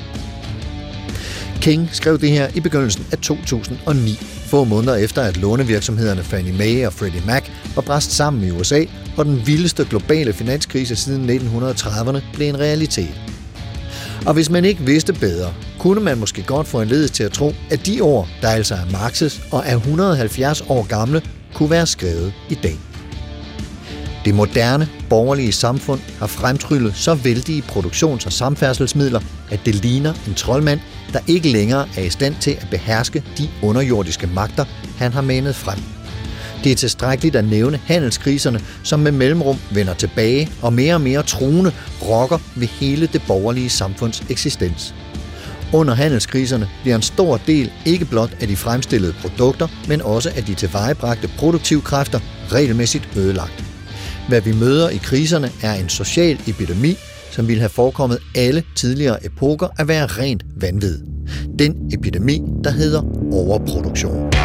King 1.61 1.89
skrev 1.93 2.19
det 2.21 2.31
her 2.31 2.49
i 2.55 2.61
begyndelsen 2.61 3.07
af 3.13 3.19
2009, 3.19 4.19
få 4.51 4.65
måneder 4.65 4.97
efter 4.97 5.23
at 5.23 5.37
lånevirksomhederne 5.37 6.23
Fannie 6.23 6.53
Mae 6.53 6.87
og 6.87 6.93
Freddie 6.93 7.23
Mac 7.27 7.43
var 7.75 7.83
bræst 7.83 8.13
sammen 8.13 8.45
i 8.45 8.51
USA, 8.51 8.85
og 9.17 9.25
den 9.25 9.47
vildeste 9.47 9.87
globale 9.91 10.33
finanskrise 10.33 10.97
siden 10.97 11.31
1930'erne 11.31 12.19
blev 12.35 12.49
en 12.49 12.61
realitet. 12.61 13.21
Og 14.27 14.35
hvis 14.35 14.51
man 14.51 14.65
ikke 14.65 14.83
vidste 14.83 15.13
bedre, 15.13 15.53
kunne 15.79 16.01
man 16.01 16.19
måske 16.19 16.43
godt 16.43 16.69
få 16.69 16.81
en 16.83 16.89
ledelse 16.89 17.15
til 17.15 17.23
at 17.23 17.33
tro, 17.33 17.55
at 17.71 17.87
de 17.87 18.03
år, 18.03 18.29
der 18.43 18.49
altså 18.49 18.75
er 18.75 18.85
Marx's 18.85 19.55
og 19.55 19.63
er 19.67 19.77
170 19.77 20.61
år 20.69 20.87
gamle, 20.87 21.23
kunne 21.55 21.71
være 21.71 21.87
skrevet 21.87 22.33
i 22.49 22.55
dag. 22.55 22.77
Det 24.25 24.35
moderne, 24.35 24.89
borgerlige 25.09 25.53
samfund 25.53 26.01
har 26.19 26.27
fremtryllet 26.27 26.97
så 26.97 27.15
vældige 27.15 27.63
produktions- 27.63 28.27
og 28.27 28.33
samfærdselsmidler, 28.33 29.21
at 29.51 29.61
det 29.65 29.75
ligner 29.75 30.15
en 30.27 30.35
troldmand, 30.35 30.81
der 31.13 31.21
ikke 31.27 31.49
længere 31.49 31.89
er 31.97 32.03
i 32.03 32.11
stand 32.11 32.35
til 32.41 32.51
at 32.51 32.67
beherske 32.71 33.23
de 33.39 33.49
underjordiske 33.63 34.27
magter, 34.27 34.65
han 34.99 35.13
har 35.13 35.21
manet 35.21 35.57
frem. 35.57 35.79
Det 36.65 36.73
er 36.73 36.77
tilstrækkeligt 36.77 37.37
at 37.37 37.45
nævne 37.45 37.81
handelskriserne, 37.85 38.61
som 38.83 39.01
med 39.01 39.13
mellemrum 39.13 39.57
vender 39.71 39.95
tilbage 39.95 40.49
og 40.63 40.73
mere 40.73 40.95
og 40.95 41.01
mere 41.01 41.23
truende 41.23 41.73
rokker 42.03 42.39
ved 42.57 42.67
hele 42.67 43.07
det 43.07 43.23
borgerlige 43.27 43.71
samfunds 43.71 44.23
eksistens. 44.31 44.95
Under 45.73 45.95
handelskriserne 45.95 46.69
bliver 46.83 46.97
en 46.97 47.03
stor 47.03 47.37
del 47.47 47.73
ikke 47.85 48.05
blot 48.05 48.37
af 48.41 48.49
de 48.49 48.57
fremstillede 48.57 49.15
produkter, 49.21 49.69
men 49.89 50.03
også 50.03 50.31
af 50.37 50.45
de 50.45 50.55
tilvejebragte 50.55 51.31
produktivkræfter 51.39 52.21
regelmæssigt 52.53 53.09
ødelagt. 53.17 53.65
Hvad 54.29 54.41
vi 54.41 54.53
møder 54.53 54.89
i 54.89 54.97
kriserne 54.97 55.51
er 55.63 55.75
en 55.75 55.89
social 55.89 56.41
epidemi, 56.47 56.97
som 57.31 57.49
ville 57.49 57.61
have 57.61 57.71
forekommet 57.71 58.19
alle 58.35 58.63
tidligere 58.77 59.27
epoker 59.27 59.69
at 59.79 59.89
være 59.89 60.07
rent 60.07 60.45
vanvid. 60.57 60.99
Den 61.59 61.91
epidemi, 61.93 62.43
der 62.65 62.71
hedder 62.71 63.03
overproduktion. 63.33 64.40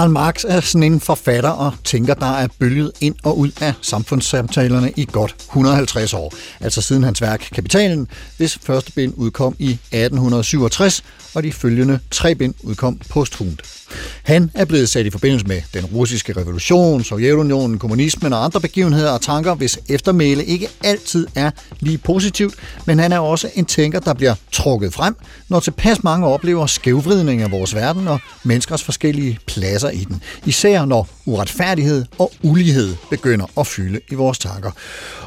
Karl 0.00 0.10
Marx 0.10 0.44
er 0.48 0.60
sådan 0.60 0.92
en 0.92 1.00
forfatter 1.00 1.50
og 1.50 1.72
tænker, 1.84 2.14
der 2.14 2.26
er 2.26 2.48
bølget 2.58 2.92
ind 3.00 3.14
og 3.22 3.38
ud 3.38 3.50
af 3.60 3.74
samfundssamtalerne 3.82 4.92
i 4.96 5.06
godt 5.12 5.34
150 5.38 6.14
år. 6.14 6.34
Altså 6.60 6.82
siden 6.82 7.02
hans 7.02 7.22
værk 7.22 7.48
Kapitalen, 7.52 8.08
hvis 8.36 8.58
første 8.62 8.92
bind 8.92 9.14
udkom 9.16 9.56
i 9.58 9.70
1867, 9.70 11.04
og 11.34 11.42
de 11.42 11.52
følgende 11.52 11.98
tre 12.10 12.34
bind 12.34 12.54
udkom 12.62 13.00
posthumt. 13.10 13.79
Han 14.22 14.50
er 14.54 14.64
blevet 14.64 14.88
sat 14.88 15.06
i 15.06 15.10
forbindelse 15.10 15.46
med 15.46 15.62
den 15.74 15.84
russiske 15.84 16.32
revolution, 16.36 17.04
Sovjetunionen, 17.04 17.78
kommunismen 17.78 18.32
og 18.32 18.44
andre 18.44 18.60
begivenheder 18.60 19.10
og 19.10 19.20
tanker, 19.20 19.54
hvis 19.54 19.78
eftermæle 19.88 20.44
ikke 20.44 20.68
altid 20.84 21.26
er 21.34 21.50
lige 21.80 21.98
positivt, 21.98 22.54
men 22.86 22.98
han 22.98 23.12
er 23.12 23.18
også 23.18 23.50
en 23.54 23.64
tænker, 23.64 24.00
der 24.00 24.14
bliver 24.14 24.34
trukket 24.52 24.94
frem, 24.94 25.16
når 25.48 25.60
tilpas 25.60 26.04
mange 26.04 26.26
oplever 26.26 26.66
skævvridning 26.66 27.42
af 27.42 27.50
vores 27.50 27.74
verden 27.74 28.08
og 28.08 28.20
menneskers 28.44 28.82
forskellige 28.82 29.38
pladser 29.46 29.90
i 29.90 30.04
den. 30.04 30.22
Især 30.46 30.84
når 30.84 31.08
uretfærdighed 31.26 32.04
og 32.18 32.32
ulighed 32.42 32.96
begynder 33.10 33.46
at 33.60 33.66
fylde 33.66 34.00
i 34.10 34.14
vores 34.14 34.38
tanker. 34.38 34.70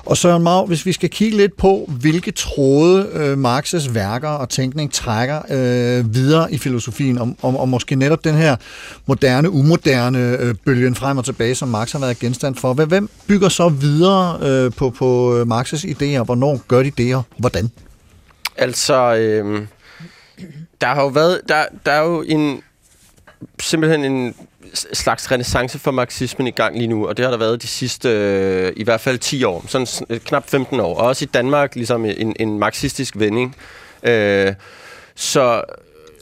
Og 0.06 0.18
Søren 0.18 0.44
Mag, 0.44 0.66
hvis 0.66 0.86
vi 0.86 0.92
skal 0.92 1.10
kigge 1.10 1.38
lidt 1.38 1.58
på, 1.58 1.90
hvilke 2.00 2.32
tråde 2.32 3.10
øh, 3.14 3.34
Marx's 3.44 3.92
værker 3.92 4.30
og 4.30 4.50
tænkning 4.50 4.94
trækker 4.94 5.42
øh, 5.50 6.16
videre 6.16 6.54
i 6.54 6.58
filosofien, 6.58 7.18
om, 7.18 7.36
om, 7.42 7.58
om 7.58 7.70
måske 7.70 7.96
netop 7.96 8.24
den 8.24 8.36
her 8.36 8.53
moderne, 9.06 9.50
umoderne 9.50 10.38
øh, 10.40 10.56
bølgen 10.66 10.96
frem 10.96 11.18
og 11.18 11.26
tilbage, 11.26 11.56
som 11.56 11.68
Marx 11.68 11.92
har 11.92 12.00
været 12.00 12.20
genstand 12.20 12.56
for. 12.56 12.74
Hvem 12.74 13.10
bygger 13.28 13.50
så 13.50 13.70
videre 13.70 14.40
øh, 14.42 14.72
på, 14.72 14.90
på 14.90 15.38
øh, 15.38 15.42
Marx's 15.42 15.86
idéer? 15.86 16.24
Hvornår 16.24 16.62
gør 16.68 16.84
de 16.84 16.92
det, 16.92 17.16
og 17.16 17.24
hvordan? 17.38 17.72
Altså, 18.58 19.16
øh, 19.16 19.68
der 20.82 20.88
har 20.88 21.02
jo 21.02 21.08
været, 21.08 21.42
der, 21.50 21.66
der 21.86 21.92
er 21.92 22.04
jo 22.04 22.22
en, 22.22 22.62
simpelthen 23.60 24.06
en 24.06 24.36
slags 24.94 25.32
renaissance 25.32 25.80
for 25.80 25.92
marxismen 25.92 26.48
i 26.48 26.52
gang 26.52 26.78
lige 26.78 26.88
nu, 26.88 27.08
og 27.08 27.18
det 27.18 27.26
har 27.26 27.32
der 27.32 27.38
været 27.38 27.62
de 27.62 27.68
sidste, 27.68 28.10
øh, 28.10 28.74
i 28.76 28.84
hvert 28.84 29.02
fald 29.02 29.18
10 29.18 29.44
år, 29.44 29.66
sådan 29.68 29.88
øh, 30.10 30.20
knap 30.20 30.50
15 30.50 30.80
år, 30.80 30.98
og 30.98 31.08
også 31.08 31.26
i 31.26 31.28
Danmark 31.34 31.76
ligesom 31.76 32.06
en, 32.06 32.36
en 32.40 32.60
marxistisk 32.60 33.14
vending. 33.18 33.56
Øh, 34.04 34.54
så 35.16 35.62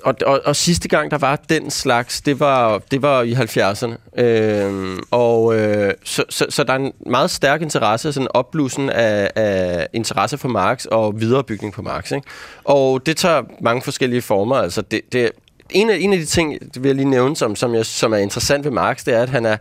og, 0.04 0.16
og, 0.26 0.42
og 0.46 0.56
sidste 0.56 0.88
gang, 0.88 1.12
der 1.12 1.18
var 1.18 1.36
den 1.50 1.72
slags, 1.72 2.22
det 2.22 2.40
var, 2.40 2.82
det 2.92 3.02
var 3.02 3.22
i 3.22 3.34
70'erne. 3.34 4.22
Øh, 4.22 4.98
og 5.12 5.56
øh, 5.56 5.94
så, 6.04 6.24
så, 6.30 6.46
så 6.50 6.64
der 6.64 6.74
er 6.74 6.78
en 6.78 6.92
meget 7.06 7.32
stærk 7.32 7.62
interesse, 7.62 8.14
sådan 8.14 8.26
en 8.26 8.28
opblussen 8.34 8.90
af, 8.90 9.32
af 9.36 9.88
interesse 9.94 10.38
for 10.38 10.48
Marx 10.48 10.86
og 10.86 11.22
viderebygning 11.22 11.74
på 11.74 11.82
Marx. 11.82 12.12
Ikke? 12.12 12.28
Og 12.64 13.06
det 13.06 13.18
tager 13.18 13.42
mange 13.62 13.82
forskellige 13.82 14.22
former. 14.22 14.56
Altså 14.56 14.82
det, 14.82 15.02
det, 15.12 15.32
en, 15.70 15.90
af, 15.90 15.98
en 16.00 16.14
af 16.14 16.20
de 16.20 16.26
ting, 16.26 16.74
det 16.74 16.84
vil 16.84 16.90
jeg 16.90 16.96
lige 16.96 17.10
nævne, 17.10 17.36
som, 17.36 17.56
som, 17.56 17.76
jeg, 17.76 17.86
som 17.86 18.14
er 18.14 18.18
interessant 18.18 18.66
ved 18.66 18.72
Marx, 18.72 19.04
det 19.06 19.14
er, 19.14 19.22
at 19.22 19.30
han 19.30 19.46
er 19.46 19.58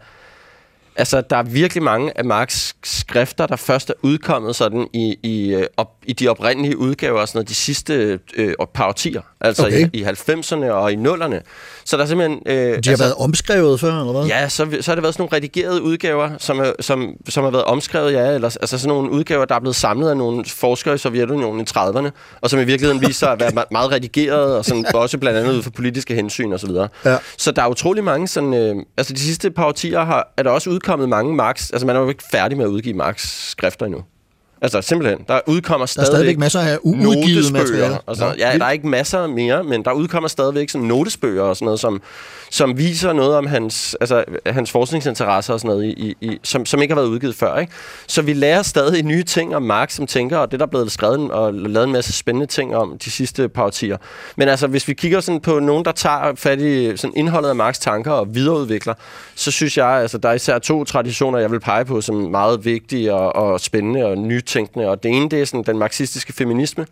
Altså, 0.96 1.20
der 1.20 1.36
er 1.36 1.42
virkelig 1.42 1.82
mange 1.82 2.18
af 2.18 2.24
Marx 2.24 2.72
skrifter, 2.84 3.46
der 3.46 3.56
først 3.56 3.90
er 3.90 3.94
udkommet 4.02 4.56
sådan 4.56 4.86
i, 4.92 5.16
i, 5.22 5.54
øh, 5.54 5.64
op, 5.76 5.88
i 6.06 6.12
de 6.12 6.28
oprindelige 6.28 6.78
udgaver, 6.78 7.24
sådan 7.26 7.38
noget, 7.38 7.48
de 7.48 7.54
sidste 7.54 8.18
øh, 8.36 8.54
par 8.74 8.88
årtier. 8.88 9.20
Altså 9.40 9.66
Okay. 9.66 9.88
i, 9.92 9.98
i 9.98 10.04
90'erne 10.04 10.64
og 10.70 10.92
i 10.92 10.96
0'erne. 10.96 11.34
Så 11.84 11.96
der 11.96 12.02
er 12.02 12.06
simpelthen... 12.06 12.38
Øh, 12.46 12.78
De 12.84 12.90
har 12.90 12.96
været 12.96 13.14
omskrevet 13.14 13.80
før, 13.80 14.00
eller 14.00 14.12
hvad? 14.12 14.24
Ja, 14.24 14.48
så, 14.48 14.66
så 14.80 14.90
har 14.90 14.94
det 14.94 15.02
været 15.02 15.14
sådan 15.14 15.22
nogle 15.22 15.36
redigerede 15.36 15.82
udgaver, 15.82 16.30
som, 16.38 16.58
er, 16.58 16.72
som, 16.80 17.14
som 17.28 17.44
har 17.44 17.50
været 17.50 17.64
omskrevet, 17.64 18.12
ja, 18.12 18.34
eller 18.34 18.56
altså 18.60 18.78
sådan 18.78 18.88
nogle 18.88 19.10
udgaver, 19.10 19.44
der 19.44 19.54
er 19.54 19.60
blevet 19.60 19.76
samlet 19.76 20.10
af 20.10 20.16
nogle 20.16 20.44
forskere 20.44 20.94
i 20.94 20.98
Sovjetunionen 20.98 21.60
i 21.60 21.64
30'erne, 21.70 22.10
og 22.40 22.50
som 22.50 22.60
i 22.60 22.64
virkeligheden 22.64 23.00
viser 23.00 23.12
sig 23.18 23.32
at 23.32 23.40
være 23.40 23.50
me- 23.50 23.68
meget 23.70 23.92
redigeret, 23.92 24.56
og 24.56 24.64
sådan, 24.64 24.84
også 24.94 25.18
blandt 25.18 25.38
andet 25.38 25.52
ud 25.52 25.62
for 25.62 25.70
politiske 25.70 26.14
hensyn 26.14 26.52
og 26.52 26.60
så 26.60 26.66
videre. 26.66 26.88
Ja. 27.04 27.16
Så 27.38 27.50
der 27.52 27.62
er 27.62 27.66
utrolig 27.68 28.04
mange 28.04 28.28
sådan, 28.28 28.54
øh, 28.54 28.76
altså 28.96 29.12
de 29.12 29.20
sidste 29.20 29.50
par 29.50 29.64
årtier 29.64 30.04
har, 30.04 30.32
er 30.36 30.42
der 30.42 30.50
også 30.50 30.70
udkommet 30.70 30.80
mange 30.96 31.34
Marx, 31.34 31.70
altså 31.72 31.86
man 31.86 31.96
er 31.96 32.00
jo 32.00 32.08
ikke 32.08 32.24
færdig 32.30 32.56
med 32.58 32.64
at 32.64 32.68
udgive 32.68 32.94
Marx 32.94 33.26
skrifter 33.50 33.86
endnu. 33.86 34.02
Altså 34.62 34.82
simpelthen, 34.82 35.18
der 35.28 35.40
udkommer 35.46 35.86
Der 35.86 36.00
er 36.00 36.04
stadigvæk, 36.04 36.08
stadigvæk 36.08 36.38
masser 36.38 36.60
af 36.60 36.78
uudgivet 36.82 37.52
materiale. 37.52 37.98
Og 38.06 38.16
sådan, 38.16 38.38
ja, 38.38 38.58
der 38.58 38.64
er 38.64 38.70
ikke 38.70 38.88
masser 38.88 39.26
mere, 39.26 39.64
men 39.64 39.84
der 39.84 39.92
udkommer 39.92 40.28
stadigvæk 40.28 40.70
sådan 40.70 40.86
notesbøger 40.86 41.42
og 41.42 41.56
sådan 41.56 41.64
noget, 41.64 41.80
som, 41.80 42.02
som 42.50 42.78
viser 42.78 43.12
noget 43.12 43.36
om 43.36 43.46
hans, 43.46 43.96
altså, 44.00 44.24
hans 44.46 44.70
forskningsinteresser 44.70 45.54
og 45.54 45.60
sådan 45.60 45.76
noget, 45.76 45.84
i, 45.84 46.16
i, 46.20 46.38
som, 46.42 46.66
som 46.66 46.82
ikke 46.82 46.94
har 46.94 47.00
været 47.00 47.10
udgivet 47.10 47.34
før. 47.34 47.58
Ikke? 47.58 47.72
Så 48.06 48.22
vi 48.22 48.32
lærer 48.32 48.62
stadig 48.62 49.02
nye 49.02 49.22
ting 49.22 49.56
om 49.56 49.62
Marx 49.62 49.92
som 49.92 50.06
tænker, 50.06 50.38
og 50.38 50.50
det 50.50 50.60
der 50.60 50.66
er 50.66 50.70
blevet 50.70 50.92
skrevet 50.92 51.30
og 51.30 51.54
lavet 51.54 51.86
en 51.86 51.92
masse 51.92 52.12
spændende 52.12 52.46
ting 52.46 52.76
om 52.76 52.98
de 53.04 53.10
sidste 53.10 53.48
par 53.48 53.64
årtier. 53.64 53.96
Men 54.36 54.48
altså, 54.48 54.66
hvis 54.66 54.88
vi 54.88 54.94
kigger 54.94 55.20
sådan 55.20 55.40
på 55.40 55.58
nogen, 55.58 55.84
der 55.84 55.92
tager 55.92 56.34
fat 56.34 56.60
i 56.60 56.96
sådan 56.96 57.16
indholdet 57.16 57.48
af 57.48 57.56
Marx 57.56 57.78
tanker 57.78 58.12
og 58.12 58.34
videreudvikler, 58.34 58.94
så 59.34 59.50
synes 59.50 59.78
jeg, 59.78 59.86
altså, 59.86 60.18
der 60.18 60.28
er 60.28 60.34
især 60.34 60.58
to 60.58 60.84
traditioner, 60.84 61.38
jeg 61.38 61.50
vil 61.50 61.60
pege 61.60 61.84
på 61.84 62.00
som 62.00 62.14
meget 62.14 62.64
vigtige 62.64 63.14
og, 63.14 63.36
og 63.36 63.60
spændende 63.60 64.04
og 64.04 64.18
nytænkende. 64.50 64.88
Og 64.88 65.02
det 65.02 65.10
ene, 65.10 65.28
det 65.28 65.40
er 65.40 65.44
sådan 65.44 65.62
den 65.62 65.78
marxistiske 65.78 66.32
feminisme, 66.32 66.86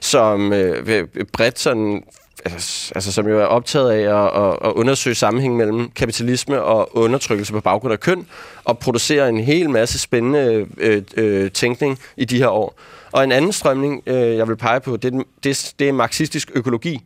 som 0.00 0.52
øh, 0.52 1.06
bredt 1.32 1.58
sådan 1.58 2.02
altså, 2.44 2.92
altså, 2.94 3.12
som 3.12 3.28
jo 3.28 3.40
er 3.40 3.44
optaget 3.44 3.90
af 3.90 4.24
at, 4.24 4.42
at, 4.42 4.58
at 4.64 4.72
undersøge 4.72 5.14
sammenhængen 5.14 5.58
mellem 5.58 5.90
kapitalisme 5.90 6.62
og 6.62 6.96
undertrykkelse 6.96 7.52
på 7.52 7.60
baggrund 7.60 7.92
af 7.92 8.00
køn, 8.00 8.26
og 8.64 8.78
producere 8.78 9.28
en 9.28 9.40
hel 9.40 9.70
masse 9.70 9.98
spændende 9.98 10.66
øh, 10.78 11.02
øh, 11.16 11.50
tænkning 11.50 11.98
i 12.16 12.24
de 12.24 12.38
her 12.38 12.48
år. 12.48 12.74
Og 13.12 13.24
en 13.24 13.32
anden 13.32 13.52
strømning, 13.52 14.02
øh, 14.06 14.36
jeg 14.36 14.48
vil 14.48 14.56
pege 14.56 14.80
på, 14.80 14.96
det, 14.96 15.24
det, 15.44 15.74
det 15.78 15.88
er 15.88 15.92
marxistisk 15.92 16.50
økologi. 16.54 17.00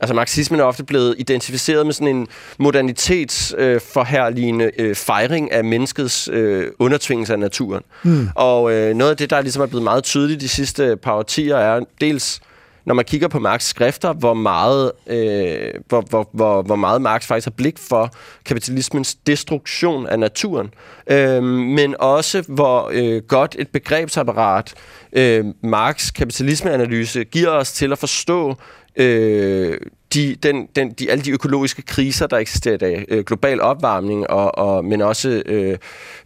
Altså 0.00 0.14
marxismen 0.14 0.60
er 0.60 0.64
ofte 0.64 0.84
blevet 0.84 1.14
identificeret 1.18 1.86
med 1.86 1.94
sådan 1.94 2.16
en 2.16 2.26
modernitetsforherligende 2.58 4.70
øh, 4.78 4.88
øh, 4.88 4.94
fejring 4.94 5.52
af 5.52 5.64
menneskets 5.64 6.28
øh, 6.32 6.66
undertvingelse 6.78 7.32
af 7.32 7.38
naturen. 7.38 7.82
Mm. 8.02 8.28
Og 8.34 8.72
øh, 8.72 8.94
noget 8.94 9.10
af 9.10 9.16
det, 9.16 9.30
der 9.30 9.40
ligesom 9.40 9.62
er 9.62 9.66
blevet 9.66 9.84
meget 9.84 10.04
tydeligt 10.04 10.40
de 10.40 10.48
sidste 10.48 10.96
par 10.96 11.12
årtier, 11.12 11.56
er 11.56 11.80
dels 12.00 12.40
når 12.88 12.94
man 12.94 13.04
kigger 13.04 13.28
på 13.28 13.38
Marx 13.38 13.62
skrifter, 13.62 14.12
hvor 14.12 14.34
meget, 14.34 14.92
øh, 15.06 15.70
hvor, 15.88 16.00
hvor, 16.00 16.28
hvor, 16.32 16.62
hvor 16.62 16.76
meget 16.76 17.02
Marx 17.02 17.26
faktisk 17.26 17.46
har 17.46 17.54
blik 17.56 17.78
for 17.78 18.10
kapitalismens 18.44 19.14
destruktion 19.14 20.06
af 20.06 20.18
naturen, 20.18 20.70
øh, 21.10 21.42
men 21.44 21.94
også 21.98 22.44
hvor 22.48 22.90
øh, 22.92 23.22
godt 23.22 23.56
et 23.58 23.68
begrebsapparat 23.68 24.74
øh, 25.12 25.44
Marx 25.62 26.12
kapitalismeanalyse 26.12 27.24
giver 27.24 27.50
os 27.50 27.72
til 27.72 27.92
at 27.92 27.98
forstå 27.98 28.54
øh, 28.98 29.78
de, 30.14 30.36
den, 30.42 30.68
den, 30.76 30.90
de, 30.90 31.10
alle 31.10 31.24
de 31.24 31.30
økologiske 31.30 31.82
kriser, 31.82 32.26
der 32.26 32.36
eksisterer 32.36 32.74
i 32.74 32.78
dag. 32.78 33.04
Øh, 33.08 33.24
global 33.24 33.60
opvarmning, 33.60 34.30
og, 34.30 34.58
og, 34.58 34.84
men 34.84 35.00
også 35.00 35.42
øh, 35.46 35.78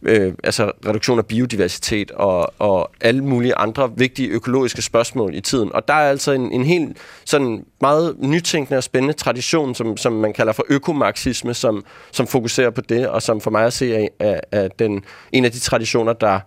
øh, 0.02 0.32
altså 0.44 0.72
reduktion 0.86 1.18
af 1.18 1.26
biodiversitet 1.26 2.10
og, 2.10 2.52
og 2.58 2.90
alle 3.00 3.24
mulige 3.24 3.54
andre 3.54 3.92
vigtige 3.96 4.28
økologiske 4.28 4.82
spørgsmål 4.82 5.34
i 5.34 5.40
tiden. 5.40 5.72
Og 5.74 5.88
der 5.88 5.94
er 5.94 6.10
altså 6.10 6.32
en, 6.32 6.52
en 6.52 6.64
helt 6.64 6.96
sådan 7.24 7.64
meget 7.80 8.16
nytænkende 8.18 8.78
og 8.78 8.82
spændende 8.82 9.14
tradition, 9.14 9.74
som, 9.74 9.96
som 9.96 10.12
man 10.12 10.32
kalder 10.32 10.52
for 10.52 10.64
økomarxisme, 10.68 11.54
som, 11.54 11.84
som 12.12 12.26
fokuserer 12.26 12.70
på 12.70 12.80
det, 12.80 13.08
og 13.08 13.22
som 13.22 13.40
for 13.40 13.50
mig 13.50 13.64
at 13.64 13.72
se 13.72 13.94
er, 13.94 14.08
er, 14.18 14.40
er 14.52 14.68
den, 14.68 15.04
en 15.32 15.44
af 15.44 15.52
de 15.52 15.58
traditioner, 15.60 16.12
der 16.12 16.40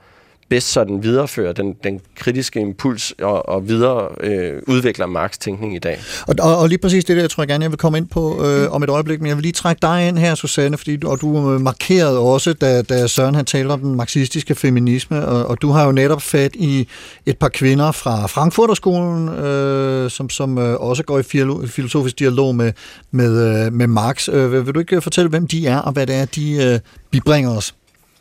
bedst 0.49 0.71
sådan 0.71 1.03
viderefører 1.03 1.53
den, 1.53 1.75
den 1.83 2.01
kritiske 2.15 2.59
impuls 2.59 3.13
og, 3.21 3.49
og 3.49 3.67
videre 3.67 4.07
øh, 4.19 4.61
udvikler 4.67 5.05
Marx 5.05 5.37
tænkning 5.37 5.75
i 5.75 5.79
dag. 5.79 5.99
Og, 6.27 6.35
og, 6.39 6.57
og 6.57 6.69
lige 6.69 6.77
præcis 6.77 7.05
det 7.05 7.17
der, 7.17 7.27
tror 7.27 7.43
jeg 7.43 7.47
gerne, 7.47 7.63
jeg 7.63 7.71
vil 7.71 7.77
komme 7.77 7.97
ind 7.97 8.07
på 8.07 8.45
øh, 8.45 8.71
om 8.71 8.83
et 8.83 8.89
øjeblik, 8.89 9.21
men 9.21 9.27
jeg 9.27 9.37
vil 9.37 9.41
lige 9.41 9.51
trække 9.51 9.79
dig 9.81 10.07
ind 10.07 10.17
her, 10.17 10.35
Susanne, 10.35 10.77
fordi 10.77 10.97
og 11.05 11.21
du 11.21 11.53
øh, 11.53 11.61
markerede 11.61 12.19
også, 12.19 12.53
da, 12.53 12.81
da 12.81 13.07
Søren 13.07 13.35
han 13.35 13.45
talte 13.45 13.71
om 13.71 13.79
den 13.79 13.95
marxistiske 13.95 14.55
feminisme, 14.55 15.25
og, 15.27 15.45
og 15.45 15.61
du 15.61 15.71
har 15.71 15.85
jo 15.85 15.91
netop 15.91 16.21
fat 16.21 16.55
i 16.55 16.87
et 17.25 17.37
par 17.37 17.49
kvinder 17.49 17.91
fra 17.91 18.27
Frankfurterskolen, 18.27 19.29
øh, 19.29 20.09
som, 20.09 20.29
som 20.29 20.57
øh, 20.57 20.75
også 20.79 21.03
går 21.03 21.19
i 21.19 21.23
filo- 21.23 21.67
filosofisk 21.67 22.19
dialog 22.19 22.55
med, 22.55 22.73
med, 23.11 23.65
øh, 23.65 23.73
med 23.73 23.87
Marx. 23.87 24.29
Øh, 24.29 24.51
vil, 24.51 24.65
vil 24.65 24.73
du 24.73 24.79
ikke 24.79 25.01
fortælle, 25.01 25.29
hvem 25.29 25.47
de 25.47 25.67
er, 25.67 25.77
og 25.77 25.91
hvad 25.91 26.07
det 26.07 26.15
er, 26.15 26.25
de 26.25 26.63
øh, 26.63 26.79
bibringer 27.11 27.57
os? 27.57 27.75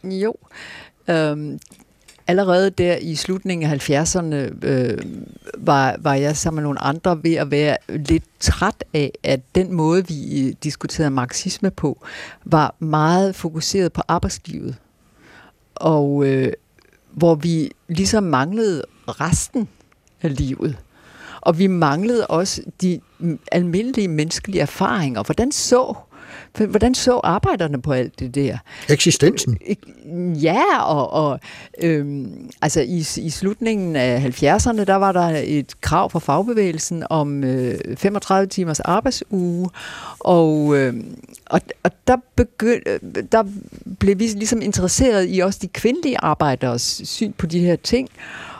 Jo. 0.04 0.34
Øhm, 1.10 1.58
allerede 2.26 2.70
der 2.70 2.96
i 2.96 3.14
slutningen 3.14 3.70
af 3.70 3.90
70'erne 3.90 4.34
øh, 4.66 4.98
var, 5.58 5.96
var 5.98 6.14
jeg 6.14 6.36
sammen 6.36 6.56
med 6.56 6.62
nogle 6.62 6.80
andre 6.80 7.22
ved 7.22 7.34
at 7.34 7.50
være 7.50 7.76
lidt 7.88 8.24
træt 8.40 8.84
af, 8.94 9.12
at 9.22 9.40
den 9.54 9.72
måde, 9.72 10.08
vi 10.08 10.48
øh, 10.48 10.54
diskuterede 10.64 11.10
marxisme 11.10 11.70
på, 11.70 12.06
var 12.44 12.74
meget 12.78 13.34
fokuseret 13.34 13.92
på 13.92 14.02
arbejdslivet. 14.08 14.76
Og 15.74 16.26
øh, 16.26 16.52
hvor 17.10 17.34
vi 17.34 17.70
ligesom 17.88 18.24
manglede 18.24 18.84
resten 19.08 19.68
af 20.22 20.36
livet. 20.36 20.76
Og 21.40 21.58
vi 21.58 21.66
manglede 21.66 22.26
også 22.26 22.62
de 22.80 23.00
mm, 23.18 23.38
almindelige 23.52 24.08
menneskelige 24.08 24.60
erfaringer. 24.60 25.22
Hvordan 25.22 25.52
så, 25.52 25.94
hvordan 26.58 26.94
så 26.94 27.20
arbejderne 27.24 27.82
på 27.82 27.92
alt 27.92 28.18
det 28.18 28.34
der? 28.34 28.58
Eksistensen. 28.88 29.58
Ja, 30.42 30.82
og, 30.82 31.12
og 31.12 31.40
øhm, 31.82 32.50
altså 32.62 32.80
i, 32.80 32.98
i 33.16 33.30
slutningen 33.30 33.96
af 33.96 34.18
70'erne, 34.42 34.84
der 34.84 34.94
var 34.94 35.12
der 35.12 35.42
et 35.44 35.80
krav 35.80 36.10
fra 36.10 36.18
fagbevægelsen 36.18 37.04
om 37.10 37.44
øh, 37.44 37.96
35 37.96 38.46
timers 38.46 38.80
arbejdsuge, 38.80 39.70
og, 40.18 40.76
øh, 40.76 40.94
og, 41.46 41.60
og 41.82 41.90
der, 42.08 42.16
begynd, 42.36 42.82
der 43.32 43.44
blev 43.98 44.18
vi 44.18 44.24
ligesom 44.24 44.62
interesseret 44.62 45.26
i 45.28 45.38
også 45.38 45.58
de 45.62 45.68
kvindelige 45.68 46.20
arbejderes 46.20 47.00
syn 47.04 47.32
på 47.32 47.46
de 47.46 47.60
her 47.60 47.76
ting, 47.76 48.08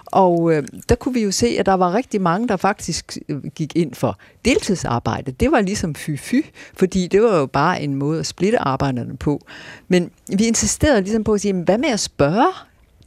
og 0.07 0.53
øh, 0.53 0.63
der 0.89 0.95
kunne 0.95 1.15
vi 1.15 1.23
jo 1.23 1.31
se, 1.31 1.47
at 1.59 1.67
der 1.67 1.75
var 1.75 1.95
rigtig 1.95 2.21
mange, 2.21 2.49
der 2.49 2.57
faktisk 2.57 3.19
øh, 3.29 3.45
gik 3.55 3.77
ind 3.77 3.95
for 3.95 4.19
deltidsarbejde. 4.45 5.33
Det 5.33 5.53
var 5.53 5.61
ligesom 5.61 5.95
fy-fy, 5.95 6.41
fordi 6.77 7.07
det 7.07 7.23
var 7.23 7.39
jo 7.39 7.47
bare 7.47 7.83
en 7.83 7.95
måde 7.95 8.21
at 8.21 8.27
splitte 8.27 8.59
arbejderne 8.59 9.17
på. 9.17 9.47
Men 9.89 10.11
vi 10.39 10.45
insisterede 10.45 11.01
ligesom 11.03 11.25
på 11.25 11.33
at 11.33 11.41
sige, 11.41 11.51
jamen, 11.51 11.65
hvad 11.65 11.79
med 11.79 11.89
at 11.89 12.01
spørge 12.01 12.53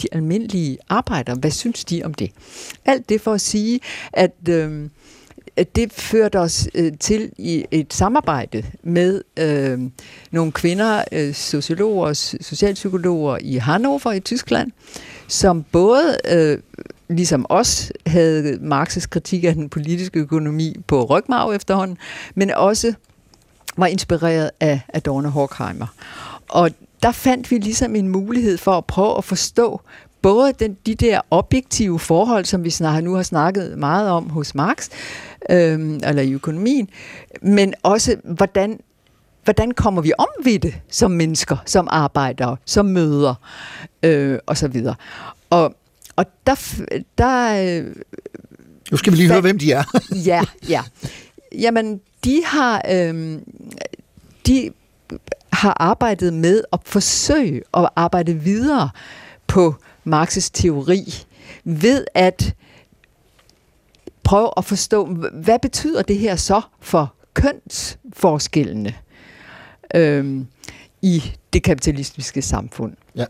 de 0.01 0.07
almindelige 0.11 0.77
arbejdere, 0.89 1.35
hvad 1.35 1.51
synes 1.51 1.85
de 1.85 2.03
om 2.03 2.13
det? 2.13 2.31
Alt 2.85 3.09
det 3.09 3.21
for 3.21 3.33
at 3.33 3.41
sige, 3.41 3.79
at... 4.13 4.31
Øh, 4.49 4.89
at 5.57 5.75
det 5.75 5.93
førte 5.93 6.39
os 6.39 6.67
øh, 6.75 6.91
til 6.99 7.31
i 7.37 7.65
et 7.71 7.93
samarbejde 7.93 8.63
med 8.83 9.21
øh, 9.39 9.79
nogle 10.31 10.51
kvinder, 10.51 11.03
øh, 11.11 11.33
sociologer 11.33 12.07
og 12.07 12.15
socialpsykologer 12.15 13.37
i 13.41 13.55
Hannover 13.55 14.11
i 14.11 14.19
Tyskland, 14.19 14.71
som 15.27 15.63
både 15.63 16.17
øh, 16.31 16.57
ligesom 17.09 17.45
os 17.49 17.91
havde 18.07 18.53
Marx's 18.53 19.07
kritik 19.09 19.43
af 19.43 19.53
den 19.53 19.69
politiske 19.69 20.19
økonomi 20.19 20.75
på 20.87 21.03
rygmarv 21.03 21.51
efterhånden, 21.51 21.97
men 22.35 22.51
også 22.51 22.93
var 23.77 23.87
inspireret 23.87 24.51
af 24.59 24.81
Adorno 24.93 25.29
Horkheimer. 25.29 25.87
Og 26.49 26.71
der 27.03 27.11
fandt 27.11 27.51
vi 27.51 27.57
ligesom 27.57 27.95
en 27.95 28.09
mulighed 28.09 28.57
for 28.57 28.71
at 28.71 28.85
prøve 28.85 29.17
at 29.17 29.23
forstå 29.23 29.81
både 30.21 30.53
den, 30.59 30.77
de 30.85 30.95
der 30.95 31.21
objektive 31.31 31.99
forhold, 31.99 32.45
som 32.45 32.63
vi 32.63 32.69
snart, 32.69 33.03
nu 33.03 33.13
har 33.13 33.23
snakket 33.23 33.77
meget 33.77 34.09
om 34.09 34.29
hos 34.29 34.55
Marx, 34.55 34.89
øh, 35.49 35.99
eller 36.03 36.21
i 36.21 36.31
økonomien, 36.31 36.89
men 37.41 37.73
også 37.83 38.15
hvordan 38.23 38.79
hvordan 39.47 39.71
kommer 39.71 40.01
vi 40.01 40.11
om 40.17 40.27
ved 40.43 40.59
det 40.59 40.75
som 40.89 41.11
mennesker, 41.11 41.57
som 41.65 41.87
arbejdere, 41.91 42.57
som 42.65 42.85
møder 42.85 43.35
øh, 44.03 44.39
og 44.45 44.57
så 44.57 44.67
videre. 44.67 44.95
Og, 45.49 45.75
og 46.15 46.25
der, 46.47 46.81
der 47.17 47.63
øh, 47.63 47.95
Nu 48.91 48.97
skal 48.97 49.13
vi 49.13 49.17
lige 49.17 49.31
høre, 49.31 49.41
hvem 49.41 49.59
de 49.59 49.71
er. 49.71 49.83
ja, 50.31 50.41
ja. 50.69 50.83
Jamen, 51.55 52.01
de 52.23 52.41
har, 52.45 52.81
øh, 52.91 53.39
de 54.47 54.69
har 55.53 55.77
arbejdet 55.79 56.33
med 56.33 56.63
at 56.73 56.79
forsøge 56.85 57.61
at 57.73 57.89
arbejde 57.95 58.33
videre 58.33 58.89
på 59.47 59.75
Marx's 60.07 60.49
teori 60.53 61.25
ved 61.63 62.05
at 62.13 62.55
prøve 64.23 64.49
at 64.57 64.65
forstå, 64.65 65.05
hvad 65.33 65.59
betyder 65.59 66.01
det 66.01 66.17
her 66.17 66.35
så 66.35 66.61
for 66.79 67.13
kønsforskellene 67.33 68.93
øhm, 69.95 70.47
i 71.01 71.23
det 71.53 71.63
kapitalistiske 71.63 72.41
samfund. 72.41 72.93
Ja. 73.15 73.25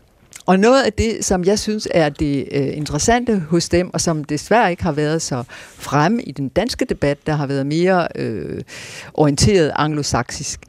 Og 0.46 0.58
noget 0.58 0.82
af 0.82 0.92
det, 0.92 1.24
som 1.24 1.44
jeg 1.44 1.58
synes 1.58 1.88
er 1.90 2.08
det 2.08 2.48
øh, 2.52 2.76
interessante 2.76 3.38
hos 3.38 3.68
dem, 3.68 3.90
og 3.94 4.00
som 4.00 4.24
desværre 4.24 4.70
ikke 4.70 4.82
har 4.82 4.92
været 4.92 5.22
så 5.22 5.44
fremme 5.74 6.22
i 6.22 6.32
den 6.32 6.48
danske 6.48 6.84
debat, 6.84 7.26
der 7.26 7.32
har 7.32 7.46
været 7.46 7.66
mere 7.66 8.08
øh, 8.14 8.62
orienteret 9.14 9.72
anglosaksisk, 9.76 10.60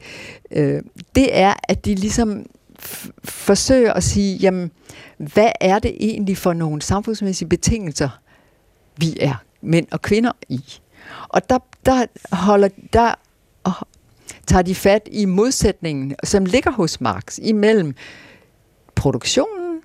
øh, 0.50 0.82
det 1.14 1.38
er, 1.38 1.54
at 1.68 1.84
de 1.84 1.94
ligesom 1.94 2.46
forsøger 3.24 3.92
at 3.92 4.02
sige, 4.02 4.36
jamen, 4.36 4.70
hvad 5.18 5.52
er 5.60 5.78
det 5.78 5.96
egentlig 6.00 6.36
for 6.36 6.52
nogle 6.52 6.82
samfundsmæssige 6.82 7.48
betingelser, 7.48 8.20
vi 8.96 9.16
er 9.20 9.34
mænd 9.62 9.86
og 9.90 10.02
kvinder 10.02 10.32
i? 10.48 10.64
Og 11.28 11.50
der, 11.50 11.58
der 11.86 12.06
holder, 12.32 12.68
der 12.92 13.14
tager 14.50 14.62
de 14.62 14.74
fat 14.74 15.08
i 15.12 15.24
modsætningen, 15.24 16.14
som 16.24 16.44
ligger 16.44 16.70
hos 16.70 17.00
Marx, 17.00 17.38
imellem 17.42 17.94
produktionen 18.94 19.80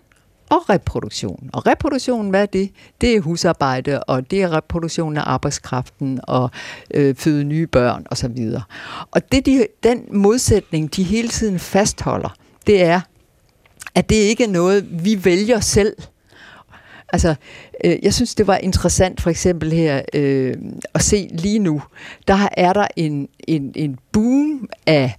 og 0.49 0.69
reproduktionen. 0.69 1.49
Og 1.53 1.67
reproduktionen, 1.67 2.29
hvad 2.29 2.41
er 2.41 2.45
det? 2.45 2.71
Det 3.01 3.15
er 3.15 3.21
husarbejde, 3.21 4.03
og 4.03 4.31
det 4.31 4.41
er 4.41 4.53
reproduktionen 4.53 5.17
af 5.17 5.23
arbejdskraften, 5.25 6.19
og 6.23 6.49
øh, 6.93 7.15
føde 7.15 7.43
nye 7.43 7.67
børn, 7.67 8.05
og 8.11 8.17
så 8.17 8.27
videre. 8.27 8.63
Og 9.11 9.31
det, 9.31 9.45
de, 9.45 9.67
den 9.83 10.05
modsætning, 10.11 10.95
de 10.95 11.03
hele 11.03 11.27
tiden 11.27 11.59
fastholder, 11.59 12.35
det 12.67 12.83
er, 12.83 13.01
at 13.95 14.09
det 14.09 14.15
ikke 14.15 14.43
er 14.43 14.49
noget, 14.49 15.05
vi 15.05 15.25
vælger 15.25 15.59
selv. 15.59 15.95
Altså, 17.13 17.35
øh, 17.83 17.97
jeg 18.03 18.13
synes, 18.13 18.35
det 18.35 18.47
var 18.47 18.57
interessant 18.57 19.21
for 19.21 19.29
eksempel 19.29 19.71
her 19.71 20.01
øh, 20.13 20.53
at 20.93 21.01
se 21.01 21.29
lige 21.31 21.59
nu. 21.59 21.81
Der 22.27 22.49
er 22.57 22.73
der 22.73 22.87
en, 22.95 23.27
en, 23.47 23.71
en 23.75 23.99
boom 24.11 24.69
af 24.87 25.15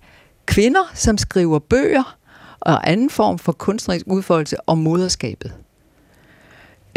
kvinder, 0.46 0.90
som 0.94 1.18
skriver 1.18 1.58
bøger 1.58 2.16
og 2.60 2.90
anden 2.90 3.10
form 3.10 3.38
for 3.38 3.52
kunstnerisk 3.52 4.06
udfoldelse 4.08 4.56
om 4.66 4.78
moderskabet. 4.78 5.52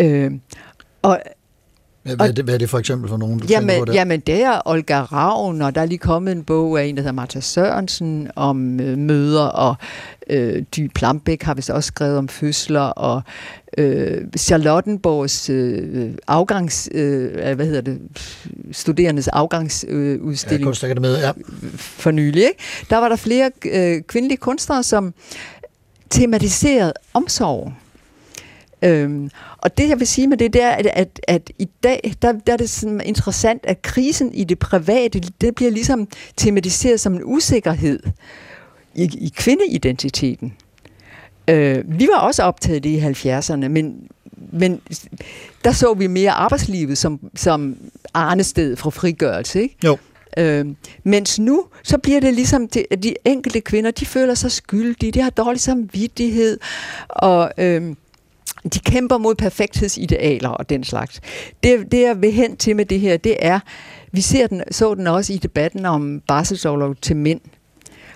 Øh, 0.02 0.32
og 1.02 1.22
hvad, 2.10 2.18
hvad, 2.18 2.30
er 2.30 2.32
det, 2.34 2.45
hvad 2.45 2.53
er 2.53 2.57
det 2.57 2.70
for 2.70 2.80
eksempel 2.80 3.10
for 3.10 3.18
nogen, 3.18 3.39
du 3.39 3.47
tænker 3.47 3.55
Jamen, 3.55 3.80
på 3.80 3.86
der? 3.86 3.93
jamen, 3.93 4.20
det 4.20 4.43
er 4.43 4.62
Olga 4.66 5.01
Ravn, 5.01 5.62
og 5.62 5.76
der 5.76 5.82
er 5.82 5.86
lige 5.86 5.97
kommet 5.97 6.32
en 6.32 6.43
bog 6.43 6.82
af 6.82 6.86
en, 6.86 6.95
der 6.95 7.01
hedder 7.01 7.14
Martha 7.14 7.39
Sørensen, 7.39 8.32
om 8.36 8.80
øh, 8.80 8.97
møder, 8.97 9.43
og 9.43 9.76
øh, 10.30 10.64
Dy 10.76 10.91
Plambæk 10.95 11.43
har 11.43 11.53
vist 11.53 11.70
også 11.70 11.88
skrevet 11.88 12.18
om 12.18 12.28
fødsler, 12.28 12.82
og 12.82 13.22
øh, 13.78 14.22
Charlottenborgs 14.38 15.49
øh, 15.49 16.12
afgangs, 16.28 16.89
øh, 16.91 17.55
hvad 17.55 17.66
hedder 17.66 17.82
det, 17.82 17.99
studerendes 18.72 19.28
afgangsudstilling 19.28 20.53
øh, 20.53 20.60
ja, 20.60 20.64
Kunstakademiet, 20.64 21.20
ja. 21.22 21.32
for 21.78 22.12
nylig, 22.12 22.43
ikke? 22.43 22.60
der 22.89 22.97
var 22.97 23.10
der 23.10 23.16
flere 23.16 23.51
øh, 23.66 24.01
kvindelige 24.01 24.38
kunstnere, 24.38 24.84
som 24.84 25.14
tematiserede 26.10 26.93
omsorgen. 27.14 27.74
Øhm, 28.82 29.30
og 29.57 29.77
det 29.77 29.89
jeg 29.89 29.99
vil 29.99 30.07
sige 30.07 30.27
med 30.27 30.38
det, 30.38 30.53
det 30.53 30.63
er, 30.63 30.69
at, 30.69 30.88
at, 30.93 31.19
at 31.27 31.51
i 31.59 31.67
dag, 31.84 32.13
der, 32.21 32.32
der 32.32 32.53
er 32.53 32.57
det 32.57 32.69
sådan 32.69 33.01
interessant, 33.05 33.65
at 33.65 33.82
krisen 33.82 34.34
i 34.34 34.43
det 34.43 34.59
private, 34.59 35.19
det 35.41 35.55
bliver 35.55 35.71
ligesom 35.71 36.07
tematiseret 36.38 36.99
som 36.99 37.13
en 37.13 37.21
usikkerhed 37.23 37.99
i, 38.95 39.03
i 39.03 39.32
kvindeidentiteten. 39.36 40.53
Øh, 41.47 41.99
vi 41.99 42.07
var 42.13 42.19
også 42.19 42.43
optaget 42.43 42.84
det 42.84 42.89
i 42.89 42.99
70'erne, 42.99 43.67
men, 43.67 44.07
men 44.51 44.82
der 45.63 45.71
så 45.71 45.93
vi 45.93 46.07
mere 46.07 46.32
arbejdslivet 46.32 46.97
som, 46.97 47.19
som 47.36 47.77
arnested 48.13 48.75
fra 48.75 48.89
frigørelse, 48.89 49.61
ikke? 49.61 49.75
Jo. 49.84 49.97
Øh, 50.38 50.65
mens 51.03 51.39
nu, 51.39 51.65
så 51.84 51.97
bliver 51.97 52.19
det 52.19 52.34
ligesom, 52.34 52.67
det, 52.67 52.86
at 52.91 53.03
de 53.03 53.15
enkelte 53.25 53.61
kvinder, 53.61 53.91
de 53.91 54.05
føler 54.05 54.34
sig 54.34 54.51
skyldige, 54.51 55.11
de 55.11 55.21
har 55.21 55.30
dårlig 55.30 55.61
samvittighed, 55.61 56.59
og 57.09 57.51
øh, 57.57 57.95
de 58.64 58.80
kæmper 58.80 59.18
mod 59.18 59.36
perfekthedsidealer 59.36 60.49
og 60.49 60.70
den 60.70 60.84
slags. 60.84 61.22
Det, 61.64 61.91
det 61.91 62.01
jeg 62.01 62.22
vil 62.22 62.32
hen 62.32 62.57
til 62.57 62.76
med 62.76 62.86
det 62.86 62.99
her, 62.99 63.18
det 63.18 63.36
er, 63.39 63.60
vi 64.12 64.22
ser 64.22 64.47
den, 64.47 64.64
så 64.72 64.95
den 64.95 65.07
også 65.07 65.34
i 65.34 65.38
debatten 65.38 65.86
om 65.86 66.22
barselsorlov 66.28 66.95
til 66.95 67.16
mænd, 67.16 67.41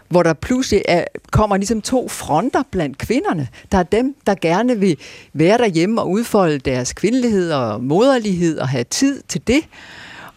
hvor 0.10 0.24
der 0.24 0.34
pludselig 0.34 0.82
er, 0.88 1.06
kommer 1.32 1.58
ligesom 1.58 1.82
to 1.82 2.08
fronter 2.08 2.64
blandt 2.72 2.98
kvinderne. 2.98 3.48
Der 3.72 3.78
er 3.78 3.84
dem, 3.84 4.16
der 4.28 4.36
gerne 4.41 4.80
vil 4.80 4.98
være 5.34 5.58
derhjemme 5.58 6.02
og 6.02 6.10
udfolde 6.10 6.58
deres 6.60 6.94
kvindelighed 6.94 7.52
og 7.52 7.84
moderlighed 7.84 8.60
og 8.60 8.70
have 8.70 8.84
tid 8.84 9.22
til 9.28 9.48
det. 9.48 9.62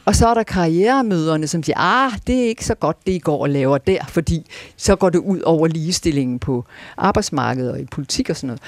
Og 0.04 0.16
så 0.16 0.28
er 0.28 0.34
der 0.34 0.42
karrieremøderne, 0.42 1.46
som 1.46 1.62
siger, 1.62 1.78
ah, 1.78 2.12
det 2.26 2.44
er 2.44 2.48
ikke 2.48 2.64
så 2.64 2.74
godt, 2.74 3.06
det 3.06 3.12
I 3.12 3.18
går 3.18 3.42
og 3.42 3.50
laver 3.50 3.78
der, 3.78 4.04
fordi 4.08 4.46
så 4.76 4.96
går 4.96 5.10
det 5.10 5.18
ud 5.18 5.40
over 5.40 5.66
ligestillingen 5.66 6.38
på 6.38 6.64
arbejdsmarkedet 6.96 7.72
og 7.72 7.80
i 7.80 7.84
politik 7.84 8.30
og 8.30 8.36
sådan 8.36 8.46
noget. 8.46 8.62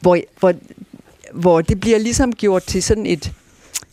Hvor, 0.00 0.18
hvor, 0.38 0.54
hvor 1.32 1.60
det 1.60 1.80
bliver 1.80 1.98
ligesom 1.98 2.32
gjort 2.32 2.62
til 2.62 2.82
sådan 2.82 3.06
et, 3.06 3.32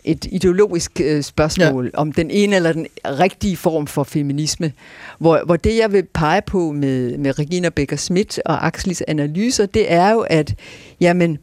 et 0.04 0.26
ideologisk 0.32 1.02
øh, 1.04 1.24
spørgsmål 1.24 1.86
ja. 1.94 2.00
om 2.00 2.12
den 2.12 2.32
ene 2.32 2.56
eller 2.56 2.74
den 2.74 2.88
rigtige 3.06 3.58
form 3.58 3.88
for 3.88 4.04
feminisme. 4.04 4.74
Hvor, 5.20 5.42
hvor 5.46 5.56
det, 5.56 5.78
jeg 5.78 5.92
vil 5.92 6.04
pege 6.14 6.42
på 6.42 6.72
med, 6.72 7.18
med 7.18 7.40
Regina 7.40 7.70
Becker 7.70 7.98
Schmidt 7.98 8.40
og 8.46 8.66
Axelis 8.68 9.04
analyser, 9.08 9.66
det 9.66 9.92
er 9.92 10.12
jo, 10.12 10.20
at 10.20 10.56
jamen, 11.00 11.38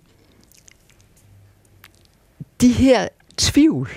de 2.61 2.73
her 2.73 3.09
tvivl 3.37 3.89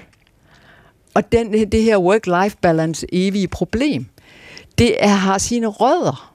og 1.13 1.31
den, 1.31 1.71
det 1.71 1.83
her 1.83 1.97
work-life 1.97 2.55
balance 2.61 3.07
evige 3.11 3.47
problem, 3.47 4.05
det 4.77 5.03
er, 5.03 5.07
har 5.07 5.37
sine 5.37 5.67
rødder 5.67 6.33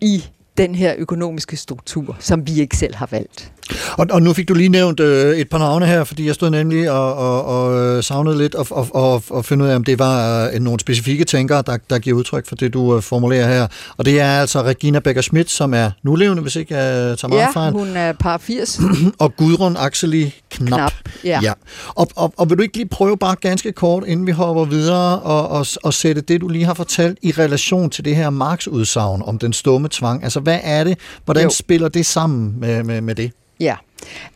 i 0.00 0.24
den 0.56 0.74
her 0.74 0.94
økonomiske 0.98 1.56
struktur, 1.56 2.16
som 2.20 2.46
vi 2.46 2.60
ikke 2.60 2.76
selv 2.76 2.94
har 2.94 3.08
valgt. 3.10 3.52
Og, 3.92 4.06
og 4.10 4.22
nu 4.22 4.32
fik 4.32 4.48
du 4.48 4.54
lige 4.54 4.68
nævnt 4.68 5.00
øh, 5.00 5.36
et 5.36 5.48
par 5.48 5.58
navne 5.58 5.86
her, 5.86 6.04
fordi 6.04 6.26
jeg 6.26 6.34
stod 6.34 6.50
nemlig 6.50 6.90
og, 6.90 7.14
og, 7.14 7.44
og 7.44 7.80
øh, 7.80 8.02
savnede 8.02 8.38
lidt 8.38 8.54
og, 8.54 8.66
og, 8.70 8.88
og, 8.94 9.22
og 9.30 9.44
finde 9.44 9.64
ud 9.64 9.70
af, 9.70 9.76
om 9.76 9.84
det 9.84 9.98
var 9.98 10.48
øh, 10.54 10.60
nogle 10.60 10.80
specifikke 10.80 11.24
tænkere, 11.24 11.62
der, 11.66 11.76
der 11.90 11.98
giver 11.98 12.16
udtryk 12.16 12.48
for 12.48 12.54
det, 12.54 12.72
du 12.74 12.96
øh, 12.96 13.02
formulerer 13.02 13.48
her. 13.48 13.66
Og 13.96 14.04
det 14.04 14.20
er 14.20 14.40
altså 14.40 14.62
Regina 14.62 15.00
Becker-Schmidt, 15.08 15.48
som 15.48 15.74
er 15.74 15.90
nulevende, 16.02 16.42
hvis 16.42 16.56
ikke 16.56 16.76
jeg 16.76 17.18
tager 17.18 17.28
meget 17.28 17.40
Ja, 17.40 17.50
fejl, 17.50 17.72
hun 17.72 17.96
er 17.96 18.12
par 18.12 18.38
80. 18.38 18.80
og 19.18 19.36
Gudrun 19.36 19.76
Axeli 19.76 20.34
Knap. 20.50 20.68
Knap, 20.68 20.92
ja. 21.24 21.40
ja. 21.42 21.52
Og, 21.88 22.08
og, 22.16 22.34
og 22.36 22.50
vil 22.50 22.58
du 22.58 22.62
ikke 22.62 22.76
lige 22.76 22.88
prøve 22.88 23.18
bare 23.18 23.36
ganske 23.40 23.72
kort, 23.72 24.04
inden 24.06 24.26
vi 24.26 24.32
hopper 24.32 24.64
videre, 24.64 25.18
og, 25.18 25.48
og, 25.48 25.66
og 25.82 25.94
sætte 25.94 26.20
det, 26.20 26.40
du 26.40 26.48
lige 26.48 26.64
har 26.64 26.74
fortalt, 26.74 27.18
i 27.22 27.32
relation 27.32 27.90
til 27.90 28.04
det 28.04 28.16
her 28.16 28.30
Marx-udsagn 28.30 29.22
om 29.22 29.38
den 29.38 29.52
stumme 29.52 29.88
tvang? 29.90 30.24
Altså, 30.24 30.40
hvad 30.44 30.60
er 30.62 30.84
det? 30.84 30.98
Hvordan 31.24 31.44
Jo. 31.44 31.50
spiller 31.50 31.88
det 31.88 32.06
sammen 32.06 32.60
med, 32.60 32.82
med, 32.82 33.00
med 33.00 33.14
det? 33.14 33.32
Ja, 33.60 33.76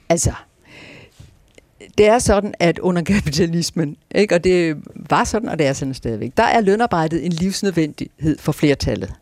altså, 0.08 0.32
det 1.98 2.06
er 2.06 2.18
sådan, 2.18 2.54
at 2.58 2.78
under 2.78 3.02
kapitalismen, 3.02 3.96
ikke, 4.14 4.34
og 4.34 4.44
det 4.44 4.76
var 5.10 5.24
sådan, 5.24 5.48
og 5.48 5.58
det 5.58 5.66
er 5.66 5.72
sådan 5.72 5.94
stadigvæk, 5.94 6.32
der 6.36 6.42
er 6.42 6.60
lønarbejdet 6.60 7.26
en 7.26 7.32
livsnødvendighed 7.32 8.38
for 8.38 8.52
flertallet. 8.52 9.12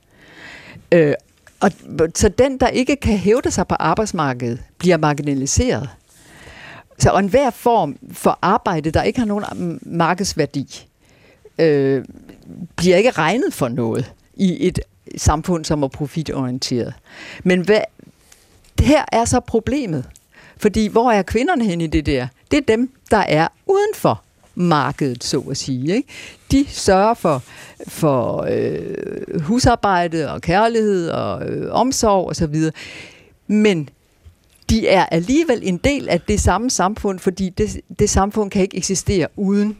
Øh, 0.92 1.14
og, 1.60 1.70
så 2.14 2.28
den, 2.28 2.58
der 2.58 2.68
ikke 2.68 2.96
kan 2.96 3.18
hævde 3.18 3.50
sig 3.50 3.66
på 3.68 3.74
arbejdsmarkedet, 3.74 4.58
bliver 4.78 4.96
marginaliseret. 4.96 5.88
Så 6.98 7.10
og 7.10 7.18
enhver 7.18 7.50
form 7.50 7.96
for 8.12 8.38
arbejde, 8.42 8.90
der 8.90 9.02
ikke 9.02 9.18
har 9.18 9.26
nogen 9.26 9.80
markedsværdi, 9.82 10.86
øh, 11.58 12.04
bliver 12.76 12.96
ikke 12.96 13.10
regnet 13.10 13.54
for 13.54 13.68
noget 13.68 14.12
i 14.34 14.66
et 14.66 14.78
samfund, 15.16 15.64
som 15.64 15.82
er 15.82 15.88
profitorienteret. 15.88 16.94
Men 17.44 17.60
hvad, 17.60 17.80
her 18.80 19.04
er 19.12 19.24
så 19.24 19.40
problemet. 19.40 20.04
Fordi 20.56 20.86
hvor 20.86 21.10
er 21.10 21.22
kvinderne 21.22 21.64
hen 21.64 21.80
i 21.80 21.86
det 21.86 22.06
der? 22.06 22.26
Det 22.50 22.56
er 22.56 22.62
dem, 22.76 22.92
der 23.10 23.16
er 23.16 23.48
uden 23.66 23.94
for 23.94 24.22
markedet, 24.54 25.24
så 25.24 25.40
at 25.40 25.56
sige. 25.56 25.96
Ikke? 25.96 26.08
De 26.50 26.64
sørger 26.68 27.14
for, 27.14 27.42
for 27.88 28.46
øh, 28.50 29.40
husarbejde 29.40 30.32
og 30.32 30.40
kærlighed 30.40 31.08
og 31.08 31.48
øh, 31.48 31.72
omsorg 31.72 32.28
osv. 32.28 32.54
Men 33.46 33.88
de 34.70 34.88
er 34.88 35.06
alligevel 35.06 35.60
en 35.62 35.76
del 35.76 36.08
af 36.08 36.20
det 36.20 36.40
samme 36.40 36.70
samfund, 36.70 37.18
fordi 37.18 37.48
det, 37.48 37.80
det 37.98 38.10
samfund 38.10 38.50
kan 38.50 38.62
ikke 38.62 38.76
eksistere 38.76 39.28
uden 39.36 39.76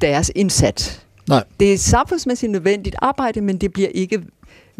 deres 0.00 0.32
indsats. 0.34 1.06
Nej. 1.28 1.44
Det 1.60 1.72
er 1.72 1.78
samfundsmæssigt 1.78 2.52
nødvendigt 2.52 2.96
arbejde, 2.98 3.40
men 3.40 3.56
det 3.58 3.72
bliver 3.72 3.88
ikke 3.88 4.22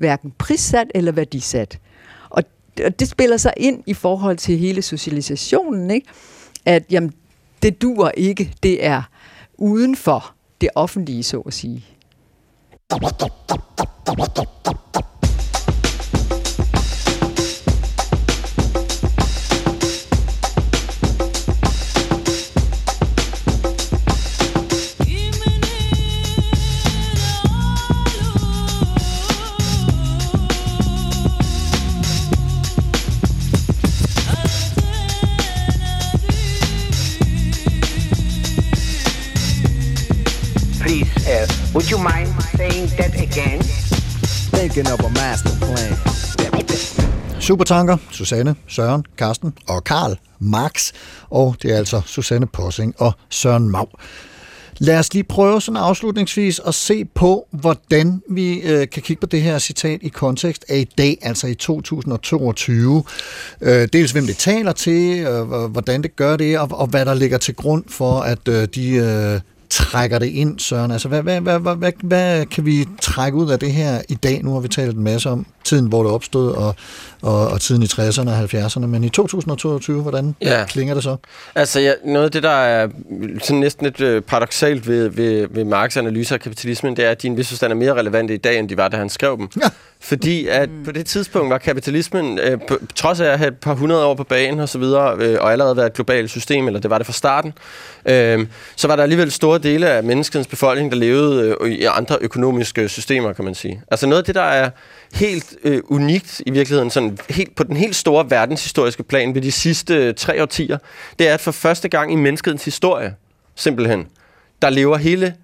hverken 0.03 0.33
prissat 0.39 0.87
eller 0.95 1.13
værdisat. 1.13 1.79
Og 2.31 2.43
og 2.85 3.01
det 3.01 3.09
spiller 3.09 3.37
sig 3.37 3.53
ind 3.57 3.83
i 3.87 3.95
forhold 3.95 4.37
til 4.37 4.59
hele 4.59 4.83
socialisationen, 4.83 5.91
ikke? 5.91 6.07
at 6.65 6.85
jamen, 6.91 7.13
det 7.63 7.83
dur 7.83 8.09
ikke, 8.09 8.55
det 8.63 8.87
er 8.87 9.03
uden 9.59 9.97
for 9.97 10.35
det 10.61 10.69
offentlige, 10.75 11.23
så 11.23 11.41
at 11.41 11.55
sige. 11.55 11.85
Would 41.75 41.91
you 41.91 41.99
mind 41.99 42.29
saying 42.57 42.89
that 42.99 43.13
again? 43.15 43.61
Thinking 44.57 44.87
of 44.87 45.01
a 45.01 45.09
master 45.09 45.55
plan. 45.61 45.93
Supertanker, 47.41 47.97
Susanne, 48.11 48.55
Søren, 48.69 49.05
Karsten 49.19 49.53
og 49.69 49.85
Karl 49.85 50.19
Marx. 50.39 50.93
Og 51.31 51.57
det 51.63 51.73
er 51.73 51.77
altså 51.77 52.01
Susanne 52.07 52.47
Possing 52.47 52.95
og 52.99 53.13
Søren 53.31 53.71
Mau. 53.71 53.87
Lad 54.79 54.99
os 54.99 55.15
lige 55.15 55.25
prøve 55.25 55.61
sådan 55.61 55.81
afslutningsvis 55.81 56.61
at 56.67 56.75
se 56.75 57.05
på, 57.05 57.47
hvordan 57.51 58.23
vi 58.31 58.61
øh, 58.61 58.89
kan 58.89 59.03
kigge 59.03 59.21
på 59.21 59.27
det 59.27 59.43
her 59.43 59.59
citat 59.59 59.99
i 60.03 60.09
kontekst 60.09 60.65
af 60.69 60.79
i 60.79 60.89
dag, 60.99 61.19
altså 61.23 61.47
i 61.47 61.55
2022. 61.55 63.05
Øh, 63.61 63.89
dels 63.93 64.13
hvem 64.13 64.27
det 64.27 64.37
taler 64.37 64.73
til, 64.73 65.21
øh, 65.21 65.47
hvordan 65.47 66.03
det 66.03 66.17
gør 66.17 66.37
det, 66.37 66.59
og, 66.59 66.69
og 66.71 66.87
hvad 66.87 67.05
der 67.05 67.15
ligger 67.15 67.39
til 67.39 67.55
grund 67.55 67.85
for, 67.89 68.21
at 68.21 68.49
øh, 68.49 68.69
de 68.75 68.91
øh, 68.91 69.41
trækker 69.73 70.19
det 70.19 70.27
ind, 70.27 70.59
Søren. 70.59 70.91
Altså, 70.91 71.09
hvad, 71.09 71.23
hvad, 71.23 71.41
hvad, 71.41 71.59
hvad, 71.59 71.77
hvad, 71.77 71.93
hvad 72.03 72.47
kan 72.47 72.67
vi 72.67 72.89
trække 73.03 73.39
ud 73.39 73.51
af 73.51 73.59
det 73.59 73.73
her 73.73 74.01
i 74.09 74.15
dag? 74.15 74.41
Nu 74.43 74.53
har 74.53 74.61
vi 74.61 74.69
talt 74.69 74.97
en 74.97 75.05
masse 75.05 75.31
om 75.31 75.47
tiden, 75.65 75.87
hvor 75.87 76.03
det 76.03 76.13
opstod, 76.13 76.53
og, 76.53 76.75
og, 77.23 77.49
og 77.49 77.61
tiden 77.61 77.83
i 77.83 77.87
60'erne 77.87 78.31
og 78.31 78.41
70'erne, 78.45 78.87
men 78.87 79.05
i 79.05 79.09
2022, 79.09 80.03
hvordan 80.03 80.35
Ja. 80.41 80.65
klinger 80.69 80.95
det 80.95 81.03
så? 81.03 81.17
Altså, 81.55 81.81
ja, 81.81 81.93
noget 82.05 82.25
af 82.25 82.31
det, 82.31 82.43
der 82.43 82.51
er 82.51 82.89
sådan 83.43 83.61
næsten 83.61 83.87
lidt 83.87 84.01
øh, 84.01 84.23
paradoxalt 84.23 84.89
ved, 84.89 85.09
ved, 85.09 85.47
ved 85.51 85.65
Marx' 85.73 85.99
analyser 85.99 86.35
af 86.35 86.41
kapitalismen, 86.41 86.97
det 86.97 87.05
er, 87.05 87.11
at 87.11 87.23
de 87.23 87.27
i 87.27 87.31
en 87.31 87.37
vis 87.37 87.49
forstand 87.49 87.73
er 87.73 87.77
mere 87.77 87.95
relevante 87.95 88.35
i 88.35 88.39
dag, 88.39 88.59
end 88.59 88.69
de 88.69 88.77
var, 88.77 88.89
da 88.89 88.97
han 88.97 89.09
skrev 89.09 89.37
dem. 89.39 89.49
Ja. 89.63 89.69
Fordi 90.01 90.47
at 90.47 90.69
på 90.85 90.93
det 90.93 91.07
tidspunkt 91.07 91.51
var 91.51 91.59
kapitalismen, 91.59 92.39
øh, 92.39 92.59
på, 92.69 92.79
trods 92.95 93.21
af 93.21 93.27
at 93.27 93.39
have 93.39 93.49
et 93.49 93.57
par 93.57 93.75
hundrede 93.75 94.05
år 94.05 94.15
på 94.15 94.25
banen 94.25 94.61
og 94.61 94.69
så 94.69 94.79
videre, 94.79 95.17
øh, 95.19 95.39
og 95.41 95.53
allerede 95.53 95.77
været 95.77 95.87
et 95.87 95.93
globalt 95.93 96.31
system, 96.31 96.67
eller 96.67 96.81
det 96.81 96.91
var 96.91 96.99
det 96.99 97.07
fra 97.07 97.13
starten, 97.13 97.53
øh, 98.07 98.47
så 98.77 98.89
var 98.89 98.97
der 98.97 99.03
alligevel 99.03 99.31
store 99.33 99.59
dele 99.63 99.89
af 99.89 100.05
menneskets 100.05 100.47
befolkning, 100.47 100.91
der 100.91 100.97
levede 100.97 101.57
øh, 101.61 101.71
i 101.71 101.85
andre 101.85 102.19
økonomiske 102.21 102.89
systemer, 102.89 103.33
kan 103.33 103.45
man 103.45 103.55
sige. 103.55 103.83
Altså 103.91 104.07
noget 104.07 104.23
af 104.23 104.25
det, 104.25 104.35
der 104.35 104.43
er 104.43 104.71
helt 105.15 105.57
øh, 105.65 105.83
unikt 105.85 106.43
i 106.47 106.51
virkeligheden, 106.51 106.91
sådan 106.91 107.19
helt, 107.31 107.55
på 107.55 107.65
den 107.65 107.77
helt 107.77 107.97
store 107.97 108.31
verdenshistoriske 108.31 109.03
plan 109.03 109.35
ved 109.35 109.43
de 109.43 109.53
sidste 109.53 109.95
øh, 109.95 110.15
tre 110.15 110.43
årtier, 110.43 110.79
det 111.19 111.29
er, 111.29 111.35
at 111.35 111.41
for 111.41 111.53
første 111.53 111.89
gang 111.89 112.13
i 112.13 112.17
menneskets 112.17 112.65
historie, 112.65 113.15
simpelthen, 113.57 114.07
der 114.63 114.71
lever 114.71 114.97
hele, 114.97 115.35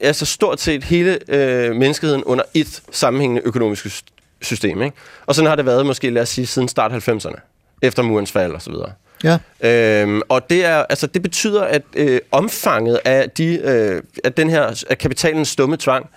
altså 0.00 0.26
stort 0.26 0.60
set 0.60 0.84
hele 0.84 1.18
øh, 1.28 1.76
menneskeheden 1.76 2.24
under 2.24 2.44
et 2.54 2.82
sammenhængende 2.90 3.42
økonomisk 3.44 4.04
system. 4.42 4.82
Ikke? 4.82 4.96
Og 5.26 5.34
sådan 5.34 5.48
har 5.48 5.56
det 5.56 5.66
været 5.66 5.86
måske, 5.86 6.10
lad 6.10 6.22
os 6.22 6.28
sige, 6.28 6.46
siden 6.46 6.68
start 6.68 7.08
90'erne, 7.08 7.40
efter 7.82 8.02
murens 8.02 8.32
fald 8.32 8.52
og 8.52 8.62
så 8.62 8.70
videre. 8.70 8.92
Ja. 9.24 9.38
Øhm, 9.60 10.22
og 10.28 10.50
det, 10.50 10.64
er, 10.64 10.76
altså, 10.76 11.06
det 11.06 11.22
betyder, 11.22 11.62
at 11.62 11.82
øh, 11.96 12.20
omfanget 12.32 13.00
af, 13.04 13.30
de, 13.30 13.58
øh, 13.58 14.02
af 14.24 14.32
den 14.32 14.50
her 14.50 14.84
af 14.90 14.98
kapitalens 14.98 15.48
stumme 15.48 15.76
tvang 15.76 16.10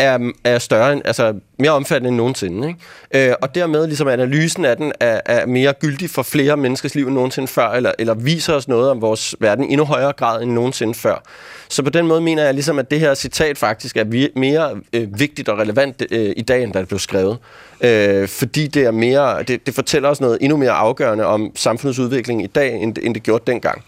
er, 0.00 0.18
er 0.44 0.58
større, 0.58 0.92
end, 0.92 1.02
altså 1.04 1.34
mere 1.58 1.70
omfattende 1.70 2.08
end 2.08 2.16
nogensinde. 2.16 2.68
Ikke? 2.68 3.28
Øh, 3.28 3.34
og 3.42 3.54
dermed 3.54 3.86
ligesom 3.86 4.08
analysen 4.08 4.64
af 4.64 4.76
den 4.76 4.92
er, 5.00 5.20
er 5.26 5.46
mere 5.46 5.72
gyldig 5.72 6.10
for 6.10 6.22
flere 6.22 6.56
menneskers 6.56 6.94
liv 6.94 7.06
end 7.06 7.14
nogensinde 7.14 7.48
før, 7.48 7.68
eller, 7.70 7.92
eller 7.98 8.14
viser 8.14 8.54
os 8.54 8.68
noget 8.68 8.90
om 8.90 9.00
vores 9.00 9.34
verden 9.40 9.64
i 9.64 9.72
endnu 9.72 9.84
højere 9.84 10.12
grad 10.12 10.42
end 10.42 10.50
nogensinde 10.52 10.94
før. 10.94 11.22
Så 11.68 11.82
på 11.82 11.90
den 11.90 12.06
måde 12.06 12.20
mener 12.20 12.44
jeg 12.44 12.54
ligesom, 12.54 12.78
at 12.78 12.90
det 12.90 13.00
her 13.00 13.14
citat 13.14 13.58
faktisk 13.58 13.96
er 13.96 14.04
vi- 14.04 14.30
mere 14.36 14.70
øh, 14.92 15.20
vigtigt 15.20 15.48
og 15.48 15.58
relevant 15.58 16.02
øh, 16.10 16.32
i 16.36 16.42
dag, 16.42 16.62
end 16.62 16.72
da 16.72 16.78
det 16.78 16.88
blev 16.88 16.98
skrevet. 16.98 17.38
Øh, 17.80 18.28
fordi 18.28 18.66
det 18.66 18.82
er 18.84 18.90
mere, 18.90 19.42
det, 19.42 19.66
det 19.66 19.74
fortæller 19.74 20.08
os 20.08 20.20
noget 20.20 20.38
endnu 20.40 20.56
mere 20.56 20.70
afgørende 20.70 21.26
om 21.26 21.50
samfundets 21.56 21.98
udvikling 21.98 22.44
i 22.44 22.46
dag, 22.46 22.74
end, 22.74 22.96
end 23.02 23.14
det 23.14 23.22
gjorde 23.22 23.44
dengang. 23.46 23.82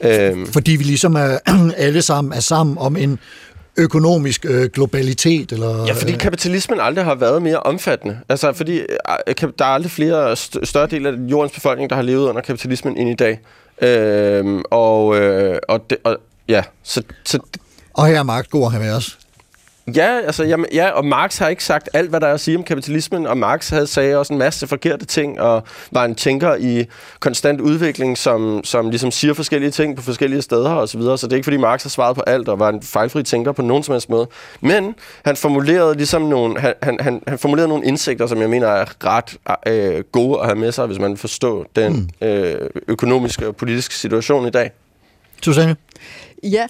Øh, 0.00 0.46
Fordi 0.46 0.72
vi 0.76 0.84
ligesom 0.84 1.14
er, 1.14 1.38
alle 1.76 2.02
sammen 2.02 2.32
er 2.32 2.40
sammen 2.40 2.78
om 2.78 2.96
en 2.96 3.18
økonomisk 3.76 4.44
øh, 4.48 4.68
globalitet, 4.70 5.52
eller... 5.52 5.86
Ja, 5.86 5.92
fordi 5.92 6.12
kapitalismen 6.12 6.80
aldrig 6.80 7.04
har 7.04 7.14
været 7.14 7.42
mere 7.42 7.60
omfattende. 7.60 8.18
Altså, 8.28 8.52
fordi 8.52 8.78
øh, 8.78 8.86
kap- 9.40 9.52
der 9.58 9.64
er 9.64 9.68
aldrig 9.68 9.90
flere 9.90 10.32
st- 10.32 10.64
større 10.64 10.86
del 10.86 11.06
af 11.06 11.12
jordens 11.12 11.52
befolkning, 11.52 11.90
der 11.90 11.96
har 11.96 12.02
levet 12.02 12.28
under 12.28 12.42
kapitalismen 12.42 12.96
end 12.96 13.10
i 13.10 13.14
dag. 13.14 13.40
Øhm, 13.82 14.62
og, 14.70 15.16
øh, 15.16 15.58
og, 15.68 15.90
det, 15.90 15.98
og 16.04 16.16
ja, 16.48 16.62
så, 16.82 17.02
så 17.24 17.38
Og 17.94 18.06
her 18.06 18.18
er 18.18 18.22
Mark 18.22 18.50
god 18.50 18.64
at 18.64 18.72
have 18.72 18.82
med 18.84 18.92
os. 18.92 19.18
Ja, 19.86 20.20
altså, 20.26 20.44
jamen, 20.44 20.66
ja, 20.72 20.90
og 20.90 21.04
Marx 21.04 21.38
har 21.38 21.48
ikke 21.48 21.64
sagt 21.64 21.88
alt, 21.92 22.10
hvad 22.10 22.20
der 22.20 22.26
er 22.26 22.34
at 22.34 22.40
sige 22.40 22.56
om 22.56 22.64
kapitalismen, 22.64 23.26
og 23.26 23.38
Marx 23.38 23.68
havde 23.70 23.86
sagde 23.86 24.16
også 24.16 24.32
en 24.32 24.38
masse 24.38 24.66
forkerte 24.66 25.04
ting, 25.04 25.40
og 25.40 25.62
var 25.90 26.04
en 26.04 26.14
tænker 26.14 26.54
i 26.54 26.84
konstant 27.20 27.60
udvikling, 27.60 28.18
som, 28.18 28.64
som 28.64 28.90
ligesom 28.90 29.10
siger 29.10 29.34
forskellige 29.34 29.70
ting 29.70 29.96
på 29.96 30.02
forskellige 30.02 30.42
steder 30.42 30.70
og 30.70 30.88
så 30.88 30.98
videre. 30.98 31.18
Så 31.18 31.26
det 31.26 31.32
er 31.32 31.36
ikke, 31.36 31.44
fordi 31.44 31.56
Marx 31.56 31.82
har 31.82 31.90
svaret 31.90 32.16
på 32.16 32.22
alt, 32.26 32.48
og 32.48 32.58
var 32.58 32.68
en 32.68 32.82
fejlfri 32.82 33.22
tænker 33.22 33.52
på 33.52 33.62
nogen 33.62 33.82
som 33.82 33.92
helst 33.92 34.10
måde. 34.10 34.28
Men 34.60 34.94
han 35.24 35.36
formulerede 35.36 35.94
ligesom 35.94 36.22
nogle, 36.22 36.60
han, 36.60 36.74
han, 36.82 36.96
han, 37.00 37.22
han 37.26 37.38
formulerede 37.38 37.68
nogle 37.68 37.84
indsigter, 37.84 38.26
som 38.26 38.40
jeg 38.40 38.50
mener 38.50 38.66
er 38.66 38.84
ret 39.04 39.36
øh, 39.66 40.04
gode 40.12 40.40
at 40.40 40.46
have 40.46 40.56
med 40.56 40.72
sig, 40.72 40.86
hvis 40.86 40.98
man 40.98 41.10
vil 41.10 41.18
forstå 41.18 41.66
den 41.76 42.10
mm. 42.20 42.28
øh, 42.28 42.70
økonomiske 42.88 43.48
og 43.48 43.56
politiske 43.56 43.94
situation 43.94 44.46
i 44.46 44.50
dag. 44.50 44.70
Susanne? 45.42 45.76
Ja, 46.42 46.66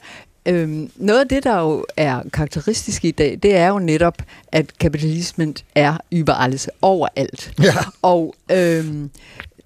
øhm, 0.47 0.90
noget 0.97 1.20
af 1.20 1.28
det, 1.28 1.45
der 1.45 1.59
jo 1.61 1.84
er 1.97 2.22
karakteristisk 2.32 3.05
i 3.05 3.11
dag, 3.11 3.38
det 3.43 3.57
er 3.57 3.68
jo 3.68 3.78
netop, 3.78 4.22
at 4.53 4.78
kapitalismen 4.78 5.57
er 5.74 5.97
überalles 6.12 6.68
overalt. 6.82 7.53
Ja. 7.62 7.74
Og 8.03 8.34
øhm, 8.53 9.11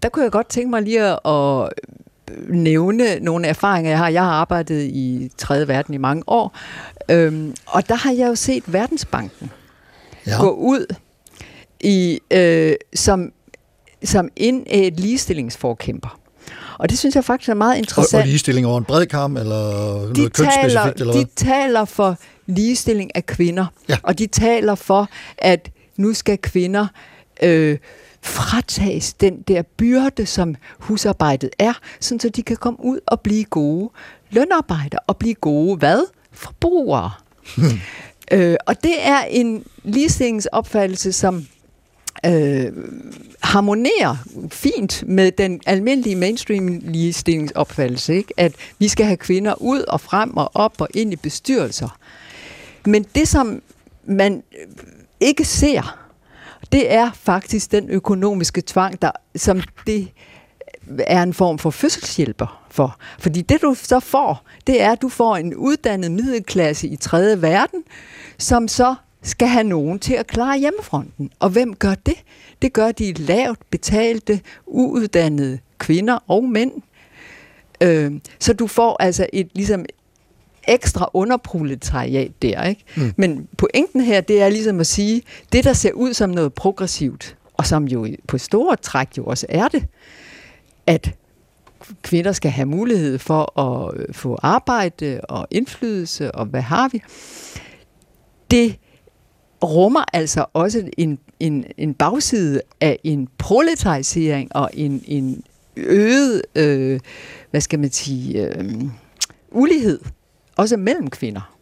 der 0.02 0.08
kunne 0.08 0.22
jeg 0.22 0.32
godt 0.32 0.48
tænke 0.48 0.70
mig 0.70 0.82
lige 0.82 1.02
at, 1.02 1.18
at 1.26 1.72
nævne 2.48 3.18
nogle 3.20 3.46
erfaringer, 3.46 3.90
jeg 3.90 3.98
har. 3.98 4.08
Jeg 4.08 4.22
har 4.22 4.30
arbejdet 4.30 4.82
i 4.82 5.30
tredje 5.38 5.68
verden 5.68 5.94
i 5.94 5.98
mange 5.98 6.22
år, 6.26 6.58
øhm, 7.10 7.54
og 7.66 7.88
der 7.88 7.94
har 7.94 8.12
jeg 8.12 8.28
jo 8.28 8.34
set 8.34 8.72
Verdensbanken 8.72 9.50
Ja. 10.26 10.40
gå 10.40 10.50
ud 10.50 10.94
i, 11.80 12.20
øh, 12.30 12.74
som, 12.94 13.32
som 14.04 14.28
en 14.36 14.64
et 14.66 15.00
ligestillingsforkæmper. 15.00 16.20
Og 16.78 16.90
det 16.90 16.98
synes 16.98 17.14
jeg 17.14 17.24
faktisk 17.24 17.48
er 17.48 17.54
meget 17.54 17.72
Og, 17.72 17.78
interessant 17.78 18.20
og 18.22 18.26
ligestilling 18.26 18.66
over 18.66 18.78
en 18.78 18.84
bred 18.84 19.06
kam, 19.06 19.36
eller 19.36 19.72
noget 19.92 20.16
de 20.16 20.28
taler, 20.28 20.28
kønsspecifikt, 20.28 21.00
eller 21.00 21.12
de 21.12 21.18
hvad? 21.18 21.26
taler 21.36 21.84
for 21.84 22.16
ligestilling 22.46 23.10
af 23.16 23.26
kvinder, 23.26 23.66
Ja. 23.88 23.96
og 24.02 24.18
de 24.18 24.26
taler 24.26 24.74
for, 24.74 25.08
at 25.38 25.70
nu 25.96 26.14
skal 26.14 26.38
kvinder 26.38 26.86
øh, 27.42 27.78
fratages 28.22 29.12
den 29.14 29.42
der 29.48 29.62
byrde, 29.62 30.26
som 30.26 30.54
husarbejdet 30.78 31.50
er, 31.58 31.72
sådan 32.00 32.20
så 32.20 32.28
de 32.28 32.42
kan 32.42 32.56
komme 32.56 32.78
ud 32.84 33.00
og 33.06 33.20
blive 33.20 33.44
gode 33.44 33.90
lønarbejdere 34.30 35.00
og 35.06 35.16
blive 35.16 35.34
gode 35.34 35.76
hvad? 35.76 36.00
Forbrugere. 36.32 37.10
øh, 38.32 38.56
og 38.66 38.82
det 38.82 38.94
er 39.06 39.18
en 39.30 39.64
ligestillingsopfattelse, 39.84 41.12
som 41.12 41.46
øh, 42.26 42.72
harmonerer 43.42 44.16
fint 44.50 45.04
med 45.06 45.32
den 45.32 45.60
almindelige 45.66 46.16
mainstream 46.16 46.80
ligestillingsopfattelse, 46.82 48.14
ikke? 48.14 48.34
at 48.36 48.52
vi 48.78 48.88
skal 48.88 49.06
have 49.06 49.16
kvinder 49.16 49.62
ud 49.62 49.80
og 49.80 50.00
frem 50.00 50.36
og 50.36 50.50
op 50.54 50.80
og 50.80 50.88
ind 50.94 51.12
i 51.12 51.16
bestyrelser. 51.16 51.98
Men 52.86 53.06
det, 53.14 53.28
som 53.28 53.62
man 54.04 54.42
øh, 54.52 54.66
ikke 55.20 55.44
ser, 55.44 56.06
det 56.72 56.92
er 56.92 57.10
faktisk 57.14 57.72
den 57.72 57.90
økonomiske 57.90 58.62
tvang, 58.66 59.02
der, 59.02 59.10
som 59.36 59.60
det 59.86 60.00
øh, 60.00 60.98
er 60.98 61.22
en 61.22 61.34
form 61.34 61.58
for 61.58 61.70
fødselshjælper 61.70 62.66
for. 62.70 62.98
Fordi 63.18 63.42
det 63.42 63.62
du 63.62 63.74
så 63.74 64.00
får, 64.00 64.44
det 64.66 64.82
er, 64.82 64.92
at 64.92 65.02
du 65.02 65.08
får 65.08 65.36
en 65.36 65.54
uddannet 65.54 66.12
middelklasse 66.12 66.88
i 66.88 66.96
tredje 66.96 67.42
verden, 67.42 67.82
som 68.38 68.68
så 68.68 68.94
skal 69.26 69.48
have 69.48 69.64
nogen 69.64 69.98
til 69.98 70.14
at 70.14 70.26
klare 70.26 70.58
hjemmefronten. 70.58 71.30
Og 71.38 71.50
hvem 71.50 71.74
gør 71.74 71.94
det? 71.94 72.14
Det 72.62 72.72
gør 72.72 72.92
de 72.92 73.12
lavt 73.12 73.70
betalte, 73.70 74.40
uuddannede 74.66 75.58
kvinder 75.78 76.18
og 76.28 76.44
mænd. 76.44 76.72
Øh, 77.80 78.12
så 78.38 78.52
du 78.52 78.66
får 78.66 78.96
altså 79.02 79.26
et 79.32 79.48
ligesom 79.54 79.84
ekstra 80.68 81.10
underproletariat 81.12 82.42
der, 82.42 82.64
ikke? 82.64 82.84
Mm. 82.96 83.14
Men 83.16 83.48
pointen 83.58 84.00
her, 84.00 84.20
det 84.20 84.42
er 84.42 84.48
ligesom 84.48 84.80
at 84.80 84.86
sige, 84.86 85.22
det 85.52 85.64
der 85.64 85.72
ser 85.72 85.92
ud 85.92 86.14
som 86.14 86.30
noget 86.30 86.54
progressivt, 86.54 87.36
og 87.54 87.66
som 87.66 87.84
jo 87.84 88.08
på 88.28 88.38
store 88.38 88.76
træk 88.76 89.08
jo 89.18 89.24
også 89.24 89.46
er 89.48 89.68
det, 89.68 89.86
at 90.86 91.14
kvinder 92.02 92.32
skal 92.32 92.50
have 92.50 92.66
mulighed 92.66 93.18
for 93.18 93.60
at 93.60 94.00
øh, 94.00 94.14
få 94.14 94.38
arbejde 94.42 95.20
og 95.28 95.46
indflydelse, 95.50 96.32
og 96.32 96.46
hvad 96.46 96.62
har 96.62 96.88
vi? 96.88 97.02
Det 98.50 98.78
rummer 99.64 100.04
altså 100.12 100.44
også 100.52 100.90
en, 100.98 101.18
en, 101.40 101.64
en 101.78 101.94
bagside 101.94 102.60
af 102.80 102.98
en 103.04 103.28
proletarisering 103.38 104.56
og 104.56 104.70
en, 104.74 105.02
en 105.06 105.42
øget, 105.76 106.42
øh, 106.54 107.00
hvad 107.50 107.60
skal 107.60 107.78
man 107.78 107.92
sige, 107.92 108.42
øh, 108.42 108.82
ulighed, 109.50 110.00
også 110.56 110.76
mellem 110.76 111.10
kvinder. 111.10 111.56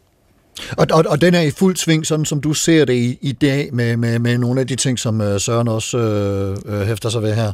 Og, 0.77 0.87
og, 0.93 1.05
og 1.09 1.21
den 1.21 1.35
er 1.35 1.41
i 1.41 1.51
fuld 1.51 1.77
sving, 1.77 2.07
sådan 2.07 2.25
som 2.25 2.41
du 2.41 2.55
ser 2.55 2.85
det 2.85 2.95
i, 2.95 3.19
i 3.21 3.33
dag, 3.33 3.75
med, 3.75 3.97
med, 3.97 4.19
med 4.19 4.39
nogle 4.39 4.61
af 4.61 4.67
de 4.67 4.77
ting, 4.77 4.99
som 4.99 5.21
øh, 5.21 5.41
Søren 5.41 5.69
også 5.69 5.99
øh, 5.99 6.57
øh, 6.67 6.87
hæfter 6.87 7.09
sig 7.09 7.23
ved 7.23 7.35
her. 7.35 7.53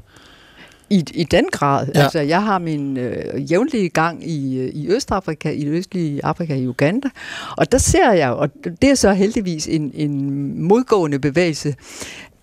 I, 0.90 1.04
I 1.14 1.24
den 1.24 1.44
grad. 1.52 1.88
Ja. 1.94 2.02
Altså, 2.02 2.20
jeg 2.20 2.42
har 2.42 2.58
min 2.58 2.96
øh, 2.96 3.52
jævnlige 3.52 3.88
gang 3.88 4.28
i, 4.30 4.58
øh, 4.58 4.68
i 4.74 4.88
Østafrika, 4.88 5.50
i 5.50 5.64
det 5.64 5.70
østlige 5.70 6.24
Afrika, 6.24 6.54
i 6.54 6.68
Uganda, 6.68 7.08
og 7.56 7.72
der 7.72 7.78
ser 7.78 8.12
jeg, 8.12 8.30
og 8.30 8.50
det 8.64 8.90
er 8.90 8.94
så 8.94 9.12
heldigvis 9.12 9.66
en, 9.66 9.90
en 9.94 10.62
modgående 10.62 11.18
bevægelse, 11.18 11.74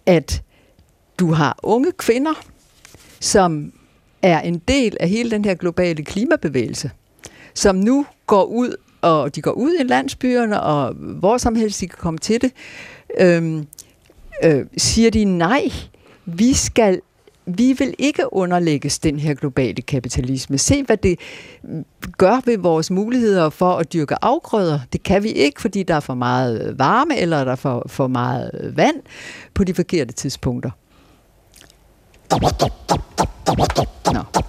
at 0.05 0.41
du 1.19 1.31
har 1.31 1.59
unge 1.63 1.91
kvinder, 1.91 2.33
som 3.19 3.73
er 4.21 4.39
en 4.39 4.61
del 4.67 4.97
af 4.99 5.09
hele 5.09 5.31
den 5.31 5.45
her 5.45 5.53
globale 5.53 6.03
klimabevægelse, 6.03 6.91
som 7.53 7.75
nu 7.75 8.05
går 8.27 8.43
ud, 8.43 8.75
og 9.01 9.35
de 9.35 9.41
går 9.41 9.51
ud 9.51 9.77
i 9.79 9.83
landsbyerne, 9.83 10.61
og 10.61 10.93
hvor 10.93 11.37
som 11.37 11.55
helst 11.55 11.81
de 11.81 11.87
kan 11.87 11.97
komme 11.99 12.17
til 12.17 12.41
det, 12.41 12.51
øhm, 13.19 13.67
øh, 14.43 14.65
siger 14.77 15.11
de 15.11 15.25
nej, 15.25 15.71
vi 16.25 16.53
skal 16.53 17.01
vi 17.47 17.73
vil 17.73 17.93
ikke 17.97 18.33
underlægges 18.33 18.99
den 18.99 19.19
her 19.19 19.33
globale 19.33 19.81
kapitalisme. 19.81 20.57
Se, 20.57 20.83
hvad 20.83 20.97
det 20.97 21.19
mm, 21.63 21.85
gør 22.17 22.41
ved 22.45 22.57
vores 22.57 22.91
muligheder 22.91 23.49
for 23.49 23.73
at 23.73 23.93
dyrke 23.93 24.15
afgrøder. 24.21 24.79
Det 24.93 25.03
kan 25.03 25.23
vi 25.23 25.29
ikke, 25.29 25.61
fordi 25.61 25.83
der 25.83 25.95
er 25.95 25.99
for 25.99 26.13
meget 26.13 26.61
øh, 26.61 26.79
varme, 26.79 27.17
eller 27.17 27.43
der 27.43 27.51
er 27.51 27.55
for, 27.55 27.85
for 27.87 28.07
meget 28.07 28.51
øh, 28.53 28.77
vand 28.77 28.95
på 29.53 29.63
de 29.63 29.73
forkerte 29.73 30.13
tidspunkter. 30.13 30.69
Nå. 34.13 34.41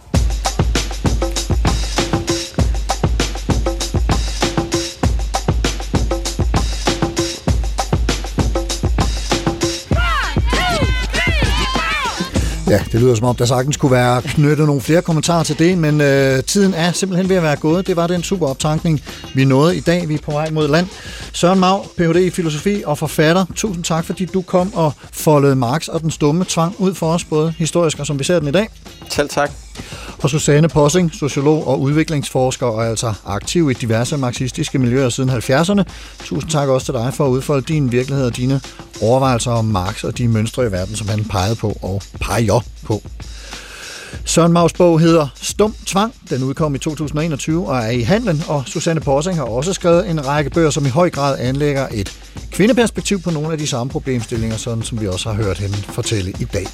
Ja, 12.71 12.81
det 12.93 13.01
lyder 13.01 13.15
som 13.15 13.25
om, 13.27 13.37
der 13.37 13.45
sagtens 13.45 13.77
kunne 13.77 13.93
være 13.93 14.23
knyttet 14.23 14.67
nogle 14.67 14.81
flere 14.81 15.03
kommentarer 15.03 15.43
til 15.43 15.59
det, 15.59 15.79
men 15.79 16.01
øh, 16.01 16.43
tiden 16.45 16.75
er 16.75 16.93
simpelthen 16.93 17.29
ved 17.29 17.37
at 17.37 17.43
være 17.43 17.57
gået. 17.57 17.87
Det 17.87 17.97
var 17.97 18.07
den 18.07 18.23
super 18.23 18.47
optankning, 18.47 19.01
vi 19.35 19.45
nåede 19.45 19.77
i 19.77 19.81
dag. 19.81 20.09
Vi 20.09 20.15
er 20.15 20.19
på 20.19 20.31
vej 20.31 20.51
mod 20.51 20.69
land. 20.69 20.87
Søren 21.33 21.61
Mau, 21.61 21.83
Ph.D. 21.97 22.17
i 22.17 22.31
filosofi 22.31 22.83
og 22.87 22.99
forfatter. 22.99 23.45
Tusind 23.55 23.85
tak, 23.85 24.05
fordi 24.05 24.25
du 24.25 24.43
kom 24.43 24.75
og 24.75 24.93
foldede 25.13 25.57
Marx 25.57 25.89
og 25.89 26.01
den 26.01 26.11
stumme 26.11 26.45
tvang 26.49 26.75
ud 26.79 26.95
for 26.95 27.13
os, 27.13 27.25
både 27.25 27.55
historisk 27.59 27.99
og 27.99 28.07
som 28.07 28.19
vi 28.19 28.25
ser 28.25 28.39
den 28.39 28.49
i 28.49 28.53
dag. 28.53 28.69
Selv 29.09 29.29
tak. 29.29 29.68
Og 30.23 30.31
Susanne 30.31 30.69
Possing, 30.69 31.15
sociolog 31.15 31.67
og 31.67 31.81
udviklingsforsker, 31.81 32.67
og 32.67 32.87
altså 32.87 33.15
aktiv 33.27 33.71
i 33.71 33.75
diverse 33.75 34.17
marxistiske 34.17 34.79
miljøer 34.79 35.09
siden 35.09 35.31
70'erne. 35.31 35.83
Tusind 36.25 36.51
tak 36.51 36.69
også 36.69 36.85
til 36.85 36.95
dig 36.95 37.15
for 37.15 37.27
at 37.27 37.31
udfolde 37.31 37.63
din 37.63 37.93
virkelighed 37.93 38.27
og 38.27 38.37
dine 38.37 38.61
overvejelser 39.03 39.51
om 39.51 39.65
Marx 39.65 40.05
og 40.05 40.19
de 40.19 40.29
mønstre 40.29 40.67
i 40.67 40.73
verden, 40.73 40.97
som 40.97 41.09
han 41.09 41.25
pegede 41.25 41.57
på 41.57 41.79
og 41.83 42.03
peger 42.21 42.65
på. 42.85 43.03
Søren 44.29 44.53
Maus 44.53 44.73
bog 44.73 45.01
hedder 45.01 45.29
Stum 45.35 45.75
Tvang. 45.87 46.15
Den 46.31 46.43
udkom 46.43 46.75
i 46.75 46.79
2021 46.79 47.69
og 47.69 47.79
er 47.79 47.91
i 47.91 48.01
handlen, 48.01 48.43
og 48.49 48.63
Susanne 48.67 49.01
Possing 49.01 49.37
har 49.37 49.45
også 49.45 49.73
skrevet 49.73 50.11
en 50.11 50.27
række 50.27 50.51
bøger, 50.51 50.71
som 50.71 50.87
i 50.87 50.89
høj 50.89 51.11
grad 51.11 51.39
anlægger 51.39 51.89
et 51.93 52.19
kvindeperspektiv 52.53 53.21
på 53.21 53.31
nogle 53.31 53.53
af 53.53 53.59
de 53.59 53.67
samme 53.67 53.91
problemstillinger, 53.91 54.57
sådan 54.57 54.83
som 54.83 55.01
vi 55.01 55.09
også 55.09 55.33
har 55.33 55.43
hørt 55.43 55.59
hende 55.59 55.77
fortælle 55.77 56.31
i 56.31 56.45
dag. 56.45 56.67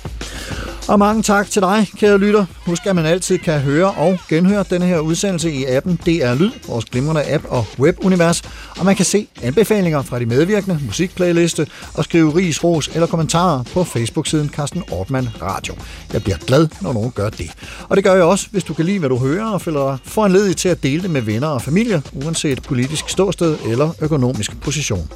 Og 0.88 0.98
mange 0.98 1.22
tak 1.22 1.50
til 1.50 1.62
dig, 1.62 1.88
kære 1.96 2.18
lytter. 2.18 2.46
Husk, 2.66 2.86
at 2.86 2.96
man 2.96 3.06
altid 3.06 3.38
kan 3.38 3.60
høre 3.60 3.90
og 3.90 4.18
genhøre 4.28 4.64
denne 4.70 4.86
her 4.86 4.98
udsendelse 4.98 5.52
i 5.52 5.64
appen 5.64 5.96
DR 5.96 6.34
Lyd, 6.34 6.50
vores 6.68 6.84
glimrende 6.84 7.32
app 7.32 7.44
og 7.48 7.66
webunivers, 7.78 8.42
og 8.78 8.84
man 8.84 8.96
kan 8.96 9.04
se 9.04 9.28
anbefalinger 9.42 10.02
fra 10.02 10.18
de 10.18 10.26
medvirkende, 10.26 10.78
musikplayliste 10.86 11.66
og 11.94 12.04
skrive 12.04 12.36
ris, 12.36 12.64
ros 12.64 12.90
eller 12.94 13.06
kommentarer 13.06 13.62
på 13.62 13.84
Facebook-siden 13.84 14.48
Carsten 14.48 14.82
Ortmann 14.90 15.28
Radio. 15.42 15.74
Jeg 16.12 16.22
bliver 16.22 16.38
glad, 16.38 16.68
når 16.80 16.92
nogen 16.92 17.10
gør 17.10 17.30
det. 17.30 17.43
Og 17.88 17.96
det 17.96 18.04
gør 18.04 18.14
jeg 18.14 18.22
også, 18.22 18.46
hvis 18.50 18.64
du 18.64 18.74
kan 18.74 18.84
lide, 18.84 18.98
hvad 18.98 19.08
du 19.08 19.18
hører, 19.18 19.46
og 19.46 19.60
føler 19.60 19.90
dig 19.90 19.98
foranledet 20.04 20.56
til 20.56 20.68
at 20.68 20.82
dele 20.82 21.02
det 21.02 21.10
med 21.10 21.22
venner 21.22 21.48
og 21.48 21.62
familie, 21.62 22.02
uanset 22.12 22.62
politisk 22.62 23.08
ståsted 23.08 23.58
eller 23.66 23.90
økonomisk 24.00 24.60
position. 24.60 25.08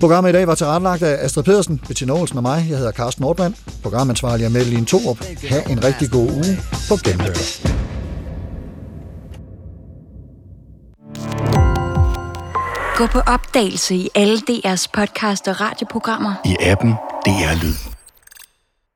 Programmet 0.00 0.30
i 0.30 0.32
dag 0.32 0.46
var 0.46 0.54
tilrettelagt 0.54 1.02
af 1.02 1.24
Astrid 1.24 1.44
Pedersen, 1.44 1.80
Bettina 1.88 2.12
Olsen 2.12 2.36
og 2.36 2.42
mig. 2.42 2.66
Jeg 2.68 2.78
hedder 2.78 2.92
Carsten 2.92 3.22
Nordmann. 3.22 3.54
Programansvarlig 3.82 4.44
er 4.44 4.48
Melin 4.48 4.86
Thorup. 4.86 5.24
Ha' 5.48 5.62
en 5.70 5.84
rigtig 5.84 6.10
god 6.10 6.30
uge 6.30 6.58
på 6.88 6.96
Genhør. 7.04 7.34
Gå 12.96 13.06
på 13.06 13.20
opdagelse 13.20 13.94
i 13.94 14.08
alle 14.14 14.38
DR's 14.50 14.86
podcast 14.92 15.48
og 15.48 15.60
radioprogrammer. 15.60 16.34
i 16.44 16.56
appen 16.60 16.90
DR 17.26 17.62
Lyd. 17.62 17.87